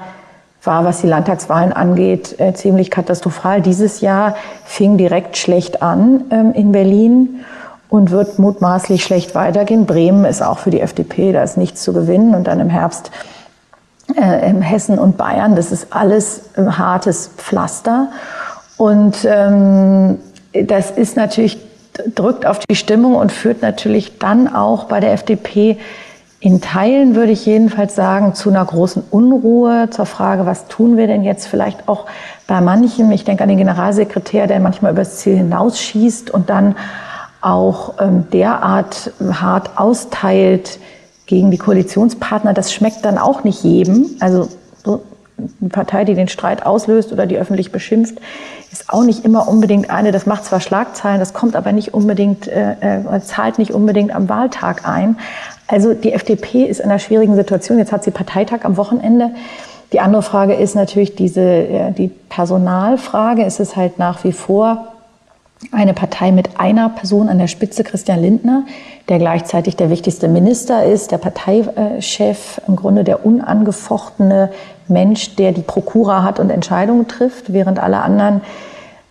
[0.63, 3.61] war, was die Landtagswahlen angeht, äh, ziemlich katastrophal.
[3.61, 4.35] Dieses Jahr
[4.65, 7.41] fing direkt schlecht an ähm, in Berlin
[7.89, 9.85] und wird mutmaßlich schlecht weitergehen.
[9.85, 12.35] Bremen ist auch für die FDP, da ist nichts zu gewinnen.
[12.35, 13.11] Und dann im Herbst
[14.15, 15.55] äh, in Hessen und Bayern.
[15.55, 18.09] Das ist alles hartes Pflaster.
[18.77, 20.19] Und ähm,
[20.53, 21.57] das ist natürlich,
[22.15, 25.77] drückt auf die Stimmung und führt natürlich dann auch bei der FDP
[26.39, 31.07] in Teilen, würde ich jedenfalls sagen, zu einer großen Unruhe, zur Frage, was tun wir
[31.07, 32.05] denn jetzt vielleicht auch
[32.45, 36.75] bei manchen, ich denke an den Generalsekretär, der manchmal übers Ziel hinausschießt und dann
[37.41, 40.79] auch ähm, derart hart austeilt
[41.27, 44.07] gegen die Koalitionspartner, das schmeckt dann auch nicht jedem.
[44.19, 44.47] Also
[44.83, 45.03] so
[45.37, 48.17] eine Partei, die den Streit auslöst oder die öffentlich beschimpft,
[48.71, 52.47] ist auch nicht immer unbedingt eine, das macht zwar Schlagzeilen, das kommt aber nicht unbedingt,
[52.47, 55.17] äh, äh, zahlt nicht unbedingt am Wahltag ein.
[55.67, 57.77] Also die FDP ist in einer schwierigen Situation.
[57.77, 59.31] Jetzt hat sie Parteitag am Wochenende.
[59.93, 63.43] Die andere Frage ist natürlich diese, äh, die Personalfrage.
[63.43, 64.93] Es ist halt nach wie vor
[65.71, 68.65] eine Partei mit einer Person an der Spitze, Christian Lindner,
[69.09, 74.51] der gleichzeitig der wichtigste Minister ist, der Parteichef, im Grunde der unangefochtene
[74.87, 78.41] Mensch, der die Prokura hat und Entscheidungen trifft, während alle anderen,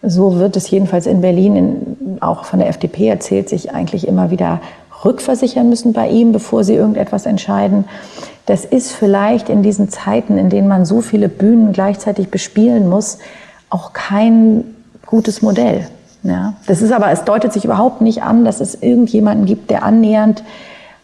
[0.03, 4.31] so wird es jedenfalls in Berlin in, auch von der FDP erzählt, sich eigentlich immer
[4.31, 4.61] wieder
[5.05, 7.85] rückversichern müssen bei ihm, bevor sie irgendetwas entscheiden.
[8.47, 13.19] Das ist vielleicht in diesen Zeiten, in denen man so viele Bühnen gleichzeitig bespielen muss,
[13.69, 14.65] auch kein
[15.05, 15.89] gutes Modell.
[16.27, 19.85] Ja, das ist aber, es deutet sich überhaupt nicht an, dass es irgendjemanden gibt, der
[19.85, 20.43] annähernd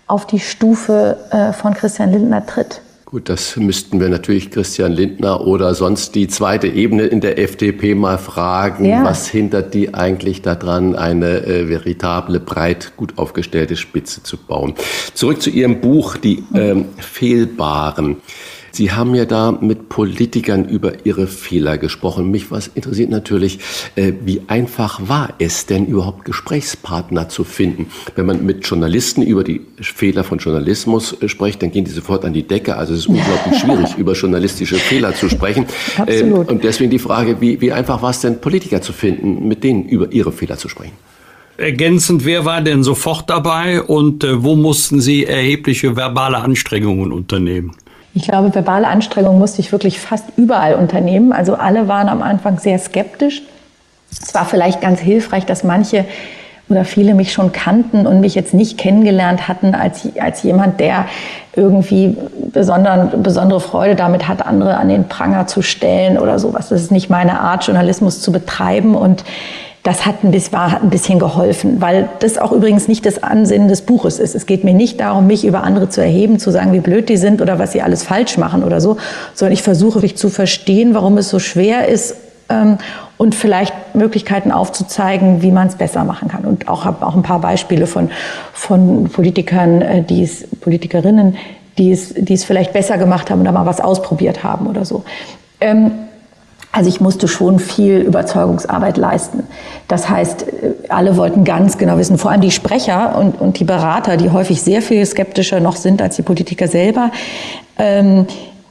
[0.09, 2.81] auf die Stufe äh, von Christian Lindner tritt.
[3.05, 7.95] Gut, das müssten wir natürlich Christian Lindner oder sonst die zweite Ebene in der FDP
[7.95, 8.87] mal fragen.
[8.87, 9.05] Ja.
[9.05, 14.75] Was hindert die eigentlich daran, eine äh, veritable, breit gut aufgestellte Spitze zu bauen?
[15.13, 18.17] Zurück zu Ihrem Buch, die ähm, Fehlbaren.
[18.75, 22.31] Sie haben ja da mit Politikern über ihre Fehler gesprochen.
[22.31, 23.59] Mich was interessiert natürlich,
[23.97, 27.89] äh, wie einfach war es denn überhaupt Gesprächspartner zu finden?
[28.15, 32.25] Wenn man mit Journalisten über die Fehler von Journalismus äh, spricht, dann gehen die sofort
[32.25, 32.77] an die Decke.
[32.77, 35.67] Also es ist unglaublich schwierig, über journalistische Fehler zu sprechen.
[35.99, 36.49] Absolut.
[36.49, 39.65] Ähm, und deswegen die Frage, wie, wie einfach war es denn, Politiker zu finden, mit
[39.65, 40.95] denen über ihre Fehler zu sprechen?
[41.59, 47.77] Ergänzend, wer war denn sofort dabei und äh, wo mussten Sie erhebliche verbale Anstrengungen unternehmen?
[48.15, 51.33] Ich glaube, verbale Anstrengungen musste ich wirklich fast überall unternehmen.
[51.33, 53.43] Also alle waren am Anfang sehr skeptisch.
[54.11, 56.05] Es war vielleicht ganz hilfreich, dass manche
[56.69, 61.07] oder viele mich schon kannten und mich jetzt nicht kennengelernt hatten als, als jemand, der
[61.55, 62.17] irgendwie
[62.53, 66.69] besonderen, besondere Freude damit hat, andere an den Pranger zu stellen oder sowas.
[66.69, 69.25] Das ist nicht meine Art, Journalismus zu betreiben und
[69.83, 73.23] das hat ein bisschen, war, hat ein bisschen geholfen, weil das auch übrigens nicht das
[73.23, 74.35] Ansinnen des Buches ist.
[74.35, 77.17] Es geht mir nicht darum, mich über andere zu erheben, zu sagen, wie blöd die
[77.17, 78.97] sind oder was sie alles falsch machen oder so,
[79.35, 82.15] sondern ich versuche wirklich zu verstehen, warum es so schwer ist
[82.49, 82.79] ähm,
[83.19, 86.45] und vielleicht Möglichkeiten aufzuzeigen, wie man es besser machen kann.
[86.45, 88.11] Und auch habe auch ein paar Beispiele von,
[88.53, 91.37] von Politikern, äh, die es, Politikerinnen,
[91.77, 95.03] die es, die es vielleicht besser gemacht haben oder mal was ausprobiert haben oder so.
[95.61, 95.91] Ähm,
[96.73, 99.45] also ich musste schon viel Überzeugungsarbeit leisten.
[99.89, 100.47] Das heißt,
[100.89, 104.63] alle wollten ganz genau wissen, vor allem die Sprecher und, und die Berater, die häufig
[104.63, 107.11] sehr viel skeptischer noch sind als die Politiker selber,
[107.79, 108.27] ähm,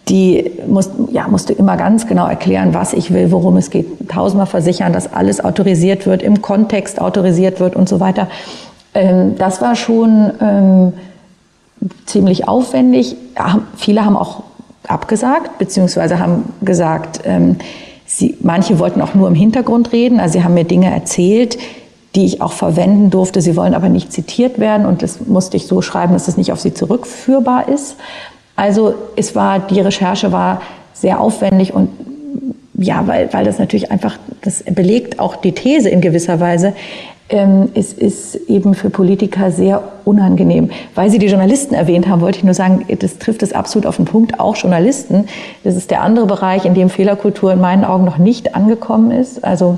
[0.07, 4.47] die muss, ja, musste immer ganz genau erklären, was ich will, worum es geht, tausendmal
[4.47, 8.27] versichern, dass alles autorisiert wird, im Kontext autorisiert wird und so weiter.
[8.95, 10.93] Ähm, das war schon ähm,
[12.07, 13.15] ziemlich aufwendig.
[13.37, 14.41] Ja, viele haben auch
[14.87, 17.57] abgesagt, beziehungsweise haben gesagt, ähm,
[18.13, 21.57] Sie, manche wollten auch nur im Hintergrund reden, also sie haben mir Dinge erzählt,
[22.13, 23.41] die ich auch verwenden durfte.
[23.41, 26.51] Sie wollen aber nicht zitiert werden und das musste ich so schreiben, dass es nicht
[26.51, 27.95] auf sie zurückführbar ist.
[28.57, 30.61] Also es war, die Recherche war
[30.93, 31.89] sehr aufwendig und
[32.73, 36.73] ja, weil, weil das natürlich einfach, das belegt auch die These in gewisser Weise,
[37.73, 40.69] es ist eben für Politiker sehr unangenehm.
[40.95, 43.95] Weil Sie die Journalisten erwähnt haben, wollte ich nur sagen, das trifft es absolut auf
[43.95, 45.27] den Punkt, auch Journalisten.
[45.63, 49.43] Das ist der andere Bereich, in dem Fehlerkultur in meinen Augen noch nicht angekommen ist.
[49.43, 49.77] Also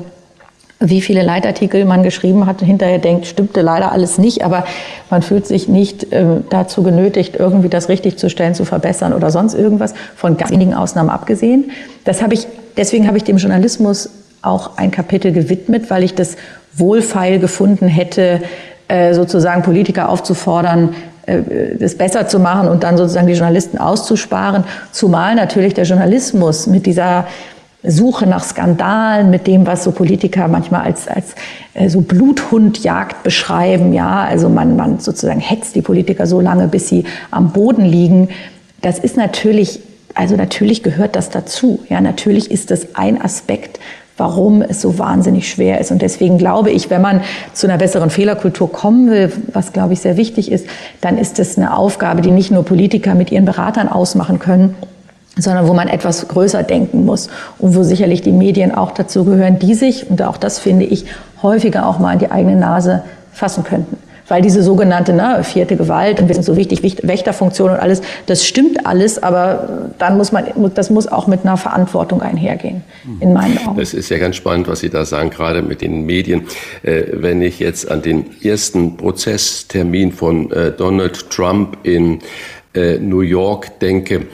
[0.79, 4.65] wie viele Leitartikel man geschrieben hat hinterher denkt, stimmte leider alles nicht, aber
[5.09, 9.31] man fühlt sich nicht äh, dazu genötigt, irgendwie das richtig zu stellen, zu verbessern oder
[9.31, 11.71] sonst irgendwas, von ganz wenigen Ausnahmen abgesehen.
[12.03, 14.09] Das habe ich, deswegen habe ich dem Journalismus
[14.41, 16.35] auch ein Kapitel gewidmet, weil ich das
[16.75, 18.41] wohlfeil gefunden hätte,
[18.87, 20.95] äh, sozusagen Politiker aufzufordern,
[21.25, 24.63] äh, das besser zu machen und dann sozusagen die Journalisten auszusparen.
[24.91, 27.25] Zumal natürlich der Journalismus mit dieser
[27.85, 31.35] Suche nach Skandalen, mit dem, was so Politiker manchmal als, als
[31.73, 36.87] äh, so Bluthundjagd beschreiben, ja, also man, man sozusagen hetzt die Politiker so lange, bis
[36.87, 38.29] sie am Boden liegen.
[38.81, 39.81] Das ist natürlich,
[40.15, 41.79] also natürlich gehört das dazu.
[41.89, 43.79] Ja, natürlich ist das ein Aspekt
[44.17, 45.91] warum es so wahnsinnig schwer ist.
[45.91, 47.21] Und deswegen glaube ich, wenn man
[47.53, 50.67] zu einer besseren Fehlerkultur kommen will, was glaube ich sehr wichtig ist,
[51.01, 54.75] dann ist es eine Aufgabe, die nicht nur Politiker mit ihren Beratern ausmachen können,
[55.35, 59.57] sondern wo man etwas größer denken muss und wo sicherlich die Medien auch dazu gehören,
[59.57, 61.05] die sich, und auch das finde ich,
[61.41, 63.97] häufiger auch mal in die eigene Nase fassen könnten.
[64.27, 68.45] Weil diese sogenannte ne, vierte Gewalt und wir sind so wichtig, Wächterfunktion und alles, das
[68.45, 72.83] stimmt alles, aber dann muss man, das muss auch mit einer Verantwortung einhergehen,
[73.19, 73.77] in meinen Augen.
[73.77, 76.43] Das ist ja ganz spannend, was Sie da sagen, gerade mit den Medien.
[76.83, 82.19] Äh, wenn ich jetzt an den ersten Prozesstermin von äh, Donald Trump in
[82.73, 84.27] äh, New York denke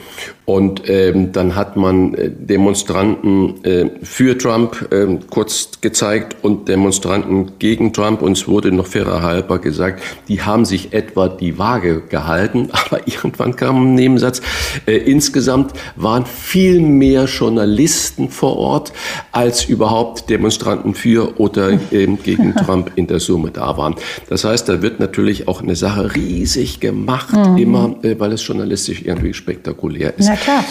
[0.46, 7.52] und ähm, dann hat man äh, Demonstranten äh, für Trump äh, kurz gezeigt und Demonstranten
[7.60, 8.20] gegen Trump.
[8.20, 12.68] Und es wurde noch fairer halber gesagt, die haben sich etwa die Waage gehalten.
[12.72, 14.40] Aber irgendwann kam ein Nebensatz.
[14.86, 18.92] Äh, insgesamt waren viel mehr Journalisten vor Ort,
[19.30, 23.94] als überhaupt Demonstranten für oder äh, gegen Trump in der Summe da waren.
[24.28, 27.56] Das heißt, da wird natürlich auch eine Sache riesig gemacht, mhm.
[27.56, 30.28] immer, äh, weil es journalistisch irgendwie spektakulär ist.
[30.28, 30.64] Na klar.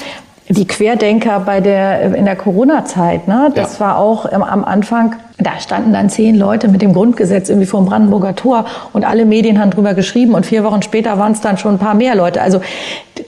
[0.52, 3.86] Die Querdenker bei der, in der Corona-Zeit, ne, das ja.
[3.86, 7.86] war auch am Anfang, da standen dann zehn Leute mit dem Grundgesetz irgendwie vor dem
[7.86, 11.60] Brandenburger Tor und alle Medien haben drüber geschrieben und vier Wochen später waren es dann
[11.60, 12.42] schon ein paar mehr Leute.
[12.42, 12.62] Also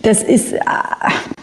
[0.01, 0.59] das ist, äh,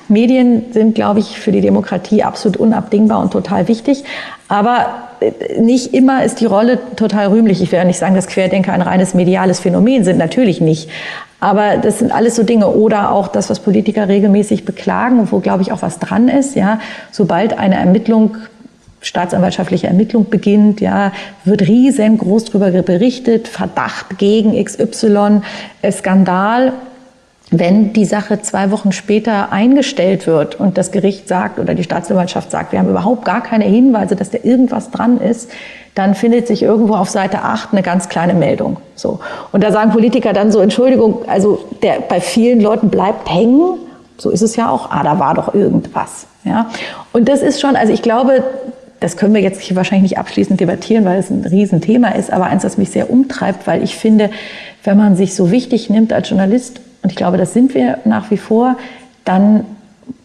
[0.09, 4.05] Medien sind, glaube ich, für die Demokratie absolut unabdingbar und total wichtig.
[4.49, 4.87] Aber
[5.21, 7.63] äh, nicht immer ist die Rolle total rühmlich.
[7.63, 10.89] Ich will ja nicht sagen, dass Querdenker ein reines mediales Phänomen sind, natürlich nicht.
[11.41, 12.69] Aber das sind alles so Dinge.
[12.69, 16.57] Oder auch das, was Politiker regelmäßig beklagen, wo, glaube ich, auch was dran ist.
[16.57, 16.81] Ja,
[17.11, 18.37] sobald eine Ermittlung
[19.01, 21.13] staatsanwaltschaftliche Ermittlung beginnt, ja,
[21.45, 25.43] wird riesengroß darüber berichtet, Verdacht gegen XY,
[25.83, 26.73] äh, Skandal.
[27.51, 32.51] Wenn die Sache zwei Wochen später eingestellt wird und das Gericht sagt oder die Staatsanwaltschaft
[32.51, 35.51] sagt, wir haben überhaupt gar keine Hinweise, dass da irgendwas dran ist,
[35.95, 38.77] dann findet sich irgendwo auf Seite 8 eine ganz kleine Meldung.
[38.95, 39.21] So.
[39.51, 43.79] Und da sagen Politiker dann so, Entschuldigung, also der, bei vielen Leuten bleibt hängen,
[44.19, 46.27] so ist es ja auch, ah, da war doch irgendwas.
[46.45, 46.71] Ja?
[47.13, 48.45] Und das ist schon, also ich glaube,
[49.01, 52.63] das können wir jetzt wahrscheinlich nicht abschließend debattieren, weil es ein Riesenthema ist, aber eins,
[52.63, 54.31] das mich sehr umtreibt, weil ich finde,
[54.85, 58.31] wenn man sich so wichtig nimmt als Journalist, und ich glaube, das sind wir nach
[58.31, 58.77] wie vor,
[59.25, 59.65] dann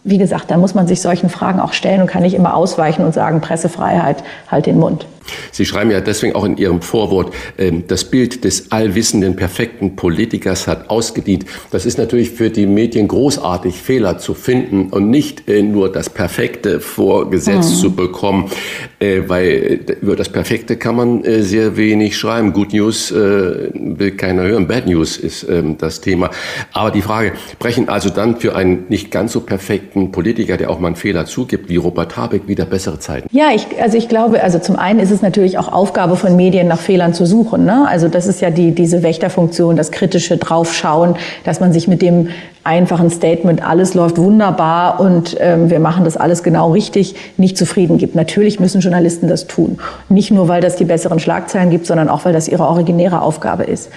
[0.02, 3.04] wie gesagt, da muss man sich solchen Fragen auch stellen und kann nicht immer ausweichen
[3.04, 5.06] und sagen, Pressefreiheit, halt den Mund.
[5.52, 10.66] Sie schreiben ja deswegen auch in Ihrem Vorwort, ähm, das Bild des allwissenden, perfekten Politikers
[10.66, 11.44] hat ausgedient.
[11.70, 16.10] Das ist natürlich für die Medien großartig, Fehler zu finden und nicht äh, nur das
[16.10, 17.74] Perfekte vorgesetzt mhm.
[17.76, 18.50] zu bekommen,
[18.98, 22.52] äh, weil äh, über das Perfekte kann man sehr wenig schreiben.
[22.52, 26.30] Good News will keiner hören, Bad News ist ähm, das Thema.
[26.72, 30.78] Aber die Frage, brechen also dann für einen nicht ganz so perfekten Politiker, der auch
[30.78, 33.28] mal einen Fehler zugibt, wie Robert Habeck, wieder bessere Zeiten?
[33.32, 36.68] Ja, ich, also ich glaube, also zum einen ist es natürlich auch Aufgabe von Medien,
[36.68, 37.64] nach Fehlern zu suchen.
[37.64, 37.86] Ne?
[37.88, 42.28] Also das ist ja die, diese Wächterfunktion, das kritische Draufschauen, dass man sich mit dem
[42.64, 47.98] einfachen Statement, alles läuft wunderbar und ähm, wir machen das alles genau richtig, nicht zufrieden
[47.98, 48.14] gibt.
[48.14, 49.78] Natürlich müssen Journalisten das tun.
[50.08, 53.64] Nicht nur, weil das die besseren Schlagzeilen gibt, sondern auch, weil das ihre originäre Aufgabe
[53.64, 53.90] ist.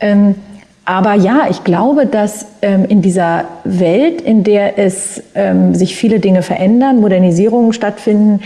[0.00, 0.36] Ähm,
[0.84, 6.20] aber ja, ich glaube, dass ähm, in dieser Welt, in der es ähm, sich viele
[6.20, 8.40] Dinge verändern, Modernisierungen stattfinden,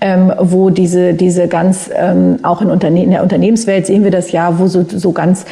[0.00, 4.30] ähm, wo diese, diese ganz, ähm, auch in, Unterne in der Unternehmenswelt sehen wir das
[4.30, 5.46] ja, wo so, so ganz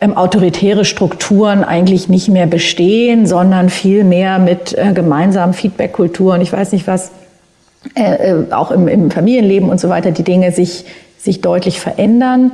[0.00, 6.52] ähm, autoritäre Strukturen eigentlich nicht mehr bestehen, sondern viel mehr mit äh, gemeinsamen Feedback-Kulturen, ich
[6.52, 7.10] weiß nicht was,
[7.94, 10.84] äh, äh, auch im, im, Familienleben und so weiter, die Dinge sich,
[11.18, 12.52] sich deutlich verändern,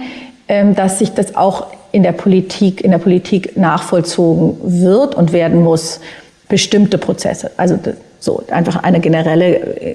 [0.74, 6.00] dass sich das auch in der Politik, in der Politik nachvollzogen wird und werden muss,
[6.48, 7.50] bestimmte Prozesse.
[7.56, 7.78] Also
[8.18, 9.94] so einfach eine generelle äh,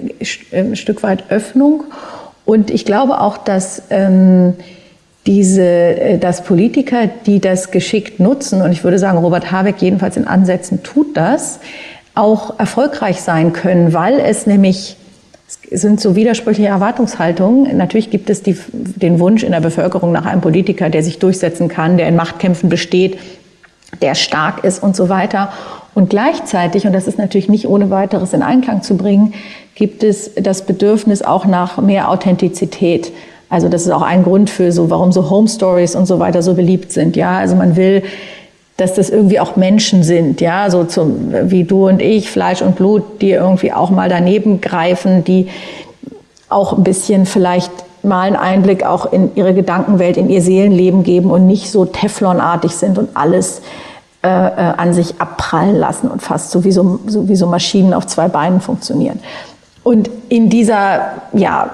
[0.52, 1.84] äh, Stück weit Öffnung.
[2.46, 4.56] Und ich glaube auch, dass ähm,
[5.26, 10.18] diese, äh, dass Politiker, die das geschickt nutzen, und ich würde sagen, Robert Habeck jedenfalls
[10.18, 11.60] in Ansätzen tut das,
[12.16, 14.98] auch erfolgreich sein können, weil es nämlich
[15.70, 17.78] es sind so widersprüchliche Erwartungshaltungen.
[17.78, 21.70] Natürlich gibt es die, den Wunsch in der Bevölkerung nach einem Politiker, der sich durchsetzen
[21.70, 23.18] kann, der in Machtkämpfen besteht,
[24.02, 25.52] der stark ist und so weiter.
[25.94, 29.34] Und gleichzeitig, und das ist natürlich nicht ohne weiteres in Einklang zu bringen,
[29.76, 33.12] gibt es das Bedürfnis auch nach mehr Authentizität.
[33.50, 36.42] Also das ist auch ein Grund für so, warum so Home Stories und so weiter
[36.42, 37.16] so beliebt sind.
[37.16, 38.04] Ja, also man will,
[38.78, 42.76] dass das irgendwie auch Menschen sind, ja, so zum, wie du und ich, Fleisch und
[42.76, 45.48] Blut, die irgendwie auch mal daneben greifen, die
[46.48, 47.72] auch ein bisschen vielleicht
[48.04, 52.72] mal einen Einblick auch in ihre Gedankenwelt, in ihr Seelenleben geben und nicht so Teflonartig
[52.72, 53.62] sind und alles
[54.24, 57.94] äh, äh, an sich abprallen lassen und fast so wie so, so wie so Maschinen
[57.94, 59.20] auf zwei Beinen funktionieren.
[59.84, 61.72] Und in dieser ja,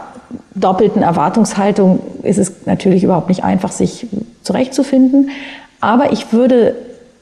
[0.56, 4.08] doppelten Erwartungshaltung ist es natürlich überhaupt nicht einfach, sich
[4.44, 5.30] zurechtzufinden.
[5.82, 6.76] Aber ich würde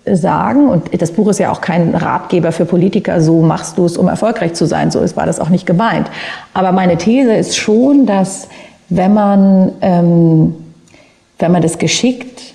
[0.06, 3.98] sagen, und das Buch ist ja auch kein Ratgeber für Politiker, so machst du es,
[3.98, 6.10] um erfolgreich zu sein, so ist, war das auch nicht gemeint.
[6.54, 8.48] Aber meine These ist schon, dass
[8.90, 10.56] wenn man, ähm,
[11.38, 12.54] wenn man das geschickt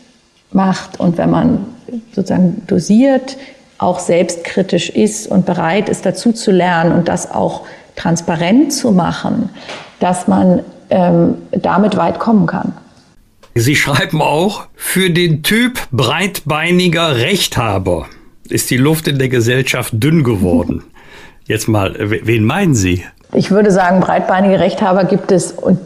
[0.52, 1.66] macht und wenn man
[2.12, 3.36] sozusagen dosiert,
[3.78, 7.62] auch selbstkritisch ist und bereit ist, dazu zu lernen und das auch
[7.94, 9.51] transparent zu machen,
[10.01, 10.60] dass man
[10.90, 12.73] ähm, damit weit kommen kann.
[13.59, 18.05] Sie schreiben auch, für den Typ breitbeiniger Rechthaber
[18.51, 20.85] ist die Luft in der Gesellschaft dünn geworden.
[21.47, 23.05] Jetzt mal, wen meinen Sie?
[23.33, 25.78] Ich würde sagen, breitbeinige Rechthaber gibt es und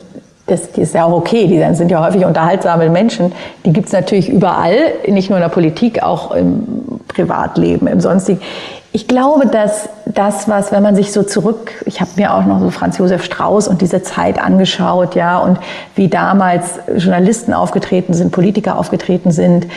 [0.46, 3.30] das, ist ja auch okay, die sind ja häufig unterhaltsame Menschen,
[3.64, 6.64] die gibt es natürlich überall, nicht nur in der Politik, auch im
[7.06, 8.40] Privatleben, im sonstigen.
[8.92, 12.58] Ich glaube, dass das, was, wenn man sich so zurück, ich habe mir auch noch
[12.58, 15.58] so Franz Josef Strauß und diese Zeit angeschaut, ja, und
[15.94, 19.68] wie damals Journalisten aufgetreten sind, Politiker aufgetreten sind,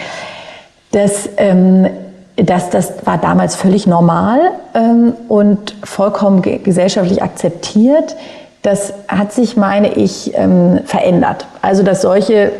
[0.91, 1.87] dass, ähm,
[2.37, 4.39] dass das war damals völlig normal
[4.73, 8.15] ähm, und vollkommen gesellschaftlich akzeptiert.
[8.63, 11.45] Das hat sich, meine ich, ähm, verändert.
[11.61, 12.51] Also, dass solche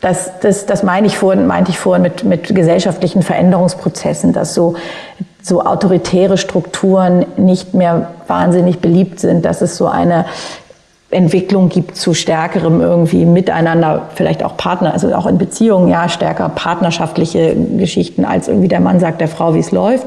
[0.00, 4.74] das, das, das meine ich vorhin, meinte ich vorhin mit, mit gesellschaftlichen Veränderungsprozessen, dass so,
[5.42, 10.26] so autoritäre Strukturen nicht mehr wahnsinnig beliebt sind, dass es so eine
[11.10, 16.48] Entwicklung gibt zu stärkerem irgendwie Miteinander, vielleicht auch Partner, also auch in Beziehungen, ja, stärker
[16.50, 20.06] partnerschaftliche Geschichten, als irgendwie der Mann sagt der Frau, wie es läuft.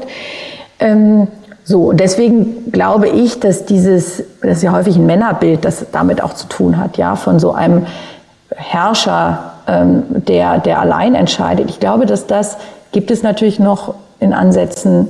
[0.78, 1.28] Ähm,
[1.62, 6.22] so, und deswegen glaube ich, dass dieses, das ist ja häufig ein Männerbild, das damit
[6.22, 7.86] auch zu tun hat, ja, von so einem
[8.54, 11.68] Herrscher, ähm, der, der allein entscheidet.
[11.68, 12.56] Ich glaube, dass das
[12.92, 15.08] gibt es natürlich noch in Ansätzen.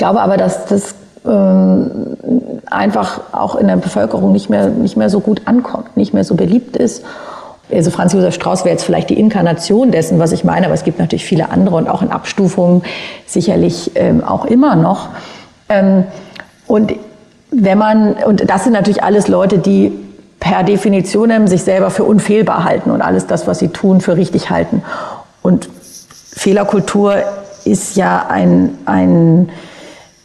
[0.00, 0.94] Glaube aber, dass das
[1.26, 2.16] ähm,
[2.70, 6.36] einfach auch in der Bevölkerung nicht mehr, nicht mehr so gut ankommt, nicht mehr so
[6.36, 7.04] beliebt ist.
[7.70, 10.84] Also Franz Josef Strauß wäre jetzt vielleicht die Inkarnation dessen, was ich meine, aber es
[10.84, 12.80] gibt natürlich viele andere und auch in Abstufungen
[13.26, 15.10] sicherlich ähm, auch immer noch.
[15.68, 16.04] Ähm,
[16.66, 16.94] und
[17.50, 19.92] wenn man, und das sind natürlich alles Leute, die
[20.40, 24.48] per Definition sich selber für unfehlbar halten und alles das, was sie tun, für richtig
[24.48, 24.82] halten.
[25.42, 25.68] Und
[26.32, 27.16] Fehlerkultur
[27.66, 29.50] ist ja ein, ein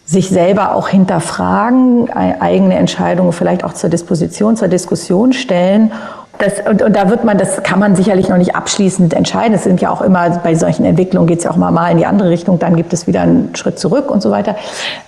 [0.05, 5.91] sich selber auch hinterfragen, eigene Entscheidungen vielleicht auch zur Disposition, zur Diskussion stellen
[6.39, 9.53] das, und, und da wird man, das kann man sicherlich noch nicht abschließend entscheiden.
[9.53, 11.97] Es sind ja auch immer, bei solchen Entwicklungen geht es ja auch mal, mal in
[11.97, 14.55] die andere Richtung, dann gibt es wieder einen Schritt zurück und so weiter.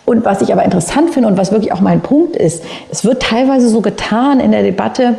[0.06, 3.22] Und was ich aber interessant finde und was wirklich auch mein Punkt ist, es wird
[3.22, 5.15] teilweise so getan in der Debatte,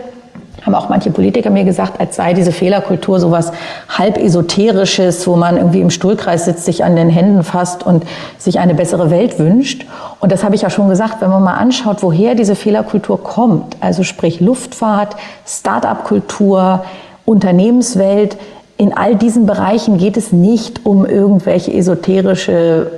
[0.68, 3.52] haben auch manche Politiker mir gesagt, als sei diese Fehlerkultur sowas
[3.88, 8.04] halb esoterisches, wo man irgendwie im Stuhlkreis sitzt, sich an den Händen fasst und
[8.36, 9.86] sich eine bessere Welt wünscht.
[10.20, 13.76] Und das habe ich ja schon gesagt, wenn man mal anschaut, woher diese Fehlerkultur kommt,
[13.80, 15.16] also sprich Luftfahrt,
[15.46, 16.84] Start-up-Kultur,
[17.24, 18.36] Unternehmenswelt,
[18.76, 22.90] in all diesen Bereichen geht es nicht um irgendwelche esoterische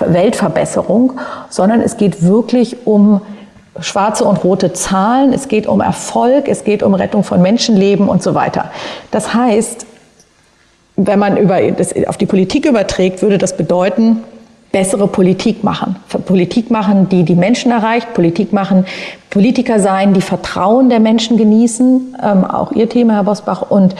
[0.00, 1.12] Weltverbesserung,
[1.50, 3.20] sondern es geht wirklich um
[3.80, 8.22] schwarze und rote Zahlen, es geht um Erfolg, es geht um Rettung von Menschenleben und
[8.22, 8.70] so weiter.
[9.10, 9.86] Das heißt,
[10.96, 14.24] wenn man über das auf die Politik überträgt, würde das bedeuten,
[14.72, 15.96] bessere Politik machen.
[16.26, 18.84] Politik machen, die die Menschen erreicht, Politik machen,
[19.30, 23.94] Politiker sein, die Vertrauen der Menschen genießen, ähm, auch Ihr Thema, Herr Bosbach, und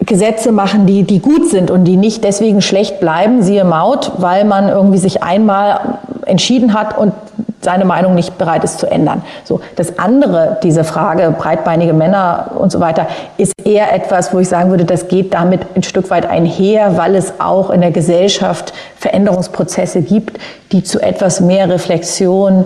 [0.00, 4.44] Gesetze machen, die, die gut sind und die nicht deswegen schlecht bleiben, siehe Maut, weil
[4.44, 5.98] man irgendwie sich einmal
[6.28, 7.12] entschieden hat und
[7.60, 9.22] seine Meinung nicht bereit ist zu ändern.
[9.44, 14.48] So, das andere, diese Frage, breitbeinige Männer und so weiter, ist eher etwas, wo ich
[14.48, 18.72] sagen würde, das geht damit ein Stück weit einher, weil es auch in der Gesellschaft
[18.96, 20.38] Veränderungsprozesse gibt,
[20.72, 22.64] die zu etwas mehr Reflexion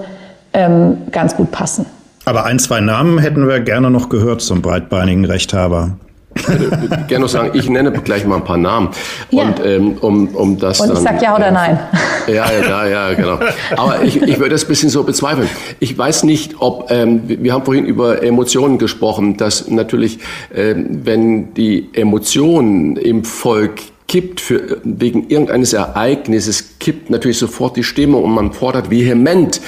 [0.52, 1.86] ähm, ganz gut passen.
[2.24, 5.92] Aber ein, zwei Namen hätten wir gerne noch gehört zum breitbeinigen Rechthaber.
[6.34, 8.90] Ich würde gerne noch sagen, ich nenne gleich mal ein paar Namen.
[9.30, 9.44] Ja.
[9.44, 11.78] Und ähm, um, um das Und ich dann, sag ja oder äh, nein.
[12.26, 13.38] Ja, ja, ja, genau.
[13.76, 15.48] Aber ich, ich würde das ein bisschen so bezweifeln.
[15.80, 20.18] Ich weiß nicht, ob, ähm, wir haben vorhin über Emotionen gesprochen, dass natürlich,
[20.54, 27.84] ähm, wenn die Emotionen im Volk kippt für, wegen irgendeines Ereignisses, kippt natürlich sofort die
[27.84, 29.60] Stimmung und man fordert vehement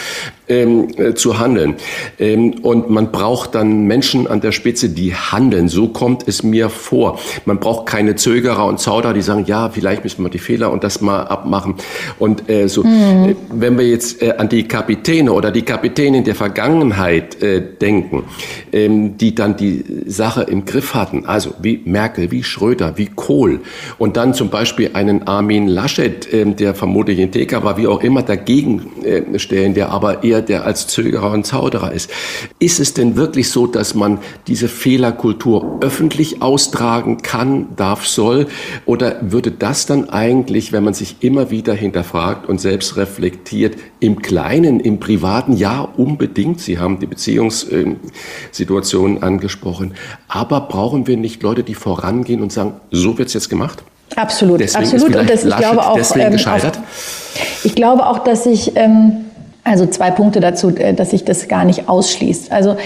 [0.48, 1.76] ähm, äh, zu handeln.
[2.18, 5.68] Ähm, und man braucht dann Menschen an der Spitze, die handeln.
[5.68, 7.18] So kommt es mir vor.
[7.46, 10.84] Man braucht keine Zögerer und Zauderer, die sagen, ja, vielleicht müssen wir die Fehler und
[10.84, 11.76] das mal abmachen.
[12.18, 13.36] Und äh, so, mhm.
[13.50, 18.24] wenn wir jetzt äh, an die Kapitäne oder die Kapitänin der Vergangenheit äh, denken,
[18.72, 23.60] ähm, die dann die Sache im Griff hatten, also wie Merkel, wie Schröder, wie Kohl
[23.98, 28.22] und dann zum Beispiel einen Armin Laschet, ähm, der vermutlich Moderienteka war, wie auch immer,
[28.22, 32.10] dagegen äh, stellen, der aber eher der als Zögerer und Zauderer ist.
[32.58, 38.46] Ist es denn wirklich so, dass man diese Fehlerkultur öffentlich austragen kann, darf, soll?
[38.86, 44.22] Oder würde das dann eigentlich, wenn man sich immer wieder hinterfragt und selbst reflektiert, im
[44.22, 49.92] Kleinen, im Privaten, ja, unbedingt, Sie haben die Beziehungssituation angesprochen,
[50.28, 53.84] aber brauchen wir nicht Leute, die vorangehen und sagen, so wird es jetzt gemacht?
[54.16, 55.16] Absolut, deswegen absolut.
[55.16, 56.78] und das, ich glaube auch, deswegen ähm, gescheitert?
[56.78, 59.24] Auf, ich glaube auch, dass ich, ähm,
[59.64, 62.52] also zwei Punkte dazu, äh, dass sich das gar nicht ausschließt.
[62.52, 62.76] Also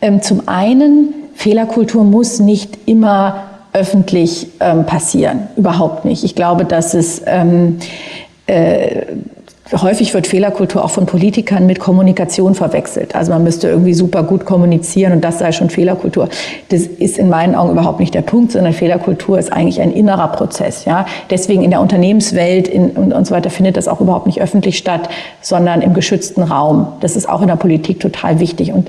[0.00, 5.48] ähm, zum einen, Fehlerkultur muss nicht immer öffentlich ähm, passieren.
[5.56, 6.24] Überhaupt nicht.
[6.24, 7.78] Ich glaube, dass es ähm,
[8.46, 9.02] äh,
[9.72, 13.16] Häufig wird Fehlerkultur auch von Politikern mit Kommunikation verwechselt.
[13.16, 16.28] Also man müsste irgendwie super gut kommunizieren und das sei schon Fehlerkultur.
[16.68, 20.28] Das ist in meinen Augen überhaupt nicht der Punkt, sondern Fehlerkultur ist eigentlich ein innerer
[20.28, 20.84] Prozess.
[20.84, 21.06] Ja?
[21.30, 24.78] Deswegen in der Unternehmenswelt in, und, und so weiter findet das auch überhaupt nicht öffentlich
[24.78, 25.08] statt,
[25.40, 26.86] sondern im geschützten Raum.
[27.00, 28.72] Das ist auch in der Politik total wichtig.
[28.72, 28.88] Und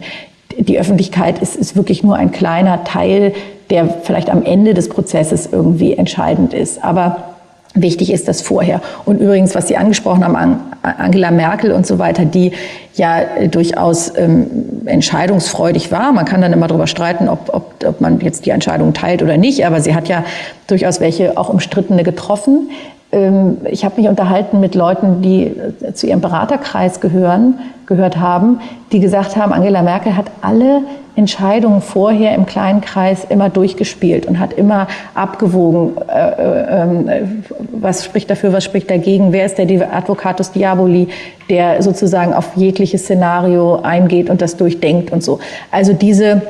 [0.59, 3.33] die Öffentlichkeit ist, ist wirklich nur ein kleiner Teil,
[3.71, 6.83] der vielleicht am Ende des Prozesses irgendwie entscheidend ist.
[6.83, 7.36] Aber
[7.81, 8.81] Wichtig ist das vorher.
[9.05, 12.51] Und übrigens, was Sie angesprochen haben, Angela Merkel und so weiter, die
[12.95, 13.21] ja
[13.51, 14.47] durchaus ähm,
[14.85, 16.11] entscheidungsfreudig war.
[16.11, 19.37] Man kann dann immer darüber streiten, ob, ob, ob man jetzt die Entscheidung teilt oder
[19.37, 20.23] nicht, aber sie hat ja
[20.67, 22.69] durchaus welche auch umstrittene getroffen.
[23.11, 28.59] Ähm, ich habe mich unterhalten mit Leuten, die äh, zu ihrem Beraterkreis gehören, gehört haben,
[28.91, 30.81] die gesagt haben, Angela Merkel hat alle
[31.15, 37.23] Entscheidungen vorher im kleinen Kreis immer durchgespielt und hat immer abgewogen, äh, äh,
[37.71, 41.07] was spricht dafür, was spricht dagegen, wer ist der Advocatus Diaboli,
[41.49, 45.39] der sozusagen auf jegliches Szenario eingeht und das durchdenkt und so.
[45.71, 46.41] Also diese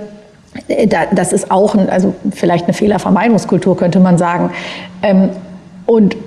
[1.12, 4.50] das ist auch ein, also vielleicht eine Fehlervermeidungskultur, könnte man sagen.
[5.04, 5.30] Ähm,
[5.86, 6.18] und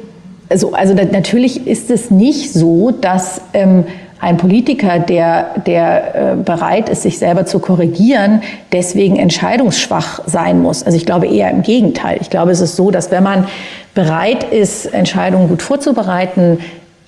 [0.55, 3.85] so, also natürlich ist es nicht so, dass ähm,
[4.21, 10.83] ein Politiker, der, der äh, bereit ist, sich selber zu korrigieren, deswegen entscheidungsschwach sein muss.
[10.83, 12.19] Also ich glaube eher im Gegenteil.
[12.21, 13.47] Ich glaube, es ist so, dass wenn man
[13.95, 16.59] bereit ist, Entscheidungen gut vorzubereiten,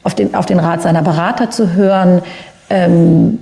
[0.05, 2.23] auf den, auf den Rat seiner Berater zu hören,
[2.70, 3.39] ähm,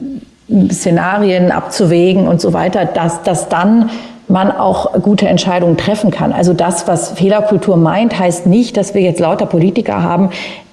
[0.72, 3.90] Szenarien abzuwägen und so weiter, dass, dass dann
[4.30, 6.32] man auch gute Entscheidungen treffen kann.
[6.32, 10.30] Also das, was Fehlerkultur meint, heißt nicht, dass wir jetzt lauter Politiker haben,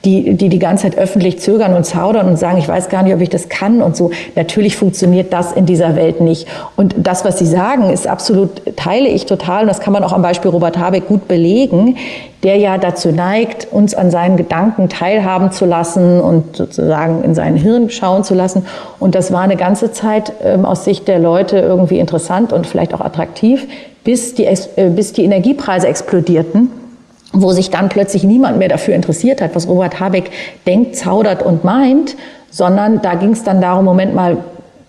[0.07, 3.13] die, die die ganze Zeit öffentlich zögern und zaudern und sagen, ich weiß gar nicht,
[3.13, 4.11] ob ich das kann und so.
[4.35, 6.47] Natürlich funktioniert das in dieser Welt nicht.
[6.77, 9.63] Und das, was Sie sagen, ist absolut, teile ich total.
[9.63, 11.97] Und das kann man auch am Beispiel Robert Habeck gut belegen,
[12.43, 17.57] der ja dazu neigt, uns an seinen Gedanken teilhaben zu lassen und sozusagen in sein
[17.57, 18.65] Hirn schauen zu lassen.
[18.99, 22.93] Und das war eine ganze Zeit ähm, aus Sicht der Leute irgendwie interessant und vielleicht
[22.93, 23.67] auch attraktiv,
[24.05, 24.55] bis die, äh,
[24.89, 26.86] bis die Energiepreise explodierten
[27.33, 30.31] wo sich dann plötzlich niemand mehr dafür interessiert hat, was Robert Habeck
[30.65, 32.15] denkt, zaudert und meint,
[32.49, 34.37] sondern da ging es dann darum, Moment mal,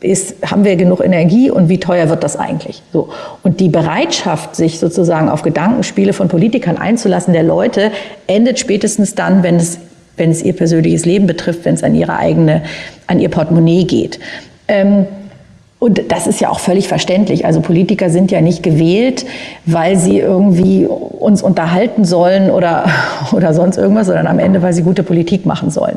[0.00, 2.82] ist, haben wir genug Energie und wie teuer wird das eigentlich?
[2.92, 3.08] So.
[3.42, 7.90] Und die Bereitschaft, sich sozusagen auf Gedankenspiele von Politikern einzulassen, der Leute,
[8.28, 9.78] endet spätestens dann, wenn es,
[10.16, 12.62] wenn es ihr persönliches Leben betrifft, wenn es an ihre eigene,
[13.08, 14.20] an ihr Portemonnaie geht.
[14.68, 15.06] Ähm,
[15.80, 17.46] und das ist ja auch völlig verständlich.
[17.46, 19.26] Also Politiker sind ja nicht gewählt,
[19.64, 22.86] weil sie irgendwie uns unterhalten sollen oder,
[23.32, 25.96] oder sonst irgendwas, sondern am Ende, weil sie gute Politik machen sollen.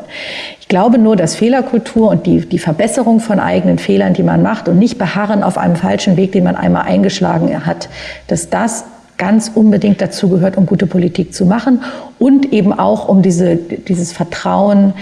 [0.60, 4.68] Ich glaube nur, dass Fehlerkultur und die, die Verbesserung von eigenen Fehlern, die man macht
[4.68, 7.88] und nicht beharren auf einem falschen Weg, den man einmal eingeschlagen hat,
[8.28, 8.84] dass das
[9.18, 11.80] ganz unbedingt dazu gehört, um gute Politik zu machen
[12.20, 14.94] und eben auch um diese, dieses Vertrauen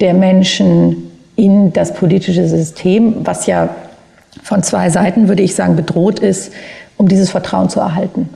[0.00, 3.68] der Menschen in das politische System, was ja
[4.42, 6.52] von zwei Seiten, würde ich sagen, bedroht ist,
[6.96, 8.28] um dieses Vertrauen zu erhalten.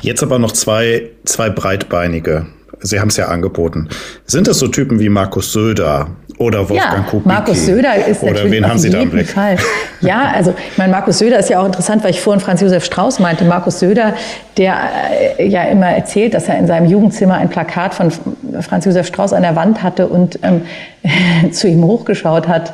[0.00, 2.46] Jetzt aber noch zwei, zwei breitbeinige.
[2.80, 3.88] Sie haben es ja angeboten.
[4.26, 6.08] Sind das so Typen wie Markus Söder
[6.38, 7.28] oder Wolfgang ja, Kubicki?
[7.28, 9.28] Markus Söder ist oder wen haben Sie da im Blick?
[9.28, 9.56] Fall.
[10.00, 12.84] Ja, also ich meine, Markus Söder ist ja auch interessant, weil ich vorhin Franz Josef
[12.84, 13.44] Strauß meinte.
[13.44, 14.14] Markus Söder,
[14.56, 14.74] der
[15.38, 18.10] äh, ja immer erzählt, dass er in seinem Jugendzimmer ein Plakat von
[18.60, 20.62] Franz Josef Strauß an der Wand hatte und ähm,
[21.52, 22.72] zu ihm hochgeschaut hat.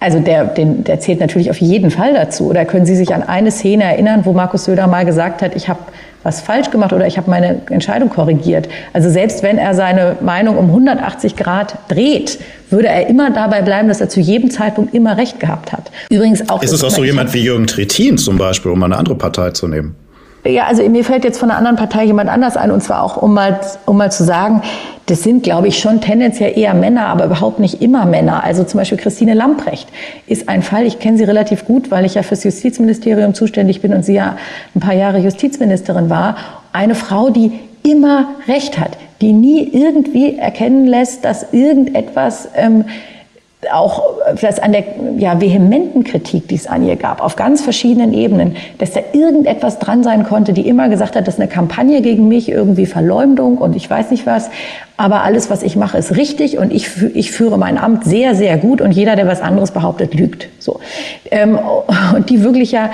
[0.00, 2.48] Also der, den, der zählt natürlich auf jeden Fall dazu.
[2.48, 5.68] Oder können Sie sich an eine Szene erinnern, wo Markus Söder mal gesagt hat, ich
[5.68, 5.80] habe
[6.22, 8.68] was falsch gemacht oder ich habe meine Entscheidung korrigiert.
[8.92, 13.88] Also selbst wenn er seine Meinung um 180 Grad dreht, würde er immer dabei bleiben,
[13.88, 15.90] dass er zu jedem Zeitpunkt immer recht gehabt hat.
[16.10, 16.62] Übrigens auch.
[16.62, 19.66] Ist es auch so jemand wie Jürgen Trittin zum Beispiel, um eine andere Partei zu
[19.66, 19.96] nehmen?
[20.44, 23.18] Ja, also mir fällt jetzt von einer anderen Partei jemand anders ein, und zwar auch,
[23.20, 24.62] um mal, um mal zu sagen,
[25.04, 28.44] das sind, glaube ich, schon tendenziell eher Männer, aber überhaupt nicht immer Männer.
[28.44, 29.88] Also zum Beispiel Christine Lamprecht
[30.26, 33.92] ist ein Fall, ich kenne sie relativ gut, weil ich ja fürs Justizministerium zuständig bin
[33.92, 34.36] und sie ja
[34.74, 36.36] ein paar Jahre Justizministerin war.
[36.72, 37.52] Eine Frau, die
[37.82, 42.84] immer recht hat, die nie irgendwie erkennen lässt, dass irgendetwas ähm,
[43.72, 44.84] auch das an der
[45.18, 49.78] ja, vehementen Kritik, die es an ihr gab, auf ganz verschiedenen Ebenen, dass da irgendetwas
[49.78, 53.58] dran sein konnte, die immer gesagt hat, das ist eine Kampagne gegen mich, irgendwie Verleumdung
[53.58, 54.50] und ich weiß nicht was.
[54.96, 58.56] Aber alles, was ich mache, ist richtig und ich, ich führe mein Amt sehr, sehr
[58.56, 60.48] gut und jeder, der was anderes behauptet, lügt.
[60.58, 60.80] So.
[61.30, 61.58] Ähm,
[62.14, 62.90] und die wirklich ja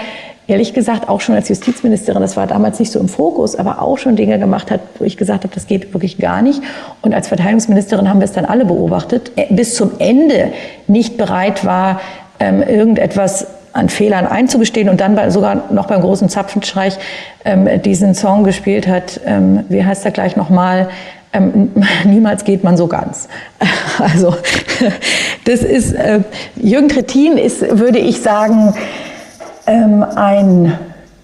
[0.48, 3.98] ehrlich gesagt auch schon als Justizministerin, das war damals nicht so im Fokus, aber auch
[3.98, 6.62] schon Dinge gemacht hat, wo ich gesagt habe, das geht wirklich gar nicht.
[7.02, 10.52] Und als Verteidigungsministerin haben wir es dann alle beobachtet, äh, bis zum Ende
[10.86, 12.00] nicht bereit war,
[12.38, 16.96] ähm, irgendetwas an Fehlern einzugestehen und dann bei, sogar noch beim großen Zapfenstreich
[17.44, 20.88] ähm, diesen Song gespielt hat, ähm, wie heißt er gleich nochmal,
[21.32, 21.72] ähm,
[22.04, 23.28] niemals geht man so ganz.
[23.98, 24.34] Also
[25.44, 26.20] das ist, äh,
[26.56, 28.74] Jürgen Trittin ist, würde ich sagen,
[29.66, 30.78] ähm, ein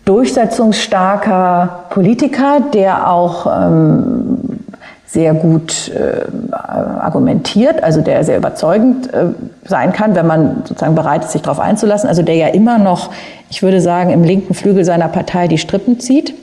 [0.04, 4.38] durchsetzungsstarker Politiker, der auch ähm,
[5.06, 9.26] sehr gut äh, argumentiert, also der sehr überzeugend äh,
[9.64, 12.08] sein kann, wenn man sozusagen bereit ist, sich darauf einzulassen.
[12.08, 13.10] Also der ja immer noch,
[13.50, 16.34] ich würde sagen, im linken Flügel seiner Partei die Strippen zieht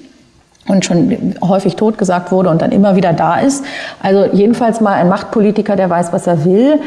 [0.68, 3.66] und schon häufig totgesagt wurde und dann immer wieder da ist.
[4.04, 6.80] Also jedenfalls mal ein Machtpolitiker, der weiß, was er will,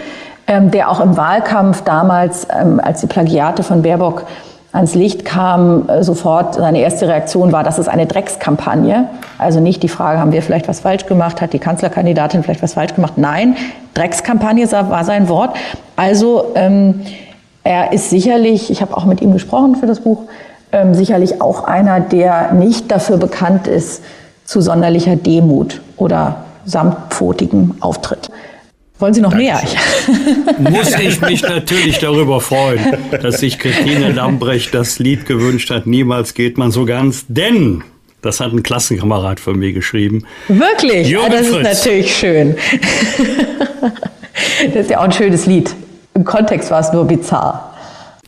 [0.47, 4.25] ähm, der auch im Wahlkampf damals, ähm, als die Plagiate von Baerbock
[4.73, 9.09] ans Licht kam, äh, sofort seine erste Reaktion war, das ist eine Dreckskampagne.
[9.39, 12.75] Also nicht die Frage, haben wir vielleicht was falsch gemacht, hat die Kanzlerkandidatin vielleicht was
[12.75, 13.15] falsch gemacht?
[13.17, 13.57] Nein,
[13.95, 15.55] Dreckskampagne war sein Wort.
[15.97, 17.03] Also ähm,
[17.65, 20.23] er ist sicherlich, ich habe auch mit ihm gesprochen für das Buch,
[20.73, 24.03] ähm, sicherlich auch einer, der nicht dafür bekannt ist
[24.47, 28.31] zu sonderlicher Demut oder samtpfotigem Auftritt.
[29.03, 30.15] Wollen Sie noch Dankeschön.
[30.61, 30.71] mehr?
[30.71, 32.79] Muss ich mich natürlich darüber freuen,
[33.21, 35.89] dass sich Christine Lambrecht das Lied gewünscht hat.
[35.89, 37.83] Niemals geht man so ganz, denn
[38.21, 40.25] das hat ein Klassenkamerad von mir geschrieben.
[40.47, 41.09] Wirklich?
[41.09, 41.57] Ja, ah, das Fritz.
[41.57, 42.55] ist natürlich schön.
[44.73, 45.75] das ist ja auch ein schönes Lied.
[46.15, 47.72] Im Kontext war es nur bizarr.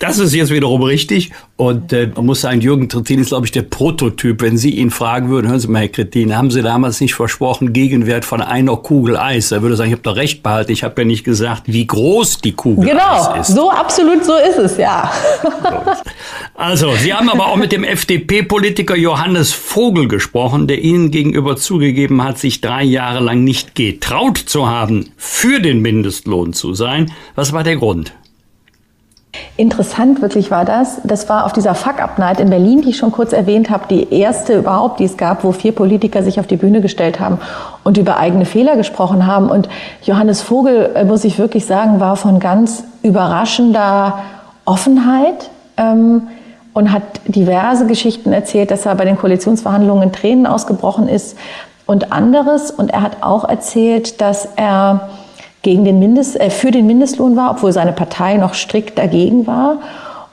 [0.00, 1.30] Das ist jetzt wiederum richtig.
[1.56, 4.42] Und äh, man muss sagen, Jürgen Trittin ist, glaube ich, der Prototyp.
[4.42, 7.72] Wenn Sie ihn fragen würden, hören Sie mal, Herr Trittin, haben Sie damals nicht versprochen,
[7.72, 9.52] Gegenwert von einer Kugel Eis?
[9.52, 10.72] Er würde sagen, ich habe doch recht behalten.
[10.72, 13.54] Ich habe ja nicht gesagt, wie groß die Kugel genau, Eis ist.
[13.54, 15.12] Genau, so absolut so ist es, ja.
[16.54, 22.24] also, Sie haben aber auch mit dem FDP-Politiker Johannes Vogel gesprochen, der Ihnen gegenüber zugegeben
[22.24, 27.12] hat, sich drei Jahre lang nicht getraut zu haben, für den Mindestlohn zu sein.
[27.36, 28.12] Was war der Grund?
[29.56, 31.00] Interessant wirklich war das.
[31.04, 34.58] Das war auf dieser Fuck-Up-Night in Berlin, die ich schon kurz erwähnt habe, die erste
[34.58, 37.38] überhaupt, die es gab, wo vier Politiker sich auf die Bühne gestellt haben
[37.84, 39.50] und über eigene Fehler gesprochen haben.
[39.50, 39.68] Und
[40.02, 44.18] Johannes Vogel, äh, muss ich wirklich sagen, war von ganz überraschender
[44.64, 46.28] Offenheit ähm,
[46.72, 51.36] und hat diverse Geschichten erzählt, dass er bei den Koalitionsverhandlungen in Tränen ausgebrochen ist
[51.86, 52.70] und anderes.
[52.70, 55.08] Und er hat auch erzählt, dass er
[55.64, 59.78] gegen den Mindest, äh, für den Mindestlohn war, obwohl seine Partei noch strikt dagegen war.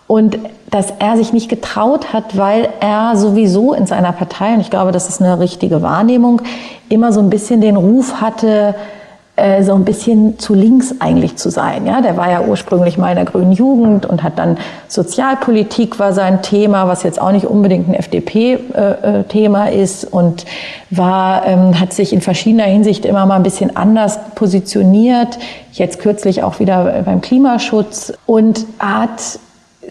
[0.05, 0.37] Und
[0.69, 4.91] dass er sich nicht getraut hat, weil er sowieso in seiner Partei, und ich glaube,
[4.91, 6.41] das ist eine richtige Wahrnehmung,
[6.87, 8.75] immer so ein bisschen den Ruf hatte,
[9.41, 11.87] äh, so ein bisschen zu links eigentlich zu sein.
[11.87, 14.57] Ja, der war ja ursprünglich mal in der Grünen Jugend und hat dann
[14.87, 20.45] Sozialpolitik war sein Thema, was jetzt auch nicht unbedingt ein FDP-Thema äh, äh ist und
[20.91, 25.39] war, ähm, hat sich in verschiedener Hinsicht immer mal ein bisschen anders positioniert.
[25.71, 29.39] Jetzt kürzlich auch wieder beim Klimaschutz und hat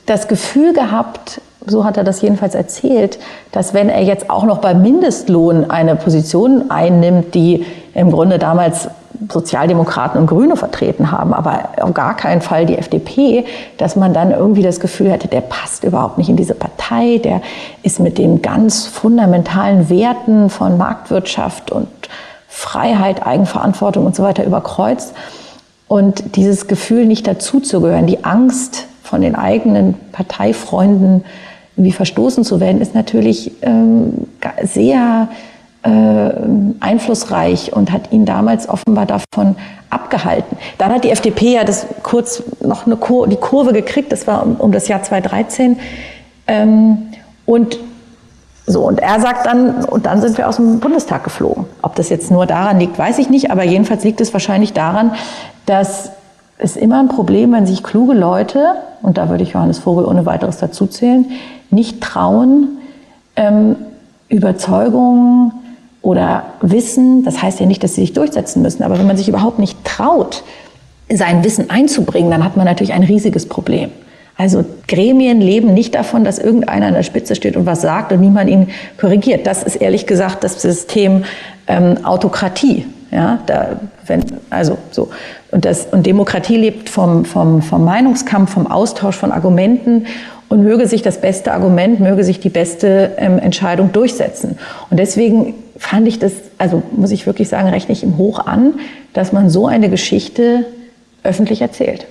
[0.07, 3.19] das Gefühl gehabt, so hat er das jedenfalls erzählt,
[3.51, 8.89] dass wenn er jetzt auch noch beim Mindestlohn eine Position einnimmt, die im Grunde damals
[9.29, 13.45] Sozialdemokraten und Grüne vertreten haben, aber auf gar keinen Fall die FDP,
[13.77, 17.43] dass man dann irgendwie das Gefühl hätte, der passt überhaupt nicht in diese Partei, der
[17.83, 21.89] ist mit den ganz fundamentalen Werten von Marktwirtschaft und
[22.49, 25.15] Freiheit, Eigenverantwortung und so weiter überkreuzt.
[25.87, 31.25] Und dieses Gefühl, nicht dazuzugehören, die Angst von den eigenen Parteifreunden
[31.77, 34.29] irgendwie verstoßen zu werden, ist natürlich ähm,
[34.63, 35.29] sehr
[35.83, 36.31] äh,
[36.81, 39.57] einflussreich und hat ihn damals offenbar davon
[39.89, 40.57] abgehalten.
[40.79, 44.45] Dann hat die FDP ja das kurz noch eine Kur die Kurve gekriegt, das war
[44.45, 45.79] um, um das Jahr 2013.
[46.47, 47.09] Ähm,
[47.47, 47.79] und
[48.67, 51.65] so, und er sagt dann, und dann sind wir aus dem Bundestag geflogen.
[51.83, 55.13] Ob das jetzt nur daran liegt, weiß ich nicht, aber jedenfalls liegt es wahrscheinlich daran,
[55.67, 56.11] dass
[56.59, 60.27] es immer ein Problem, wenn sich kluge Leute, und da würde ich Johannes Vogel ohne
[60.27, 61.27] weiteres dazuzählen,
[61.71, 62.79] nicht trauen,
[63.35, 63.77] ähm,
[64.29, 65.53] Überzeugungen,
[66.03, 69.29] oder Wissen, das heißt ja nicht, dass sie sich durchsetzen müssen, aber wenn man sich
[69.29, 70.43] überhaupt nicht traut,
[71.13, 73.91] sein Wissen einzubringen, dann hat man natürlich ein riesiges Problem.
[74.37, 78.21] Also Gremien leben nicht davon, dass irgendeiner an der Spitze steht und was sagt und
[78.21, 78.69] niemand ihn
[78.99, 79.47] korrigiert.
[79.47, 81.25] Das ist ehrlich gesagt das System
[81.67, 82.87] ähm, Autokratie.
[83.11, 85.11] Ja, da, wenn, also so.
[85.51, 90.07] Und, das, und Demokratie lebt vom, vom, vom Meinungskampf, vom Austausch von Argumenten
[90.49, 94.59] und möge sich das beste Argument, möge sich die beste ähm, Entscheidung durchsetzen.
[94.91, 98.75] Und deswegen fand ich das, also muss ich wirklich sagen, rechne ich ihm hoch an,
[99.15, 100.67] dass man so eine Geschichte
[101.25, 102.07] öffentlich erzählt.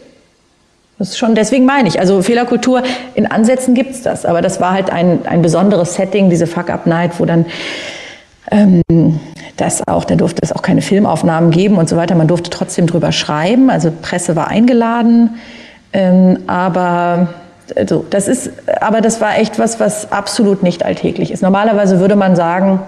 [0.98, 2.82] Das ist schon, deswegen meine ich, also Fehlerkultur,
[3.14, 7.26] in Ansätzen gibt's das, aber das war halt ein, ein besonderes Setting, diese Fuck-Up-Night, wo
[7.26, 7.46] dann
[8.52, 8.82] ähm,
[9.56, 12.16] das auch, da durfte es auch keine Filmaufnahmen geben und so weiter.
[12.16, 15.36] Man durfte trotzdem drüber schreiben, also Presse war eingeladen,
[15.94, 17.28] ähm, aber
[17.78, 18.52] also das ist,
[18.82, 21.44] aber das war echt was, was absolut nicht alltäglich ist.
[21.44, 22.80] Normalerweise würde man sagen,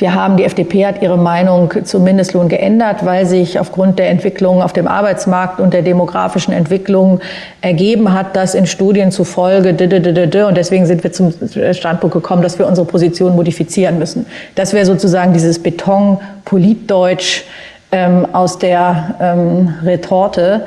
[0.00, 4.62] wir haben, die FDP hat ihre Meinung zum Mindestlohn geändert, weil sich aufgrund der Entwicklung
[4.62, 7.20] auf dem Arbeitsmarkt und der demografischen Entwicklung
[7.60, 11.34] ergeben hat, dass in Studien zufolge und deswegen sind wir zum
[11.72, 14.26] Standpunkt gekommen, dass wir unsere Position modifizieren müssen.
[14.54, 17.44] Das wäre sozusagen dieses Beton-Politdeutsch
[17.92, 20.66] ähm, aus der ähm, Retorte,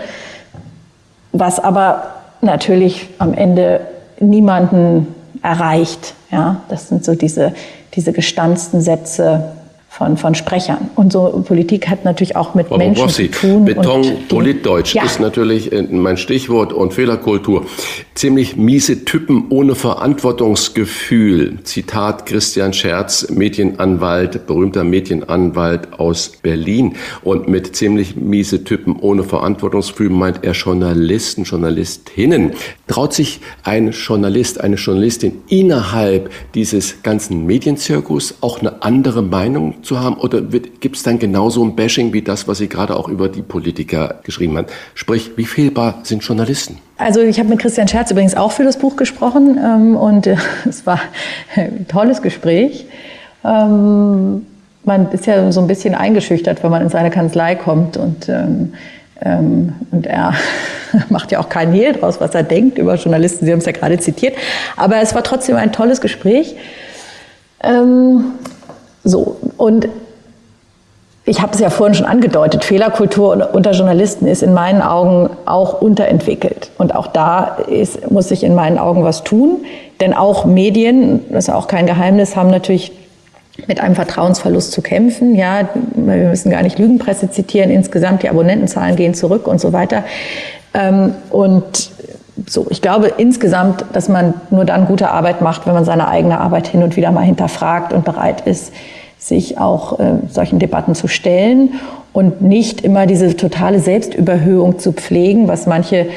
[1.31, 3.81] was aber natürlich am Ende
[4.19, 5.07] niemanden
[5.41, 6.13] erreicht.
[6.31, 7.53] Ja, das sind so diese
[7.95, 9.51] diese gestanzten Sätze
[9.93, 10.89] von, von Sprechern.
[10.95, 13.65] Und so Politik hat natürlich auch mit Frau Menschen Rossi, zu tun.
[13.65, 15.03] Beton, Politdeutsch ja.
[15.03, 17.67] ist natürlich äh, mein Stichwort und Fehlerkultur.
[18.15, 21.59] Ziemlich miese Typen ohne Verantwortungsgefühl.
[21.63, 26.95] Zitat Christian Scherz, Medienanwalt, berühmter Medienanwalt aus Berlin.
[27.21, 32.53] Und mit ziemlich miese Typen ohne Verantwortungsgefühl meint er Journalisten, Journalistinnen.
[32.87, 39.99] Traut sich ein Journalist, eine Journalistin innerhalb dieses ganzen Medienzirkus auch eine andere Meinung zu
[39.99, 40.15] haben?
[40.15, 43.41] Oder gibt es dann genauso ein Bashing wie das, was Sie gerade auch über die
[43.41, 44.67] Politiker geschrieben haben?
[44.95, 46.79] Sprich, wie fehlbar sind Journalisten?
[46.97, 50.37] Also ich habe mit Christian Scherz übrigens auch für das Buch gesprochen ähm, und äh,
[50.69, 50.99] es war
[51.55, 52.85] ein tolles Gespräch.
[53.43, 54.45] Ähm,
[54.85, 58.73] man ist ja so ein bisschen eingeschüchtert, wenn man in seine Kanzlei kommt und, ähm,
[59.21, 60.33] ähm und er
[61.09, 63.45] macht ja auch keinen Hehl draus, was er denkt über Journalisten.
[63.45, 64.35] Sie haben es ja gerade zitiert.
[64.75, 66.55] Aber es war trotzdem ein tolles Gespräch.
[67.63, 68.33] Ähm,
[69.03, 69.87] so, und
[71.25, 75.81] ich habe es ja vorhin schon angedeutet, Fehlerkultur unter Journalisten ist in meinen Augen auch
[75.81, 76.69] unterentwickelt.
[76.77, 79.63] Und auch da ist, muss sich in meinen Augen was tun.
[80.01, 82.91] Denn auch Medien, das ist auch kein Geheimnis, haben natürlich
[83.67, 85.35] mit einem Vertrauensverlust zu kämpfen.
[85.35, 87.69] Ja, wir müssen gar nicht Lügenpresse zitieren.
[87.69, 90.03] Insgesamt die Abonnentenzahlen gehen zurück und so weiter.
[90.73, 91.91] Ähm, und
[92.47, 96.39] so, ich glaube insgesamt, dass man nur dann gute Arbeit macht, wenn man seine eigene
[96.39, 98.73] Arbeit hin und wieder mal hinterfragt und bereit ist,
[99.19, 101.75] sich auch äh, solchen Debatten zu stellen
[102.11, 106.07] und nicht immer diese totale Selbstüberhöhung zu pflegen, was manche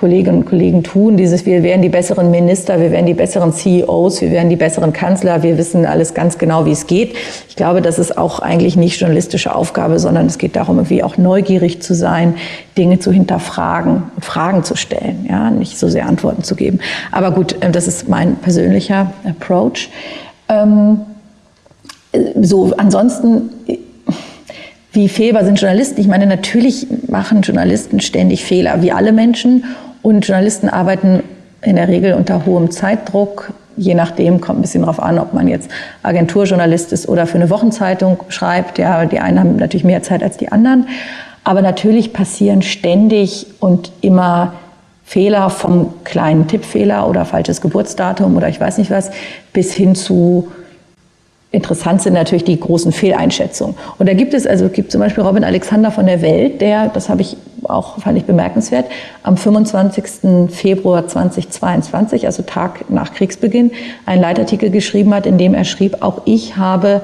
[0.00, 1.18] Kolleginnen und Kollegen tun.
[1.18, 4.94] Dieses, wir wären die besseren Minister, wir wären die besseren CEOs, wir wären die besseren
[4.94, 7.14] Kanzler, wir wissen alles ganz genau, wie es geht.
[7.50, 11.18] Ich glaube, das ist auch eigentlich nicht journalistische Aufgabe, sondern es geht darum, irgendwie auch
[11.18, 12.36] neugierig zu sein,
[12.78, 16.80] Dinge zu hinterfragen, Fragen zu stellen, ja, nicht so sehr Antworten zu geben.
[17.12, 19.90] Aber gut, äh, das ist mein persönlicher Approach.
[20.48, 21.00] Ähm,
[22.40, 23.50] so, ansonsten,
[24.92, 26.00] wie fehlbar sind Journalisten?
[26.00, 29.64] Ich meine, natürlich machen Journalisten ständig Fehler, wie alle Menschen.
[30.02, 31.22] Und Journalisten arbeiten
[31.62, 33.52] in der Regel unter hohem Zeitdruck.
[33.76, 35.70] Je nachdem kommt ein bisschen darauf an, ob man jetzt
[36.02, 38.78] Agenturjournalist ist oder für eine Wochenzeitung schreibt.
[38.78, 40.86] Ja, die einen haben natürlich mehr Zeit als die anderen.
[41.44, 44.54] Aber natürlich passieren ständig und immer
[45.04, 49.10] Fehler vom kleinen Tippfehler oder falsches Geburtsdatum oder ich weiß nicht was
[49.52, 50.48] bis hin zu
[51.52, 53.74] Interessant sind natürlich die großen Fehleinschätzungen.
[53.98, 57.08] Und da gibt es, also gibt zum Beispiel Robin Alexander von der Welt, der, das
[57.08, 58.86] habe ich auch, fand ich bemerkenswert,
[59.24, 60.50] am 25.
[60.50, 63.72] Februar 2022, also Tag nach Kriegsbeginn,
[64.06, 67.00] einen Leitartikel geschrieben hat, in dem er schrieb, auch ich habe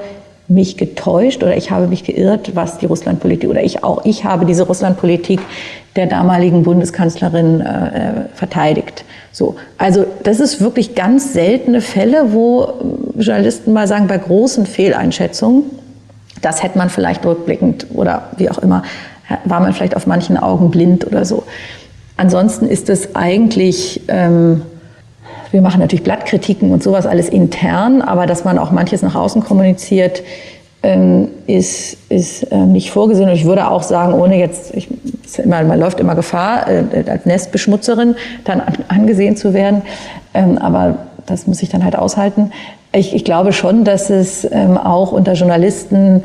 [0.47, 4.45] mich getäuscht oder ich habe mich geirrt, was die Russlandpolitik oder ich auch, ich habe
[4.45, 5.41] diese Russlandpolitik
[5.95, 9.03] der damaligen Bundeskanzlerin äh, verteidigt.
[9.31, 12.73] So, also das ist wirklich ganz seltene Fälle, wo
[13.17, 15.63] Journalisten mal sagen, bei großen Fehleinschätzungen,
[16.41, 18.83] das hätte man vielleicht rückblickend oder wie auch immer,
[19.43, 21.43] war man vielleicht auf manchen Augen blind oder so.
[22.15, 24.61] Ansonsten ist es eigentlich ähm,
[25.51, 29.43] wir machen natürlich Blattkritiken und sowas alles intern, aber dass man auch manches nach außen
[29.43, 30.23] kommuniziert,
[30.83, 33.29] ähm, ist, ist äh, nicht vorgesehen.
[33.29, 34.87] Und ich würde auch sagen, ohne jetzt, ich,
[35.43, 39.81] immer, man läuft immer Gefahr, äh, als Nestbeschmutzerin dann angesehen zu werden.
[40.33, 42.51] Ähm, aber das muss ich dann halt aushalten.
[42.93, 46.23] Ich, ich glaube schon, dass es ähm, auch unter Journalisten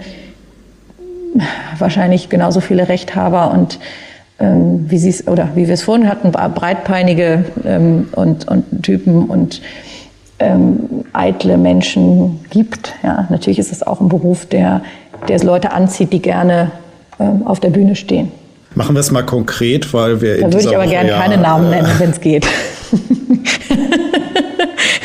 [1.79, 3.79] wahrscheinlich genauso viele Rechthaber und
[4.39, 9.27] ähm, wie sie es oder wie wir es vorhin hatten, breitpeinige ähm, und, und Typen
[9.27, 9.63] und
[10.39, 12.95] ähm, eitle Menschen gibt.
[13.03, 14.83] Ja, natürlich ist es auch ein Beruf, der,
[15.29, 16.73] der Leute anzieht, die gerne
[17.21, 18.33] ähm, auf der Bühne stehen.
[18.75, 20.41] Machen wir es mal konkret, weil wir.
[20.41, 22.47] Da würde ich aber gerne keine Namen nennen, wenn es geht.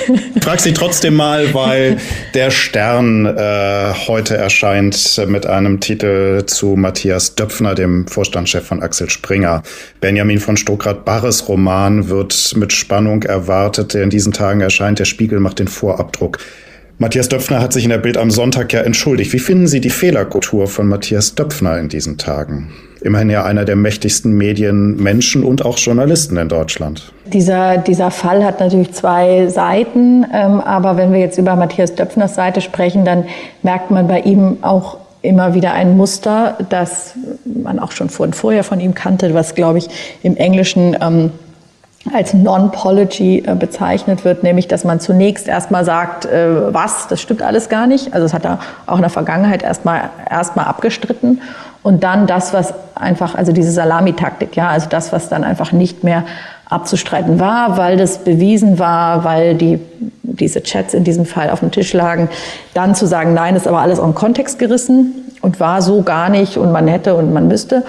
[0.08, 1.98] Ich frage Sie trotzdem mal, weil
[2.34, 9.10] der Stern äh, heute erscheint mit einem Titel zu Matthias Döpfner, dem Vorstandschef von Axel
[9.10, 9.64] Springer.
[10.00, 15.00] Benjamin von Stuckrad-Barres Roman wird mit Spannung erwartet, der in diesen Tagen erscheint.
[15.00, 16.40] Der Spiegel macht den Vorabdruck.
[17.00, 19.32] Matthias Döpfner hat sich in der Bild am Sonntag ja entschuldigt.
[19.34, 22.72] Wie finden Sie die Fehlerkultur von Matthias Döpfner in diesen Tagen?
[23.02, 27.12] immerhin ja einer der mächtigsten Medienmenschen und auch Journalisten in Deutschland.
[27.26, 32.36] Dieser, dieser Fall hat natürlich zwei Seiten, ähm, aber wenn wir jetzt über Matthias Döpfners
[32.36, 33.26] Seite sprechen, dann
[33.64, 37.16] merkt man bei ihm auch immer wieder ein Muster, das
[37.46, 39.90] man auch schon vorher von ihm kannte, was, glaube ich,
[40.24, 41.32] im Englischen ähm,
[42.14, 47.42] als Non-Pology äh, bezeichnet wird, nämlich dass man zunächst erstmal sagt, äh, was, das stimmt
[47.42, 48.14] alles gar nicht.
[48.14, 51.42] Also das hat er auch in der Vergangenheit erstmal erstmal abgestritten
[51.84, 56.04] und dann das, was einfach, also diese Salamitaktik, ja, also das, was dann einfach nicht
[56.04, 56.24] mehr
[56.70, 59.80] abzustreiten war, weil das bewiesen war, weil die,
[60.24, 62.30] diese Chats in diesem Fall auf dem Tisch lagen,
[62.74, 66.30] dann zu sagen, nein, ist aber alles aus dem Kontext gerissen und war so gar
[66.30, 67.84] nicht und man hätte und man müsste.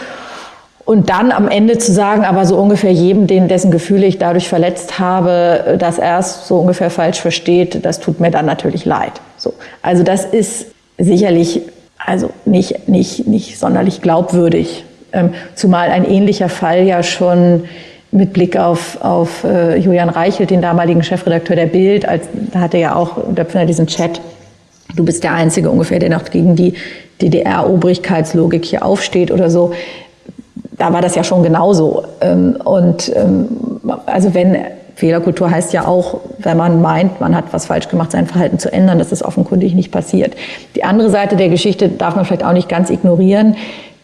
[0.88, 4.48] Und dann am Ende zu sagen, aber so ungefähr jedem, den, dessen Gefühle ich dadurch
[4.48, 9.12] verletzt habe, dass er es so ungefähr falsch versteht, das tut mir dann natürlich leid.
[9.36, 9.52] So.
[9.82, 11.60] Also das ist sicherlich
[11.98, 14.86] also nicht, nicht, nicht sonderlich glaubwürdig.
[15.12, 17.64] Ähm, zumal ein ähnlicher Fall ja schon
[18.10, 22.78] mit Blick auf, auf äh, Julian Reichelt, den damaligen Chefredakteur der Bild, als, da hatte
[22.78, 24.22] ja auch Döpfner diesen Chat,
[24.96, 26.72] du bist der Einzige ungefähr, der noch gegen die
[27.20, 29.74] DDR-Obrigkeitslogik hier aufsteht oder so.
[30.78, 32.04] Da war das ja schon genauso.
[32.20, 33.48] Ähm, und ähm,
[34.06, 34.56] also wenn
[34.94, 38.72] Fehlerkultur heißt ja auch, wenn man meint, man hat was falsch gemacht, sein Verhalten zu
[38.72, 38.98] ändern.
[38.98, 40.34] Das ist offenkundig nicht passiert.
[40.74, 43.56] Die andere Seite der Geschichte darf man vielleicht auch nicht ganz ignorieren,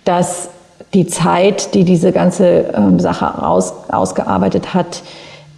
[0.04, 0.50] dass
[0.92, 5.02] die Zeit, die diese ganze ähm, Sache aus, ausgearbeitet hat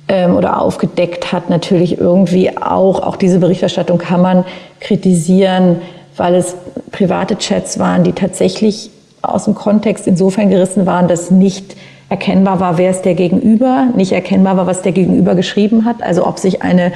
[0.08, 4.44] oder aufgedeckt hat, natürlich irgendwie auch, auch diese Berichterstattung kann man
[4.78, 5.78] kritisieren,
[6.16, 6.54] weil es
[6.92, 8.92] private Chats waren, die tatsächlich
[9.34, 11.76] aus dem Kontext insofern gerissen waren, dass nicht
[12.08, 16.02] erkennbar war, wer ist der Gegenüber, nicht erkennbar war, was der Gegenüber geschrieben hat.
[16.02, 16.92] Also ob sich eine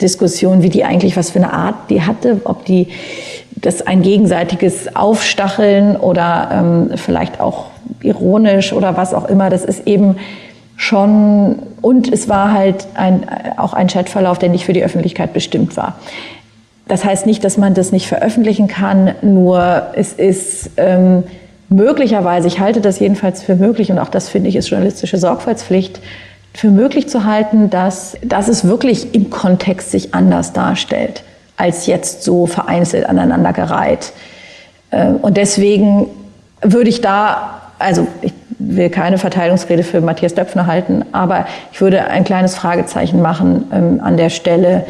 [0.00, 2.88] Diskussion, wie die eigentlich, was für eine Art die hatte, ob die
[3.56, 7.66] das ein gegenseitiges Aufstacheln oder ähm, vielleicht auch
[8.02, 10.16] ironisch oder was auch immer, das ist eben
[10.76, 13.24] schon, und es war halt ein,
[13.56, 15.96] auch ein Chatverlauf, der nicht für die Öffentlichkeit bestimmt war.
[16.88, 21.22] Das heißt nicht, dass man das nicht veröffentlichen kann, nur es ist, ähm,
[21.72, 26.00] möglicherweise, ich halte das jedenfalls für möglich und auch das finde ich ist journalistische Sorgfaltspflicht,
[26.54, 31.22] für möglich zu halten, dass, dass es wirklich im Kontext sich anders darstellt,
[31.56, 34.12] als jetzt so vereinzelt aneinandergereiht.
[34.90, 36.08] Ähm, und deswegen
[36.60, 42.04] würde ich da, also ich will keine Verteilungsrede für Matthias Döpfner halten, aber ich würde
[42.04, 44.84] ein kleines Fragezeichen machen ähm, an der Stelle,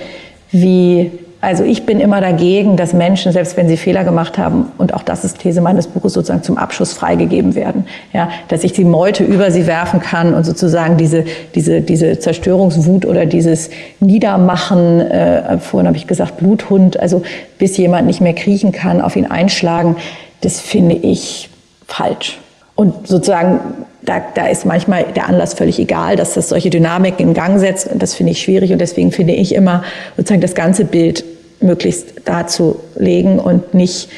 [0.51, 4.94] wie also ich bin immer dagegen, dass Menschen, selbst wenn sie Fehler gemacht haben, und
[4.94, 7.85] auch das ist These meines Buches, sozusagen zum Abschluss freigegeben werden.
[8.12, 11.24] Ja, dass ich die Meute über sie werfen kann und sozusagen diese,
[11.56, 17.23] diese, diese Zerstörungswut oder dieses Niedermachen, äh, vorhin habe ich gesagt Bluthund, also
[17.59, 19.97] bis jemand nicht mehr kriechen kann, auf ihn einschlagen,
[20.43, 21.51] das finde ich
[21.89, 22.39] falsch.
[22.77, 23.59] Und sozusagen,
[24.02, 27.89] da, da ist manchmal der Anlass völlig egal, dass das solche Dynamiken in Gang setzt.
[27.89, 28.73] Und das finde ich schwierig.
[28.73, 29.82] Und deswegen finde ich immer
[30.16, 31.24] sozusagen das ganze Bild
[31.62, 34.09] möglichst darzulegen und nicht,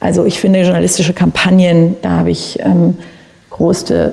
[0.00, 2.94] also ich finde journalistische Kampagnen, da habe ich ähm,
[3.50, 4.12] große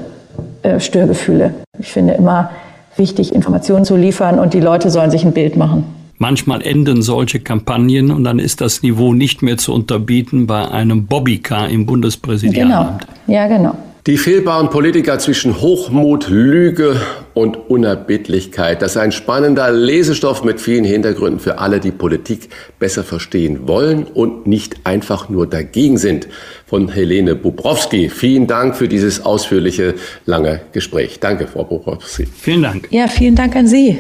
[0.64, 1.54] äh, Störgefühle.
[1.80, 2.52] Ich finde immer
[2.96, 5.86] wichtig, Informationen zu liefern und die Leute sollen sich ein Bild machen.
[6.20, 11.06] Manchmal enden solche Kampagnen und dann ist das Niveau nicht mehr zu unterbieten bei einem
[11.06, 13.06] Bobbycar im Bundespräsidialamt.
[13.26, 13.38] Genau.
[13.40, 13.76] Ja, genau.
[14.08, 17.00] Die fehlbaren Politiker zwischen Hochmut, Lüge
[17.38, 18.82] und Unerbittlichkeit.
[18.82, 22.50] Das ist ein spannender Lesestoff mit vielen Hintergründen für alle, die Politik
[22.80, 26.28] besser verstehen wollen und nicht einfach nur dagegen sind.
[26.66, 28.10] Von Helene Bubrowski.
[28.10, 29.94] Vielen Dank für dieses ausführliche,
[30.26, 31.20] lange Gespräch.
[31.20, 32.26] Danke, Frau Bubrowski.
[32.26, 32.88] Vielen Dank.
[32.90, 34.00] Ja, vielen Dank an Sie.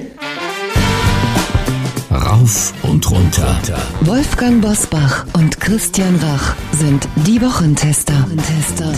[2.09, 3.55] Rauf und runter.
[4.01, 8.14] Wolfgang Bosbach und Christian Rach sind die Wochentester.
[8.27, 8.91] Wochentester.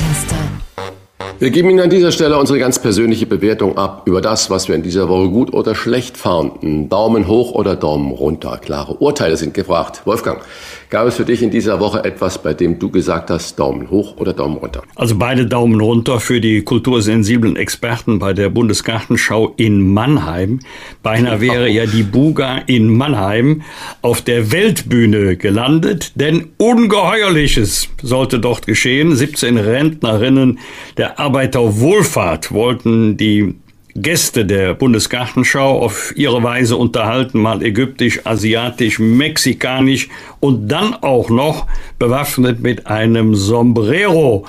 [1.39, 4.75] Wir geben Ihnen an dieser Stelle unsere ganz persönliche Bewertung ab über das, was wir
[4.75, 6.89] in dieser Woche gut oder schlecht fanden.
[6.89, 8.57] Daumen hoch oder Daumen runter.
[8.57, 10.01] Klare Urteile sind gefragt.
[10.05, 10.41] Wolfgang,
[10.89, 14.17] gab es für dich in dieser Woche etwas, bei dem du gesagt hast, Daumen hoch
[14.17, 14.81] oder Daumen runter?
[14.95, 20.59] Also beide Daumen runter für die kultursensiblen Experten bei der Bundesgartenschau in Mannheim.
[21.03, 23.61] Beinahe wäre ja die Buga in Mannheim
[24.01, 29.15] auf der Weltbühne gelandet, denn Ungeheuerliches sollte dort geschehen.
[29.15, 30.59] 17 Rentnerinnen
[30.97, 33.55] der Arbeiterwohlfahrt wollten die
[34.01, 40.09] Gäste der Bundesgartenschau auf ihre Weise unterhalten, mal ägyptisch, asiatisch, mexikanisch
[40.39, 41.67] und dann auch noch
[41.97, 44.45] bewaffnet mit einem Sombrero.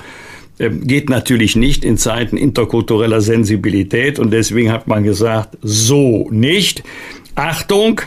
[0.59, 6.83] Ähm, geht natürlich nicht in Zeiten interkultureller Sensibilität und deswegen hat man gesagt, so nicht.
[7.35, 8.01] Achtung,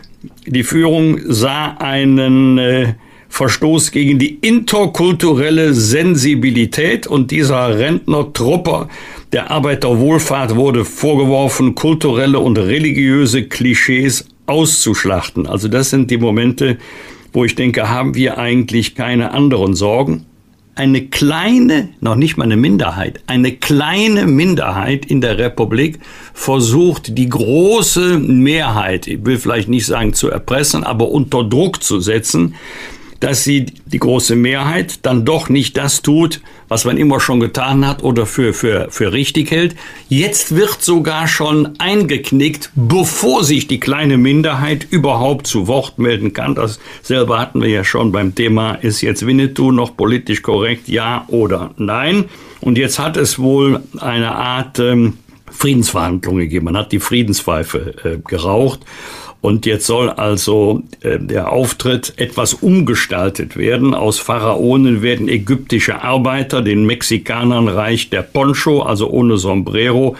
[0.47, 2.95] die Führung sah einen äh,
[3.35, 8.89] Verstoß gegen die interkulturelle Sensibilität und dieser Rentner-Trupper
[9.32, 15.48] der Arbeiterwohlfahrt wurde vorgeworfen, kulturelle und religiöse Klischees auszuschlachten.
[15.48, 16.78] Also das sind die Momente,
[17.32, 20.27] wo ich denke, haben wir eigentlich keine anderen Sorgen?
[20.77, 25.98] Eine kleine, noch nicht mal eine Minderheit, eine kleine Minderheit in der Republik
[26.35, 31.98] versucht, die große Mehrheit, ich will vielleicht nicht sagen zu erpressen, aber unter Druck zu
[31.98, 32.55] setzen,
[33.20, 37.86] dass sie die große Mehrheit dann doch nicht das tut, was man immer schon getan
[37.86, 39.77] hat oder für, für, für richtig hält.
[40.09, 46.55] Jetzt wird sogar schon eingeknickt, bevor sich die kleine Minderheit überhaupt zu Wort melden kann.
[46.55, 51.24] Das selber hatten wir ja schon beim Thema, ist jetzt Winnetou noch politisch korrekt, ja
[51.28, 52.27] oder nein?
[52.61, 55.19] Und jetzt hat es wohl eine Art ähm,
[55.51, 56.66] Friedensverhandlungen gegeben.
[56.66, 58.81] Man hat die Friedenspfeife äh, geraucht.
[59.45, 63.93] Und jetzt soll also äh, der Auftritt etwas umgestaltet werden.
[63.93, 70.16] Aus Pharaonen werden ägyptische Arbeiter, den Mexikanern reicht der Poncho, also ohne Sombrero.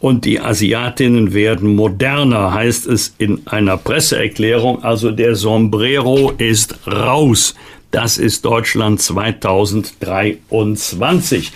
[0.00, 4.82] Und die Asiatinnen werden moderner, heißt es in einer Presseerklärung.
[4.82, 7.54] Also der Sombrero ist raus.
[7.92, 11.52] Das ist Deutschland 2023.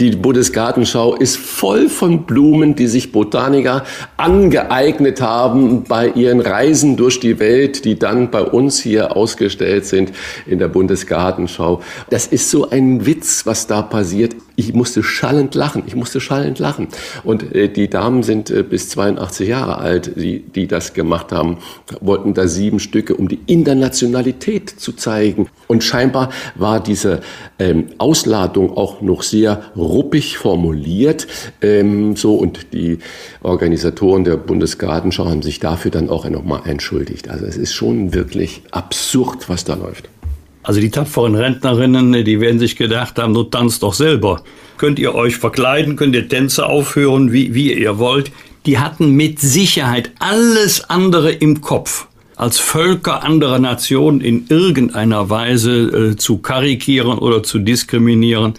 [0.00, 3.84] Die Bundesgartenschau ist voll von Blumen, die sich Botaniker
[4.16, 10.10] angeeignet haben bei ihren Reisen durch die Welt, die dann bei uns hier ausgestellt sind
[10.44, 11.80] in der Bundesgartenschau.
[12.10, 14.34] Das ist so ein Witz, was da passiert.
[14.56, 15.82] Ich musste schallend lachen.
[15.86, 16.88] Ich musste schallend lachen.
[17.24, 21.58] Und äh, die Damen sind äh, bis 82 Jahre alt, die, die das gemacht haben,
[22.00, 25.48] wollten da sieben Stücke, um die Internationalität zu zeigen.
[25.66, 27.20] Und scheinbar war diese
[27.58, 31.26] ähm, Ausladung auch noch sehr ruppig formuliert.
[31.60, 32.98] Ähm, so und die
[33.42, 37.28] Organisatoren der Bundesgartenschau haben sich dafür dann auch nochmal entschuldigt.
[37.28, 40.08] Also es ist schon wirklich absurd, was da läuft.
[40.66, 44.42] Also die tapferen Rentnerinnen, die werden sich gedacht haben, du tanzt doch selber.
[44.78, 48.32] Könnt ihr euch verkleiden, könnt ihr Tänze aufhören, wie, wie ihr wollt.
[48.66, 55.70] Die hatten mit Sicherheit alles andere im Kopf als Völker anderer Nationen in irgendeiner Weise
[55.70, 58.54] äh, zu karikieren oder zu diskriminieren.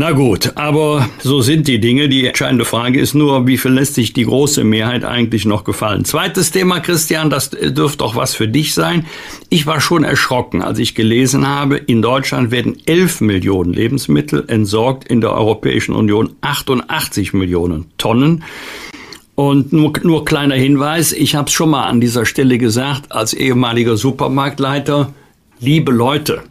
[0.00, 2.08] Na gut, aber so sind die Dinge.
[2.08, 6.04] Die entscheidende Frage ist nur, wie viel lässt sich die große Mehrheit eigentlich noch gefallen?
[6.04, 9.06] Zweites Thema, Christian, das dürfte auch was für dich sein.
[9.48, 15.08] Ich war schon erschrocken, als ich gelesen habe, in Deutschland werden 11 Millionen Lebensmittel entsorgt,
[15.08, 18.44] in der Europäischen Union 88 Millionen Tonnen.
[19.34, 23.34] Und nur, nur kleiner Hinweis, ich habe es schon mal an dieser Stelle gesagt, als
[23.34, 25.12] ehemaliger Supermarktleiter,
[25.58, 26.44] liebe Leute,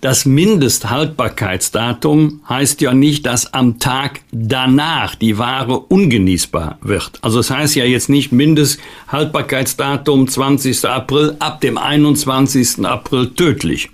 [0.00, 7.18] das Mindesthaltbarkeitsdatum heißt ja nicht, dass am Tag danach die Ware ungenießbar wird.
[7.20, 10.86] Also es das heißt ja jetzt nicht Mindesthaltbarkeitsdatum 20.
[10.86, 12.86] April, ab dem 21.
[12.86, 13.90] April tödlich.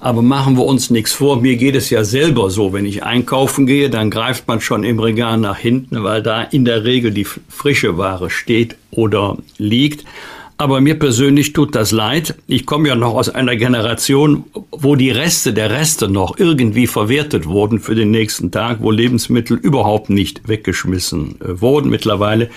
[0.00, 3.66] Aber machen wir uns nichts vor, mir geht es ja selber so, wenn ich einkaufen
[3.66, 7.26] gehe, dann greift man schon im Regal nach hinten, weil da in der Regel die
[7.48, 10.04] frische Ware steht oder liegt.
[10.60, 12.34] Aber mir persönlich tut das leid.
[12.48, 17.46] Ich komme ja noch aus einer Generation, wo die Reste der Reste noch irgendwie verwertet
[17.46, 21.90] wurden für den nächsten Tag, wo Lebensmittel überhaupt nicht weggeschmissen äh, wurden.
[21.90, 22.50] Mittlerweile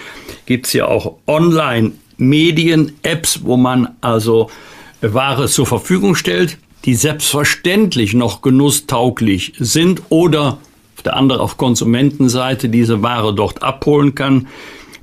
[0.48, 4.50] gibt's ja auch Online-Medien, Apps, wo man also
[5.02, 10.58] Ware zur Verfügung stellt, die selbstverständlich noch genusstauglich sind oder
[10.98, 14.48] auf der anderen auf Konsumentenseite diese Ware dort abholen kann.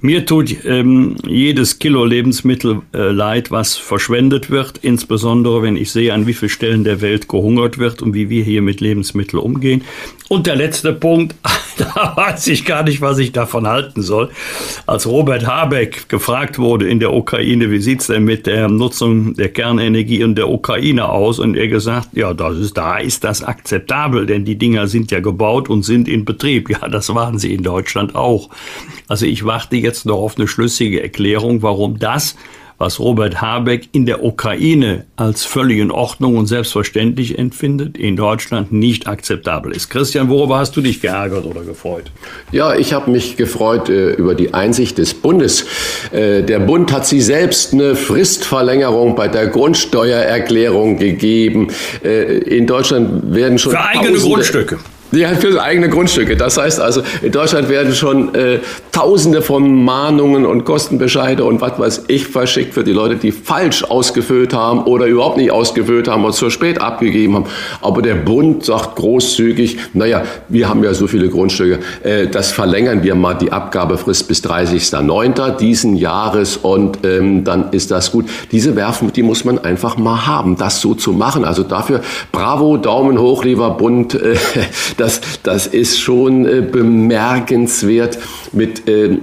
[0.01, 6.15] Mir tut ähm, jedes Kilo Lebensmittel äh, leid, was verschwendet wird, insbesondere wenn ich sehe,
[6.15, 9.83] an wie vielen Stellen der Welt gehungert wird und wie wir hier mit Lebensmitteln umgehen.
[10.29, 11.35] Und der letzte Punkt,
[11.79, 14.31] da weiß ich gar nicht, was ich davon halten soll.
[14.87, 19.49] Als Robert Habeck gefragt wurde in der Ukraine, wie sieht's denn mit der Nutzung der
[19.49, 21.41] Kernenergie in der Ukraine aus?
[21.41, 25.19] Und er gesagt, ja, das ist, da ist das akzeptabel, denn die Dinger sind ja
[25.19, 26.71] gebaut und sind in Betrieb.
[26.71, 28.51] Ja, das waren sie in Deutschland auch.
[29.09, 32.37] Also ich warte jetzt noch auf eine schlüssige Erklärung, warum das
[32.79, 38.71] was Robert Habeck in der Ukraine als völlig in Ordnung und selbstverständlich empfindet, in Deutschland
[38.71, 39.91] nicht akzeptabel ist.
[39.91, 42.13] Christian, worüber hast du dich geärgert oder gefreut?
[42.53, 45.67] Ja, ich habe mich gefreut äh, über die Einsicht des Bundes.
[46.13, 51.69] Äh, der Bund hat sie selbst eine Fristverlängerung bei der Grundsteuererklärung gegeben.
[52.05, 54.79] Äh, in Deutschland werden schon für eigene Grundstücke.
[55.11, 56.37] Ja, für eigene Grundstücke.
[56.37, 58.59] Das heißt also, in Deutschland werden schon äh,
[58.93, 63.85] Tausende von Mahnungen und Kostenbescheide und was weiß ich verschickt für die Leute, die falsch
[63.85, 67.47] ausgefüllt haben oder überhaupt nicht ausgefüllt haben oder zu spät abgegeben haben.
[67.81, 73.03] Aber der Bund sagt großzügig, naja, wir haben ja so viele Grundstücke, äh, das verlängern
[73.03, 75.57] wir mal die Abgabefrist bis 30.09.
[75.57, 78.27] diesen Jahres und ähm, dann ist das gut.
[78.53, 81.45] Diese Werfen, die muss man einfach mal haben, das so zu machen.
[81.45, 84.15] Also dafür bravo, Daumen hoch, lieber Bund.
[84.15, 84.37] Äh,
[84.99, 88.19] das, das ist schon äh, bemerkenswert,
[88.53, 89.19] mit äh,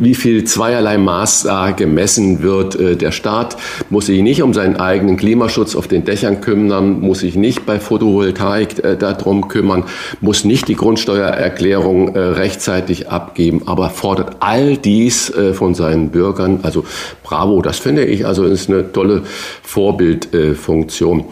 [0.00, 2.74] wie viel zweierlei Maß da gemessen wird.
[2.74, 3.56] Äh, der Staat
[3.90, 7.78] muss sich nicht um seinen eigenen Klimaschutz auf den Dächern kümmern, muss sich nicht bei
[7.78, 9.84] Photovoltaik äh, darum kümmern,
[10.20, 16.60] muss nicht die Grundsteuererklärung äh, rechtzeitig abgeben, aber fordert all dies von seinen Bürgern.
[16.62, 16.84] Also
[17.22, 19.22] bravo, das finde ich, also ist eine tolle
[19.62, 21.24] Vorbildfunktion.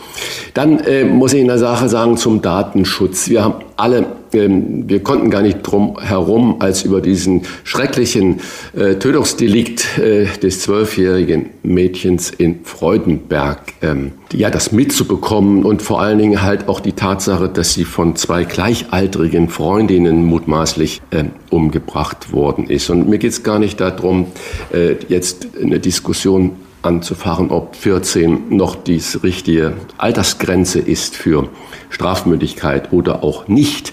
[0.55, 0.81] Dann
[1.11, 3.29] muss ich in der Sache sagen zum Datenschutz.
[3.29, 8.41] Wir haben alle, wir konnten gar nicht drum herum, als über diesen schrecklichen
[8.77, 16.19] äh, Tötungsdelikt äh, des zwölfjährigen Mädchens in Freudenberg, ähm, ja, das mitzubekommen und vor allen
[16.19, 22.67] Dingen halt auch die Tatsache, dass sie von zwei gleichaltrigen Freundinnen mutmaßlich äh, umgebracht worden
[22.69, 22.91] ist.
[22.91, 24.27] Und mir geht es gar nicht darum,
[24.73, 26.53] äh, jetzt eine Diskussion
[26.83, 31.49] anzufahren, ob 14 noch die richtige Altersgrenze ist für
[31.91, 33.93] Strafmündigkeit oder auch nicht.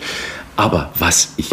[0.56, 1.52] Aber was ich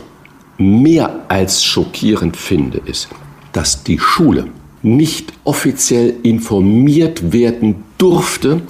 [0.59, 3.09] mehr als schockierend finde, ist,
[3.53, 4.49] dass die Schule
[4.83, 8.63] nicht offiziell informiert werden durfte,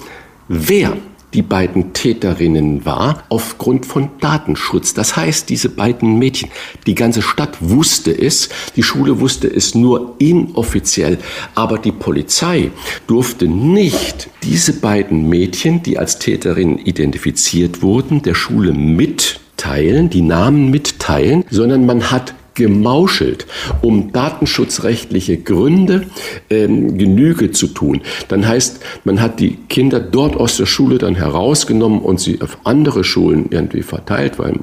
[0.47, 0.97] wer
[1.33, 4.93] die beiden Täterinnen war, aufgrund von Datenschutz.
[4.93, 6.49] Das heißt, diese beiden Mädchen,
[6.85, 11.17] die ganze Stadt wusste es, die Schule wusste es nur inoffiziell,
[11.55, 12.71] aber die Polizei
[13.07, 20.69] durfte nicht diese beiden Mädchen, die als Täterinnen identifiziert wurden, der Schule mitteilen, die Namen
[20.69, 23.47] mitteilen, sondern man hat gemauschelt,
[23.81, 26.07] um datenschutzrechtliche Gründe
[26.49, 28.01] ähm, Genüge zu tun.
[28.27, 32.57] Dann heißt, man hat die Kinder dort aus der Schule dann herausgenommen und sie auf
[32.63, 34.59] andere Schulen irgendwie verteilt, weil,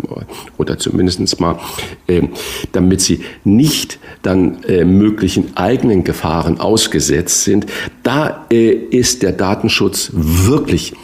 [0.58, 1.58] oder zumindest mal,
[2.06, 2.22] äh,
[2.72, 7.66] damit sie nicht dann äh, möglichen eigenen Gefahren ausgesetzt sind.
[8.02, 10.94] Da äh, ist der Datenschutz wirklich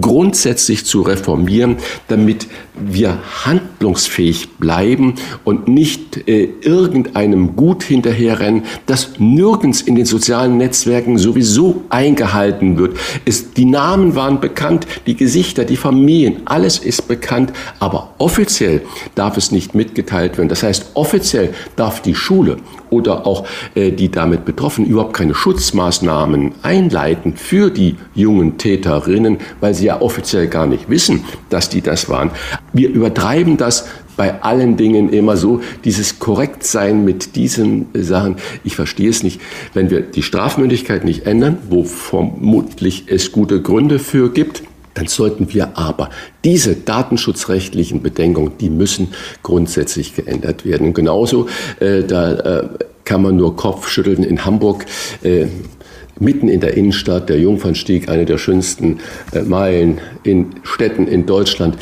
[0.00, 1.76] grundsätzlich zu reformieren,
[2.08, 5.14] damit wir handlungsfähig bleiben
[5.44, 12.96] und nicht äh, irgendeinem Gut hinterherrennen, das nirgends in den sozialen Netzwerken sowieso eingehalten wird.
[13.24, 18.82] Es, die Namen waren bekannt, die Gesichter, die Familien, alles ist bekannt, aber offiziell
[19.14, 20.48] darf es nicht mitgeteilt werden.
[20.48, 22.58] Das heißt, offiziell darf die Schule
[22.90, 29.74] oder auch äh, die damit Betroffenen überhaupt keine Schutzmaßnahmen einleiten für die jungen Täterinnen, weil
[29.74, 32.30] sie ja offiziell gar nicht wissen, dass die das waren.
[32.72, 33.86] Wir übertreiben das
[34.18, 38.36] bei allen Dingen immer so, dieses Korrektsein mit diesen Sachen.
[38.64, 39.40] Ich verstehe es nicht.
[39.74, 44.64] Wenn wir die Strafmündigkeit nicht ändern, wo vermutlich es gute Gründe für gibt,
[44.98, 46.10] dann sollten wir aber
[46.44, 49.08] diese datenschutzrechtlichen Bedenkungen, die müssen
[49.44, 50.88] grundsätzlich geändert werden.
[50.88, 51.46] Und genauso,
[51.78, 52.68] äh, da äh,
[53.04, 54.86] kann man nur Kopfschütteln in Hamburg.
[55.22, 55.46] Äh,
[56.18, 58.98] mitten in der Innenstadt, der Jungfernstieg, eine der schönsten
[59.32, 61.76] äh, Meilen in Städten in Deutschland,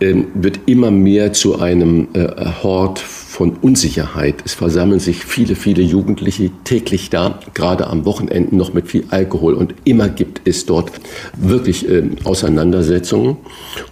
[0.00, 2.28] äh, wird immer mehr zu einem äh,
[2.62, 3.04] Hort
[3.34, 4.36] von Unsicherheit.
[4.44, 9.54] Es versammeln sich viele, viele Jugendliche täglich da, gerade am Wochenenden noch mit viel Alkohol.
[9.54, 10.92] Und immer gibt es dort
[11.36, 13.38] wirklich äh, Auseinandersetzungen.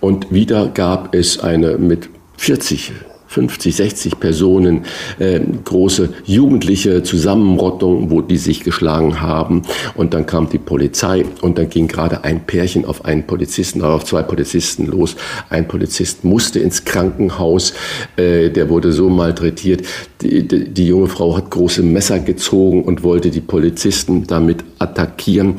[0.01, 2.93] Und wieder gab es eine mit 40
[3.33, 4.85] 50, 60 Personen,
[5.19, 9.63] äh, große jugendliche Zusammenrottung, wo die sich geschlagen haben.
[9.95, 14.05] Und dann kam die Polizei und dann ging gerade ein Pärchen auf einen Polizisten, auf
[14.05, 15.17] zwei Polizisten los.
[15.49, 17.73] Ein Polizist musste ins Krankenhaus,
[18.17, 19.87] äh, der wurde so malträtiert.
[20.21, 25.57] Die, die, die junge Frau hat große Messer gezogen und wollte die Polizisten damit attackieren.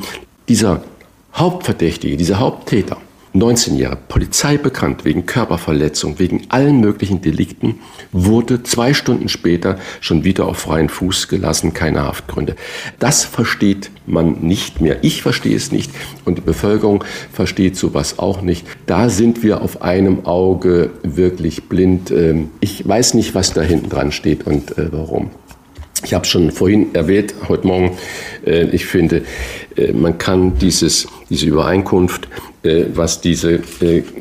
[0.48, 0.82] Dieser
[1.34, 2.96] Hauptverdächtige, dieser Haupttäter,
[3.36, 7.80] 19 Jahre, Polizei bekannt wegen Körperverletzung, wegen allen möglichen Delikten,
[8.12, 12.54] wurde zwei Stunden später schon wieder auf freien Fuß gelassen, keine Haftgründe.
[13.00, 15.02] Das versteht man nicht mehr.
[15.02, 15.90] Ich verstehe es nicht
[16.24, 17.02] und die Bevölkerung
[17.32, 18.68] versteht sowas auch nicht.
[18.86, 22.12] Da sind wir auf einem Auge wirklich blind.
[22.12, 25.30] Ähm, ich weiß nicht, was da hinten dran steht und äh, warum.
[26.04, 27.96] Ich habe schon vorhin erwähnt, heute Morgen,
[28.46, 29.22] äh, ich finde,
[29.74, 32.28] äh, man kann dieses, diese Übereinkunft,
[32.62, 33.60] äh, was diese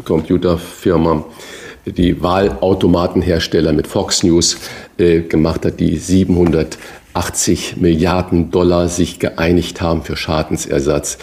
[0.06, 1.26] Computerfirma,
[1.86, 4.58] die Wahlautomatenhersteller mit Fox News
[4.98, 11.18] gemacht hat, die 780 Milliarden Dollar sich geeinigt haben für Schadensersatz,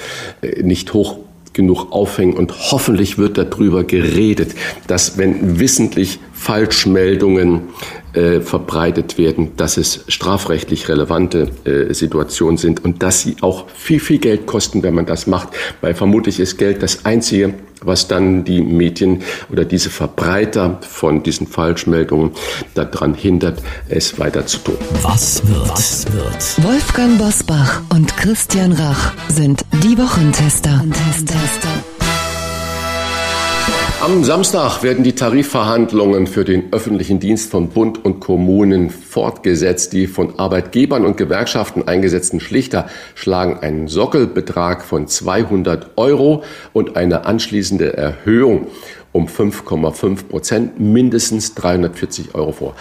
[0.60, 1.16] nicht hoch
[1.54, 4.54] genug aufhängen und hoffentlich wird darüber geredet,
[4.86, 7.68] dass wenn wissentlich Falschmeldungen
[8.14, 14.00] äh, verbreitet werden, dass es strafrechtlich relevante äh, Situationen sind und dass sie auch viel,
[14.00, 15.48] viel Geld kosten, wenn man das macht,
[15.82, 17.52] weil vermutlich ist Geld das Einzige,
[17.82, 19.22] was dann die Medien
[19.52, 22.30] oder diese Verbreiter von diesen Falschmeldungen
[22.74, 24.78] daran hindert, es weiter zu tun.
[25.02, 25.70] Was wird?
[25.70, 26.64] Was wird?
[26.64, 30.82] Wolfgang Bosbach und Christian Rach sind die Wochentester.
[34.02, 39.92] Am Samstag werden die Tarifverhandlungen für den öffentlichen Dienst von Bund und Kommunen fortgesetzt.
[39.92, 47.26] Die von Arbeitgebern und Gewerkschaften eingesetzten Schlichter schlagen einen Sockelbetrag von 200 Euro und eine
[47.26, 48.68] anschließende Erhöhung
[49.12, 52.76] um 5,5 Prozent, mindestens 340 Euro vor.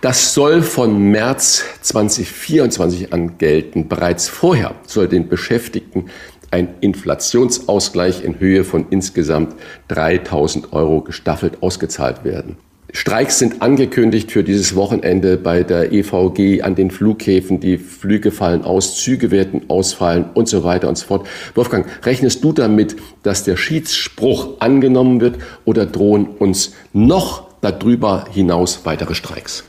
[0.00, 3.88] Das soll von März 2024 an gelten.
[3.88, 6.06] Bereits vorher soll den Beschäftigten
[6.54, 9.56] ein Inflationsausgleich in Höhe von insgesamt
[9.88, 12.56] 3000 Euro gestaffelt ausgezahlt werden.
[12.92, 17.58] Streiks sind angekündigt für dieses Wochenende bei der EVG an den Flughäfen.
[17.58, 21.26] Die Flüge fallen aus, Züge werden ausfallen und so weiter und so fort.
[21.56, 22.94] Wolfgang, rechnest du damit,
[23.24, 29.64] dass der Schiedsspruch angenommen wird oder drohen uns noch darüber hinaus weitere Streiks?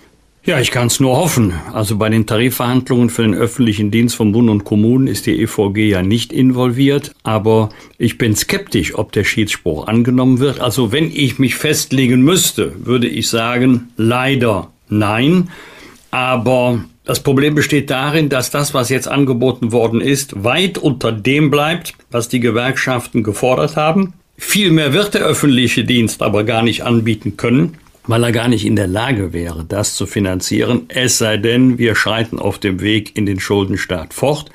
[0.45, 1.53] Ja, ich kann es nur hoffen.
[1.73, 5.89] Also bei den Tarifverhandlungen für den öffentlichen Dienst von Bund und Kommunen ist die EVG
[5.89, 10.59] ja nicht involviert, aber ich bin skeptisch, ob der Schiedsspruch angenommen wird.
[10.59, 15.49] Also wenn ich mich festlegen müsste, würde ich sagen, leider nein.
[16.11, 21.49] Aber das Problem besteht darin, dass das, was jetzt angeboten worden ist, weit unter dem
[21.49, 24.13] bleibt, was die Gewerkschaften gefordert haben.
[24.37, 28.65] Viel mehr wird der öffentliche Dienst aber gar nicht anbieten können weil er gar nicht
[28.65, 33.15] in der Lage wäre, das zu finanzieren, es sei denn, wir schreiten auf dem Weg
[33.17, 34.49] in den Schuldenstaat fort.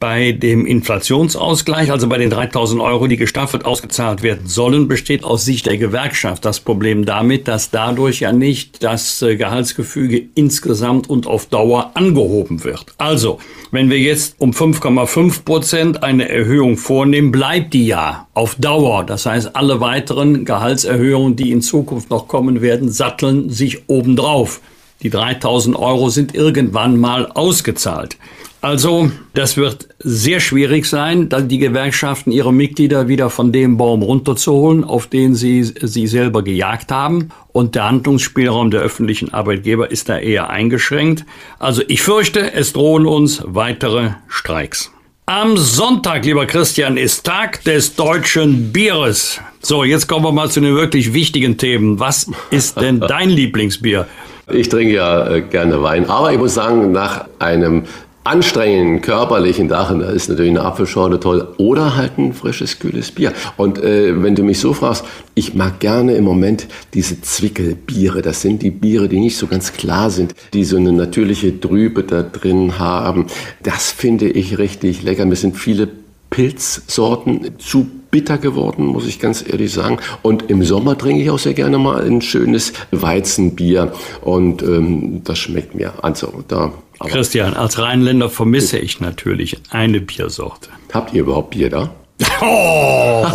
[0.00, 5.44] Bei dem Inflationsausgleich, also bei den 3000 Euro, die gestaffelt ausgezahlt werden sollen, besteht aus
[5.44, 11.26] Sicht der Gewerkschaft das Problem damit, dass dadurch ja nicht das äh, Gehaltsgefüge insgesamt und
[11.26, 12.86] auf Dauer angehoben wird.
[12.96, 13.40] Also,
[13.72, 19.04] wenn wir jetzt um 5,5 Prozent eine Erhöhung vornehmen, bleibt die ja auf Dauer.
[19.04, 24.62] Das heißt, alle weiteren Gehaltserhöhungen, die in Zukunft noch kommen werden, satteln sich obendrauf.
[25.02, 28.16] Die 3000 Euro sind irgendwann mal ausgezahlt.
[28.62, 34.02] Also, das wird sehr schwierig sein, dann die Gewerkschaften ihre Mitglieder wieder von dem Baum
[34.02, 37.30] runterzuholen, auf den sie sie selber gejagt haben.
[37.52, 41.24] Und der Handlungsspielraum der öffentlichen Arbeitgeber ist da eher eingeschränkt.
[41.58, 44.92] Also, ich fürchte, es drohen uns weitere Streiks.
[45.24, 49.40] Am Sonntag, lieber Christian, ist Tag des deutschen Bieres.
[49.62, 51.98] So, jetzt kommen wir mal zu den wirklich wichtigen Themen.
[51.98, 54.06] Was ist denn dein Lieblingsbier?
[54.52, 57.84] Ich trinke ja äh, gerne Wein, aber ich muss sagen, nach einem
[58.30, 63.32] anstrengenden körperlichen Dachen, da ist natürlich eine Apfelschorle toll oder halt ein frisches, kühles Bier.
[63.56, 65.04] Und äh, wenn du mich so fragst,
[65.34, 68.22] ich mag gerne im Moment diese Zwickelbiere.
[68.22, 72.04] Das sind die Biere, die nicht so ganz klar sind, die so eine natürliche Trübe
[72.04, 73.26] da drin haben.
[73.64, 75.26] Das finde ich richtig lecker.
[75.26, 75.88] Mir sind viele
[76.30, 79.98] Pilzsorten zu bitter geworden, muss ich ganz ehrlich sagen.
[80.22, 85.38] Und im Sommer trinke ich auch sehr gerne mal ein schönes Weizenbier und ähm, das
[85.38, 85.92] schmeckt mir.
[86.02, 90.68] Also da aber Christian, als Rheinländer vermisse ich natürlich eine Biersorte.
[90.92, 91.90] Habt ihr überhaupt Bier da?
[92.42, 93.26] Oh,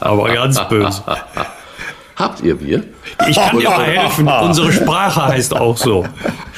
[0.00, 1.02] aber ganz böse.
[2.16, 2.84] Habt ihr Bier?
[3.28, 4.28] Ich kann dir mal helfen.
[4.28, 6.04] Unsere Sprache heißt auch so.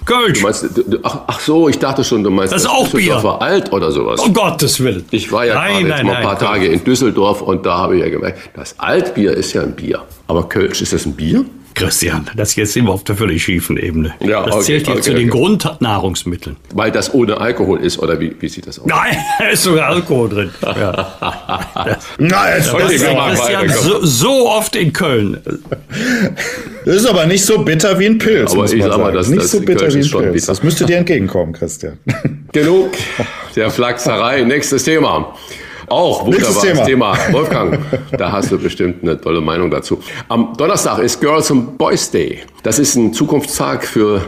[0.05, 0.43] Kölsch.
[0.43, 0.66] Meinst,
[1.03, 3.16] ach, ach, so, ich dachte schon, du meinst das ist auch Bier.
[3.40, 4.20] alt oder sowas.
[4.20, 5.05] Um Gottes Willen.
[5.11, 7.78] Ich war ja nein, gerade nein, jetzt mal ein paar Tage in Düsseldorf und da
[7.78, 10.03] habe ich ja gemerkt, das Altbier ist ja ein Bier.
[10.27, 11.44] Aber Kölsch, ist das ein Bier?
[11.77, 14.15] Christian, das jetzt sind wir auf der völlig schiefen Ebene.
[14.20, 15.20] Ja, das okay, zählt jetzt okay, zu okay.
[15.20, 16.57] den Grundnahrungsmitteln.
[16.74, 18.86] Weil das ohne Alkohol ist, oder wie, wie sieht das aus?
[18.86, 20.51] Nein, da ist sogar Alkohol drin.
[20.62, 21.12] Ja.
[22.19, 25.39] Na, jetzt Das Christian so, so oft in Köln.
[26.86, 29.05] Das ist aber nicht so bitter wie ein Pilz, Aber muss ich man sag mal,
[29.07, 29.16] sagen.
[29.16, 30.32] das- nicht das so bitter wie ein ist schon Pilz.
[30.35, 30.47] bitter.
[30.47, 31.98] Das müsste dir entgegenkommen, Christian.
[32.53, 32.93] Genug
[33.55, 34.43] der Flachserei.
[34.44, 35.35] Nächstes Thema.
[35.88, 37.16] Auch wunderbares Thema.
[37.32, 37.78] Wolfgang,
[38.16, 40.00] da hast du bestimmt eine tolle Meinung dazu.
[40.28, 42.42] Am Donnerstag ist Girls and Boys Day.
[42.62, 44.20] Das ist ein Zukunftstag für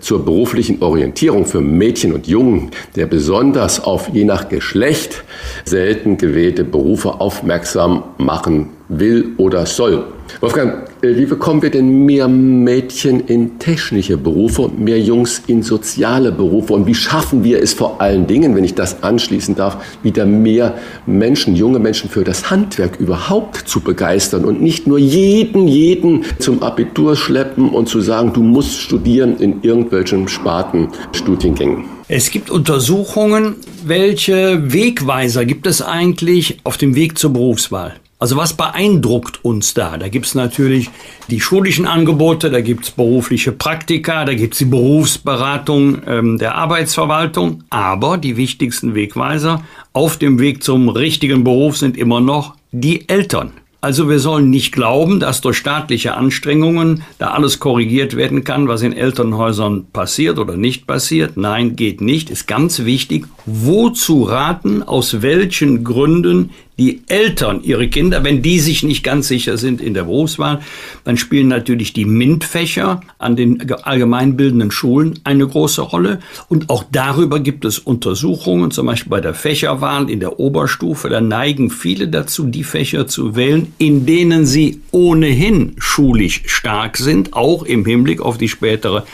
[0.00, 5.24] zur beruflichen Orientierung für Mädchen und Jungen, der besonders auf je nach Geschlecht
[5.64, 10.04] selten gewählte Berufe aufmerksam machen will oder soll.
[10.40, 15.62] Wolfgang, äh, wie bekommen wir denn mehr Mädchen in technische Berufe und mehr Jungs in
[15.62, 16.74] soziale Berufe?
[16.74, 20.74] Und wie schaffen wir es vor allen Dingen, wenn ich das anschließen darf, wieder mehr
[21.06, 26.62] Menschen, junge Menschen für das Handwerk überhaupt zu begeistern und nicht nur jeden, jeden zum
[26.62, 31.84] Abitur schleppen und zu sagen, du musst studieren in irgendwelchen Sparten, Studiengängen?
[32.08, 37.94] Es gibt Untersuchungen, welche Wegweiser gibt es eigentlich auf dem Weg zur Berufswahl?
[38.20, 39.96] Also was beeindruckt uns da?
[39.96, 40.90] Da gibt's natürlich
[41.28, 47.62] die schulischen Angebote, da gibt's berufliche Praktika, da gibt's die Berufsberatung ähm, der Arbeitsverwaltung.
[47.70, 49.62] Aber die wichtigsten Wegweiser
[49.92, 53.52] auf dem Weg zum richtigen Beruf sind immer noch die Eltern.
[53.80, 58.82] Also wir sollen nicht glauben, dass durch staatliche Anstrengungen da alles korrigiert werden kann, was
[58.82, 61.36] in Elternhäusern passiert oder nicht passiert.
[61.36, 62.28] Nein, geht nicht.
[62.28, 68.84] Ist ganz wichtig, wozu raten, aus welchen Gründen die Eltern ihre Kinder, wenn die sich
[68.84, 70.60] nicht ganz sicher sind in der Berufswahl,
[71.02, 76.20] dann spielen natürlich die MINT-Fächer an den allgemeinbildenden Schulen eine große Rolle.
[76.48, 81.08] Und auch darüber gibt es Untersuchungen, zum Beispiel bei der Fächerwahl in der Oberstufe.
[81.08, 87.32] Da neigen viele dazu, die Fächer zu wählen, in denen sie ohnehin schulisch stark sind,
[87.32, 89.04] auch im Hinblick auf die spätere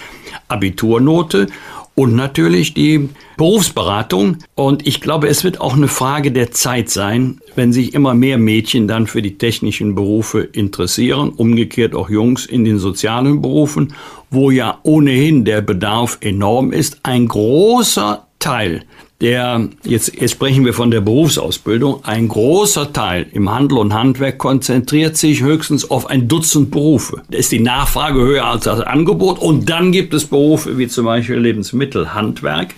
[0.48, 1.46] Abiturnote
[1.94, 4.38] und natürlich die Berufsberatung.
[4.54, 8.38] Und ich glaube, es wird auch eine Frage der Zeit sein, wenn sich immer mehr
[8.38, 13.94] Mädchen dann für die technischen Berufe interessieren, umgekehrt auch Jungs in den sozialen Berufen,
[14.30, 16.98] wo ja ohnehin der Bedarf enorm ist.
[17.02, 18.84] Ein großer Teil
[19.20, 24.38] der, jetzt, jetzt sprechen wir von der Berufsausbildung, ein großer Teil im Handel und Handwerk
[24.38, 27.22] konzentriert sich höchstens auf ein Dutzend Berufe.
[27.30, 31.04] Da ist die Nachfrage höher als das Angebot und dann gibt es Berufe wie zum
[31.06, 32.74] Beispiel Lebensmittelhandwerk,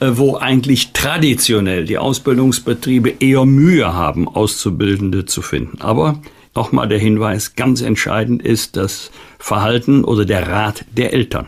[0.00, 5.80] äh, wo eigentlich traditionell die Ausbildungsbetriebe eher Mühe haben, Auszubildende zu finden.
[5.80, 6.20] Aber
[6.54, 11.46] nochmal der Hinweis, ganz entscheidend ist das Verhalten oder der Rat der Eltern.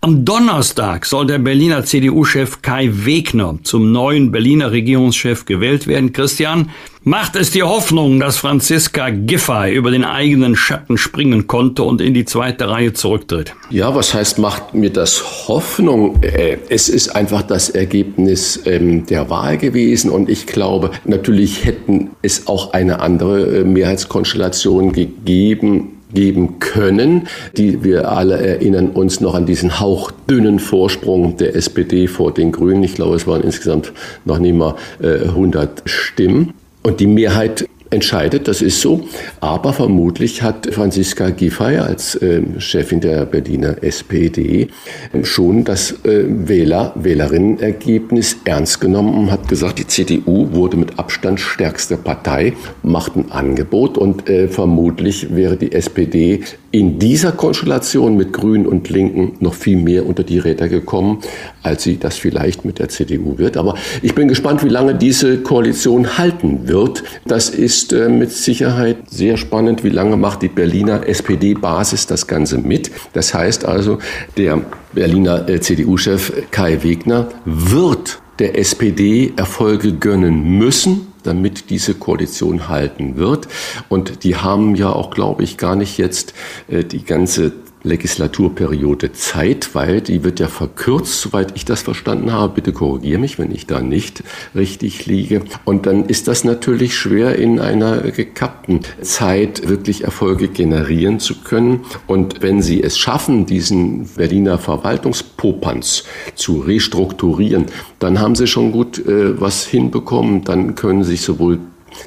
[0.00, 6.12] Am Donnerstag soll der Berliner CDU-Chef Kai Wegner zum neuen Berliner Regierungschef gewählt werden.
[6.12, 6.70] Christian,
[7.04, 12.14] macht es dir Hoffnung, dass Franziska Giffey über den eigenen Schatten springen konnte und in
[12.14, 13.54] die zweite Reihe zurücktritt?
[13.70, 16.22] Ja, was heißt, macht mir das Hoffnung?
[16.22, 22.10] Äh, Es ist einfach das Ergebnis ähm, der Wahl gewesen und ich glaube, natürlich hätten
[22.22, 27.28] es auch eine andere äh, Mehrheitskonstellation gegeben geben können.
[27.56, 32.82] Die, wir alle erinnern uns noch an diesen hauchdünnen Vorsprung der SPD vor den Grünen.
[32.82, 33.92] Ich glaube, es waren insgesamt
[34.24, 36.54] noch nicht mal äh, 100 Stimmen.
[36.82, 39.02] Und die Mehrheit entscheidet, das ist so.
[39.40, 44.68] Aber vermutlich hat Franziska Giffey als ähm, Chefin der Berliner SPD
[45.12, 50.98] ähm, schon das äh, Wähler, Wählerinnenergebnis ernst genommen und hat gesagt, die CDU wurde mit
[50.98, 56.42] Abstand stärkste Partei, macht ein Angebot und äh, vermutlich wäre die SPD
[56.72, 61.18] in dieser Konstellation mit Grünen und Linken noch viel mehr unter die Räder gekommen,
[61.62, 63.58] als sie das vielleicht mit der CDU wird.
[63.58, 67.04] Aber ich bin gespannt, wie lange diese Koalition halten wird.
[67.26, 69.82] Das ist äh, mit Sicherheit sehr spannend.
[69.82, 72.90] Wie lange macht die Berliner SPD-Basis das Ganze mit?
[73.14, 73.98] Das heißt also,
[74.36, 74.60] der
[74.92, 83.16] Berliner äh, CDU-Chef Kai Wegner wird der SPD Erfolge gönnen müssen, damit diese Koalition halten
[83.16, 83.48] wird.
[83.88, 86.34] Und die haben ja auch, glaube ich, gar nicht jetzt
[86.68, 87.52] äh, die ganze
[87.82, 92.54] Legislaturperiode Zeit, weil die wird ja verkürzt, soweit ich das verstanden habe.
[92.54, 94.22] Bitte korrigiere mich, wenn ich da nicht
[94.54, 95.42] richtig liege.
[95.64, 101.80] Und dann ist das natürlich schwer in einer gekappten Zeit wirklich Erfolge generieren zu können.
[102.06, 106.04] Und wenn Sie es schaffen, diesen Berliner Verwaltungspopanz
[106.34, 107.66] zu restrukturieren,
[107.98, 110.44] dann haben Sie schon gut äh, was hinbekommen.
[110.44, 111.58] Dann können sich sowohl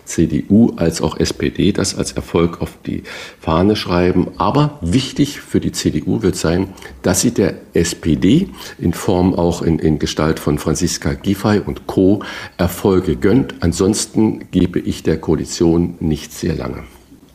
[0.06, 3.04] CDU als auch SPD das als Erfolg auf die
[3.40, 4.28] Fahne schreiben.
[4.38, 9.80] Aber wichtig für die CDU wird sein, dass sie der SPD in Form auch in,
[9.80, 12.22] in Gestalt von Franziska Giffey und Co.
[12.58, 13.56] Erfolge gönnt.
[13.62, 16.84] Ansonsten gebe ich der Koalition nicht sehr lange.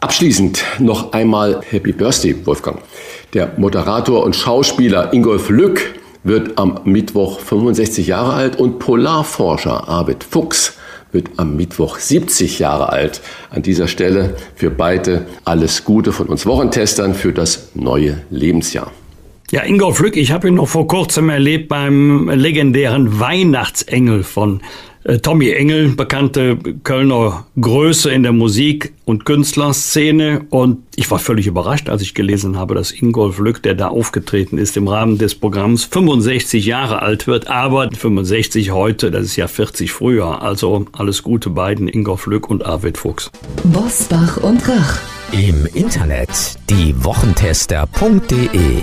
[0.00, 2.80] Abschließend noch einmal Happy Birthday, Wolfgang.
[3.34, 10.24] Der Moderator und Schauspieler Ingolf Lück wird am Mittwoch 65 Jahre alt und Polarforscher Arvid
[10.24, 10.74] Fuchs
[11.12, 13.20] wird am Mittwoch 70 Jahre alt.
[13.50, 18.92] An dieser Stelle für beide alles Gute von uns Wochentestern für das neue Lebensjahr.
[19.50, 24.60] Ja, Ingolf Lück, ich habe ihn noch vor kurzem erlebt beim legendären Weihnachtsengel von
[25.22, 30.42] Tommy Engel, bekannte Kölner Größe in der Musik- und Künstlerszene.
[30.50, 34.58] Und ich war völlig überrascht, als ich gelesen habe, dass Ingolf Lück, der da aufgetreten
[34.58, 37.48] ist im Rahmen des Programms, 65 Jahre alt wird.
[37.48, 40.42] Aber 65 heute, das ist ja 40 früher.
[40.42, 43.30] Also alles Gute beiden, Ingolf Lück und Arvid Fuchs.
[43.64, 44.98] Bosbach und Rach.
[45.32, 48.82] Im Internet diewochentester.de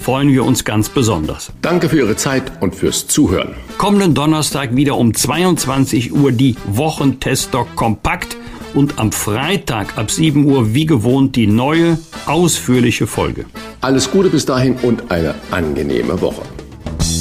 [0.00, 1.52] freuen wir uns ganz besonders.
[1.62, 3.54] Danke für Ihre Zeit und fürs Zuhören.
[3.78, 8.36] Kommenden Donnerstag wieder um 22 Uhr die Wochentester kompakt
[8.74, 13.46] und am Freitag ab 7 Uhr wie gewohnt die neue, ausführliche Folge.
[13.80, 16.42] Alles Gute bis dahin und eine angenehme Woche.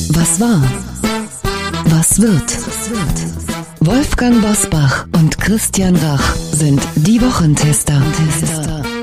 [0.09, 0.61] Was war?
[1.85, 2.57] Was wird?
[3.79, 8.01] Wolfgang Bosbach und Christian Rach sind die Wochentester.